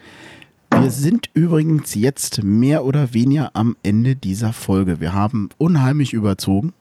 Wir 0.69 0.91
sind 0.91 1.29
übrigens 1.33 1.95
jetzt 1.95 2.43
mehr 2.43 2.83
oder 2.83 3.13
weniger 3.13 3.51
am 3.53 3.77
Ende 3.81 4.17
dieser 4.17 4.51
Folge. 4.51 4.99
Wir 4.99 5.13
haben 5.13 5.47
unheimlich 5.57 6.11
überzogen, 6.11 6.73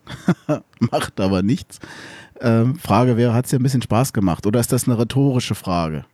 macht 0.80 1.20
aber 1.20 1.44
nichts. 1.44 1.78
Ähm, 2.40 2.74
Frage 2.74 3.16
wäre, 3.16 3.34
hat 3.34 3.44
es 3.44 3.52
dir 3.52 3.60
ein 3.60 3.62
bisschen 3.62 3.82
Spaß 3.82 4.12
gemacht 4.12 4.48
oder 4.48 4.58
ist 4.58 4.72
das 4.72 4.88
eine 4.88 4.98
rhetorische 4.98 5.54
Frage? 5.54 6.04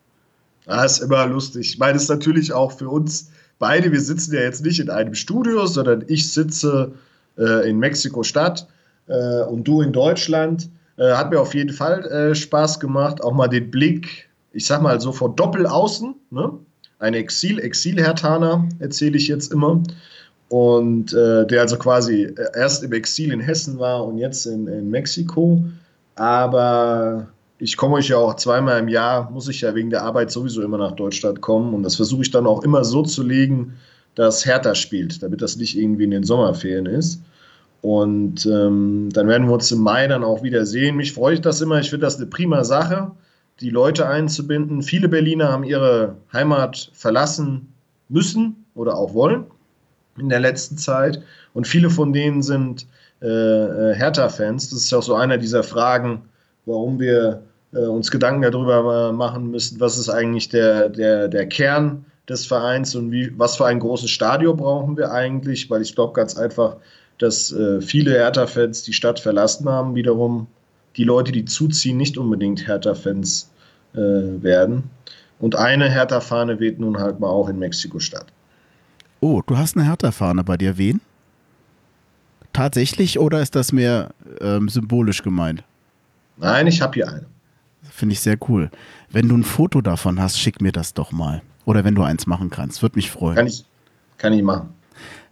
Ah, 0.66 0.84
ist 0.84 0.98
immer 0.98 1.26
lustig. 1.26 1.70
Ich 1.70 1.78
meine, 1.78 1.96
es 1.96 2.02
ist 2.02 2.10
natürlich 2.10 2.52
auch 2.52 2.72
für 2.72 2.90
uns 2.90 3.30
beide, 3.58 3.92
wir 3.92 4.00
sitzen 4.02 4.34
ja 4.34 4.42
jetzt 4.42 4.62
nicht 4.62 4.78
in 4.78 4.90
einem 4.90 5.14
Studio, 5.14 5.64
sondern 5.64 6.04
ich 6.06 6.30
sitze 6.30 6.92
äh, 7.38 7.66
in 7.66 7.78
Mexiko-Stadt 7.78 8.68
äh, 9.06 9.44
und 9.44 9.66
du 9.66 9.80
in 9.80 9.94
Deutschland. 9.94 10.68
Äh, 11.01 11.14
hat 11.14 11.30
mir 11.30 11.40
auf 11.40 11.55
jeden 11.55 11.72
Fall 11.72 12.05
äh, 12.05 12.34
Spaß 12.34 12.78
gemacht, 12.78 13.24
auch 13.24 13.32
mal 13.32 13.48
den 13.48 13.70
Blick, 13.70 14.28
ich 14.53 14.66
sag 14.66 14.82
mal 14.82 15.01
so 15.01 15.12
von 15.12 15.34
Doppelaußen, 15.34 16.14
ne? 16.30 16.53
ein 16.98 17.14
Exil, 17.14 17.59
Exil-Hertaner, 17.59 18.68
erzähle 18.80 19.16
ich 19.16 19.26
jetzt 19.26 19.51
immer. 19.51 19.82
Und 20.51 21.14
äh, 21.14 21.46
der 21.46 21.62
also 21.62 21.78
quasi 21.78 22.24
äh, 22.24 22.34
erst 22.55 22.82
im 22.82 22.92
Exil 22.92 23.32
in 23.32 23.40
Hessen 23.40 23.78
war 23.78 24.05
und 24.05 24.18
jetzt 24.18 24.44
in, 24.44 24.66
in 24.66 24.90
Mexiko. 24.90 25.64
Aber 26.16 27.28
ich 27.59 27.78
komme 27.78 27.94
euch 27.94 28.09
ja 28.09 28.18
auch 28.18 28.36
zweimal 28.36 28.78
im 28.80 28.88
Jahr, 28.88 29.30
muss 29.30 29.48
ich 29.48 29.62
ja 29.62 29.74
wegen 29.74 29.88
der 29.88 30.03
Arbeit 30.03 30.30
sowieso 30.30 30.61
immer 30.61 30.76
nach 30.76 30.92
Deutschland 30.92 31.40
kommen. 31.40 31.72
Und 31.72 31.82
das 31.82 31.96
versuche 31.96 32.22
ich 32.22 32.30
dann 32.30 32.46
auch 32.46 32.62
immer 32.62 32.84
so 32.84 33.03
zu 33.05 33.22
legen, 33.22 33.74
dass 34.16 34.44
Hertha 34.44 34.74
spielt, 34.74 35.22
damit 35.22 35.40
das 35.40 35.57
nicht 35.57 35.78
irgendwie 35.78 36.05
in 36.05 36.11
den 36.11 36.24
Sommerferien 36.24 36.84
ist. 36.84 37.22
Und 37.83 38.45
ähm, 38.47 39.09
dann 39.12 39.26
werden 39.26 39.47
wir 39.47 39.55
uns 39.55 39.72
im 39.72 39.81
Mai 39.81 40.07
dann 40.07 40.22
auch 40.22 40.43
wieder 40.43 40.66
sehen. 40.66 40.97
Mich 40.97 41.12
freut 41.12 41.47
das 41.47 41.61
immer. 41.61 41.81
Ich 41.81 41.91
finde 41.91 42.07
das 42.07 42.16
eine 42.16 42.26
prima 42.26 42.64
Sache, 42.64 43.12
die 43.61 43.70
Leute 43.70 44.07
einzubinden. 44.07 44.83
Viele 44.83 45.09
Berliner 45.09 45.51
haben 45.51 45.64
ihre 45.64 46.16
Heimat 46.33 46.91
verlassen 46.93 47.72
müssen 48.09 48.66
oder 48.74 48.97
auch 48.97 49.14
wollen 49.14 49.45
in 50.18 50.28
der 50.28 50.41
letzten 50.41 50.76
Zeit. 50.76 51.22
Und 51.55 51.66
viele 51.66 51.89
von 51.89 52.12
denen 52.12 52.43
sind 52.43 52.87
äh, 53.22 53.26
äh 53.26 53.95
Hertha-Fans. 53.95 54.70
Das 54.70 54.81
ist 54.81 54.93
auch 54.93 55.03
so 55.03 55.14
einer 55.14 55.39
dieser 55.39 55.62
Fragen, 55.62 56.22
warum 56.66 57.01
wir 57.01 57.43
äh, 57.72 57.78
uns 57.78 58.11
Gedanken 58.11 58.43
darüber 58.43 59.12
machen 59.12 59.51
müssen, 59.51 59.81
was 59.81 59.99
ist 59.99 60.11
eigentlich 60.11 60.49
der, 60.49 60.89
der, 60.89 61.28
der 61.28 61.47
Kern 61.47 62.05
des 62.28 62.47
Vereins 62.47 62.95
und 62.95 63.11
wie, 63.11 63.33
was 63.39 63.57
für 63.57 63.66
ein 63.66 63.81
großes 63.81 64.11
Stadion 64.11 64.57
brauchen 64.57 64.97
wir 64.97 65.11
eigentlich, 65.11 65.68
weil 65.70 65.83
ich 65.83 65.95
glaube 65.95 66.12
ganz 66.12 66.37
einfach, 66.37 66.76
dass 67.20 67.52
äh, 67.52 67.82
viele 67.82 68.12
Hertha-Fans 68.12 68.82
die 68.82 68.94
Stadt 68.94 69.20
verlassen 69.20 69.68
haben, 69.68 69.94
wiederum 69.94 70.46
die 70.96 71.04
Leute, 71.04 71.32
die 71.32 71.44
zuziehen, 71.44 71.98
nicht 71.98 72.16
unbedingt 72.16 72.66
Hertha-Fans 72.66 73.50
äh, 73.92 73.98
werden. 73.98 74.84
Und 75.38 75.54
eine 75.54 75.88
Hertha-Fahne 75.90 76.60
weht 76.60 76.80
nun 76.80 76.98
halt 76.98 77.20
mal 77.20 77.28
auch 77.28 77.48
in 77.48 77.58
Mexiko-Stadt. 77.58 78.26
Oh, 79.20 79.42
du 79.46 79.58
hast 79.58 79.76
eine 79.76 79.86
Hertha-Fahne 79.86 80.44
bei 80.44 80.56
dir. 80.56 80.78
Wen? 80.78 81.00
Tatsächlich 82.54 83.18
oder 83.18 83.42
ist 83.42 83.54
das 83.54 83.70
mehr 83.70 84.10
ähm, 84.40 84.70
symbolisch 84.70 85.22
gemeint? 85.22 85.62
Nein, 86.38 86.66
ich 86.66 86.80
habe 86.80 86.94
hier 86.94 87.08
eine. 87.08 87.26
Finde 87.82 88.14
ich 88.14 88.20
sehr 88.20 88.38
cool. 88.48 88.70
Wenn 89.10 89.28
du 89.28 89.36
ein 89.36 89.44
Foto 89.44 89.82
davon 89.82 90.20
hast, 90.20 90.38
schick 90.38 90.62
mir 90.62 90.72
das 90.72 90.94
doch 90.94 91.12
mal. 91.12 91.42
Oder 91.66 91.84
wenn 91.84 91.94
du 91.94 92.02
eins 92.02 92.26
machen 92.26 92.48
kannst. 92.48 92.80
Würde 92.80 92.96
mich 92.96 93.10
freuen. 93.10 93.36
Kann 93.36 93.46
ich, 93.46 93.64
kann 94.16 94.32
ich 94.32 94.42
machen. 94.42 94.70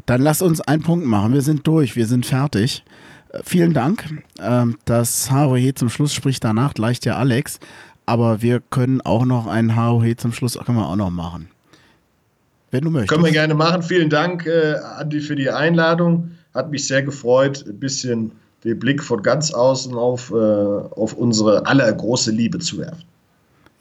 Dann 0.09 0.23
lass 0.23 0.41
uns 0.41 0.63
einen 0.63 0.83
Punkt 0.83 1.05
machen. 1.05 1.35
Wir 1.35 1.43
sind 1.43 1.67
durch, 1.67 1.95
wir 1.95 2.07
sind 2.07 2.25
fertig. 2.25 2.83
Äh, 3.29 3.41
vielen 3.45 3.75
Dank. 3.75 4.09
Ähm, 4.41 4.79
das 4.87 5.31
HOE 5.31 5.75
zum 5.75 5.91
Schluss 5.91 6.15
spricht 6.15 6.43
danach 6.45 6.73
gleich 6.73 6.99
der 6.99 7.19
Alex. 7.19 7.61
Aber 8.07 8.41
wir 8.41 8.61
können 8.71 9.03
auch 9.03 9.27
noch 9.27 9.47
ein 9.47 9.77
HOE 9.77 10.17
zum 10.17 10.33
Schluss 10.33 10.59
können 10.65 10.79
wir 10.79 10.87
auch 10.87 10.97
noch 10.97 11.11
machen. 11.11 11.51
Wenn 12.71 12.85
du 12.85 12.91
möchtest. 12.91 13.11
Können 13.11 13.25
wir 13.27 13.33
gerne 13.33 13.53
machen. 13.53 13.83
Vielen 13.83 14.09
Dank, 14.09 14.47
äh, 14.47 14.77
Andi, 14.97 15.21
für 15.21 15.37
die 15.37 15.51
Einladung. 15.51 16.31
Hat 16.55 16.71
mich 16.71 16.87
sehr 16.87 17.03
gefreut. 17.03 17.67
Ein 17.69 17.79
bisschen 17.79 18.33
den 18.65 18.79
Blick 18.79 19.03
von 19.05 19.23
ganz 19.23 19.53
außen 19.53 19.95
auf, 19.95 20.31
äh, 20.31 20.35
auf 20.35 21.13
unsere 21.13 21.67
aller 21.67 21.93
große 21.93 22.31
Liebe 22.31 22.61
zu 22.61 22.79
werfen. 22.79 23.05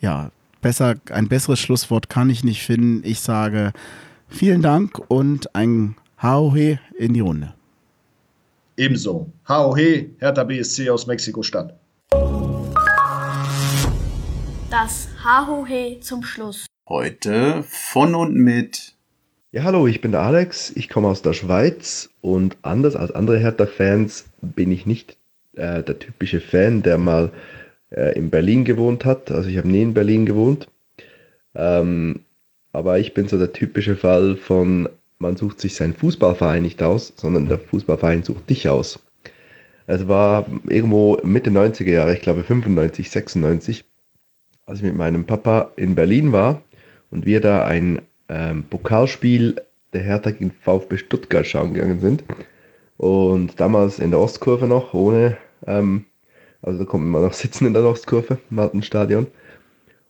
Ja, 0.01 0.31
besser, 0.61 0.95
ein 1.09 1.29
besseres 1.29 1.61
Schlusswort 1.61 2.09
kann 2.09 2.29
ich 2.29 2.43
nicht 2.43 2.63
finden. 2.63 3.01
Ich 3.05 3.21
sage 3.21 3.71
vielen 4.27 4.61
Dank 4.61 4.99
und 5.07 5.55
ein 5.55 5.95
Haohe 6.21 6.79
in 6.97 7.13
die 7.13 7.19
Runde. 7.19 7.53
Ebenso. 8.75 9.31
Haohe, 9.47 10.09
Hertha 10.17 10.43
BSC 10.43 10.89
aus 10.89 11.05
Mexiko-Stadt. 11.05 11.77
Das 14.69 15.09
Haohe 15.23 15.99
zum 16.01 16.23
Schluss. 16.23 16.65
Heute 16.89 17.63
von 17.63 18.15
und 18.15 18.35
mit 18.35 18.97
ja, 19.53 19.63
hallo, 19.63 19.87
ich 19.87 20.01
bin 20.01 20.11
der 20.11 20.21
Alex, 20.21 20.73
ich 20.75 20.89
komme 20.89 21.07
aus 21.07 21.21
der 21.21 21.33
Schweiz 21.33 22.09
und 22.19 22.57
anders 22.63 22.95
als 22.95 23.11
andere 23.11 23.39
Hertha-Fans 23.39 24.25
bin 24.41 24.71
ich 24.71 24.85
nicht 24.85 25.17
äh, 25.55 25.81
der 25.83 25.99
typische 25.99 26.41
Fan, 26.41 26.83
der 26.83 26.97
mal 26.97 27.31
äh, 27.91 28.17
in 28.17 28.29
Berlin 28.29 28.65
gewohnt 28.65 29.05
hat. 29.05 29.31
Also 29.31 29.49
ich 29.49 29.57
habe 29.57 29.69
nie 29.69 29.81
in 29.81 29.93
Berlin 29.93 30.25
gewohnt. 30.25 30.67
Ähm, 31.55 32.25
aber 32.73 32.99
ich 32.99 33.13
bin 33.13 33.27
so 33.27 33.37
der 33.37 33.53
typische 33.53 33.95
Fall 33.95 34.35
von, 34.35 34.89
man 35.19 35.35
sucht 35.35 35.59
sich 35.59 35.75
seinen 35.75 35.93
Fußballverein 35.93 36.61
nicht 36.61 36.81
aus, 36.83 37.13
sondern 37.15 37.47
der 37.47 37.59
Fußballverein 37.59 38.23
sucht 38.23 38.49
dich 38.49 38.69
aus. 38.69 38.99
Es 39.87 40.07
war 40.07 40.45
irgendwo 40.67 41.17
Mitte 41.23 41.49
90er 41.49 41.89
Jahre, 41.91 42.13
ich 42.13 42.21
glaube 42.21 42.43
95, 42.43 43.09
96, 43.09 43.85
als 44.65 44.79
ich 44.79 44.83
mit 44.83 44.95
meinem 44.95 45.25
Papa 45.25 45.71
in 45.77 45.95
Berlin 45.95 46.33
war 46.33 46.61
und 47.09 47.25
wir 47.25 47.39
da 47.39 47.65
ein 47.65 48.01
ähm, 48.27 48.65
Pokalspiel 48.69 49.61
der 49.93 50.01
Hertha 50.01 50.31
gegen 50.31 50.51
VfB 50.51 50.97
Stuttgart 50.97 51.47
schauen 51.47 51.73
gegangen 51.73 52.01
sind. 52.01 52.23
Und 52.97 53.59
damals 53.59 53.99
in 53.99 54.11
der 54.11 54.19
Ostkurve 54.19 54.67
noch, 54.67 54.93
ohne, 54.93 55.37
ähm, 55.65 56.05
also 56.61 56.79
da 56.79 56.85
kommt 56.85 57.05
man 57.05 57.21
noch 57.21 57.33
sitzen 57.33 57.67
in 57.67 57.73
der 57.73 57.83
Ostkurve 57.83 58.39
im 58.51 58.59
alten 58.59 58.83
Stadion. 58.83 59.27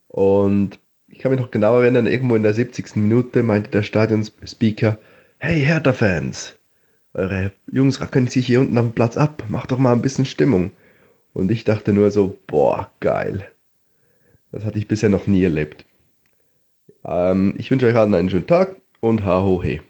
Und 0.08 0.80
ich 1.18 1.24
kann 1.24 1.32
mich 1.32 1.42
noch 1.42 1.50
genau 1.50 1.80
erinnern, 1.80 2.06
irgendwo 2.06 2.36
in 2.36 2.44
der 2.44 2.54
70. 2.54 2.96
Minute 2.96 3.42
meinte 3.42 3.72
der 3.72 3.82
Stadionspeaker, 3.82 5.00
hey 5.40 5.60
Hertha-Fans, 5.62 6.56
eure 7.16 7.54
Jungs 7.72 8.00
können 8.12 8.28
sich 8.28 8.46
hier 8.46 8.60
unten 8.60 8.78
am 8.78 8.92
Platz 8.92 9.18
ab, 9.18 9.44
macht 9.50 9.72
doch 9.72 9.80
mal 9.80 9.94
ein 9.94 10.04
bisschen 10.04 10.26
Stimmung. 10.26 10.70
Und 11.34 11.50
ich 11.50 11.64
dachte 11.64 11.92
nur 11.92 12.12
so, 12.12 12.38
boah, 12.46 12.92
geil. 13.00 13.48
Das 14.52 14.64
hatte 14.64 14.78
ich 14.78 14.88
bisher 14.88 15.10
noch 15.10 15.26
nie 15.26 15.44
erlebt. 15.44 15.86
Ähm, 17.04 17.56
ich 17.58 17.72
wünsche 17.72 17.88
euch 17.88 17.96
allen 17.96 18.14
einen 18.14 18.30
schönen 18.30 18.46
Tag 18.46 18.76
und 19.00 19.26
ha 19.26 19.42
ho 19.42 19.64
he. 19.64 19.82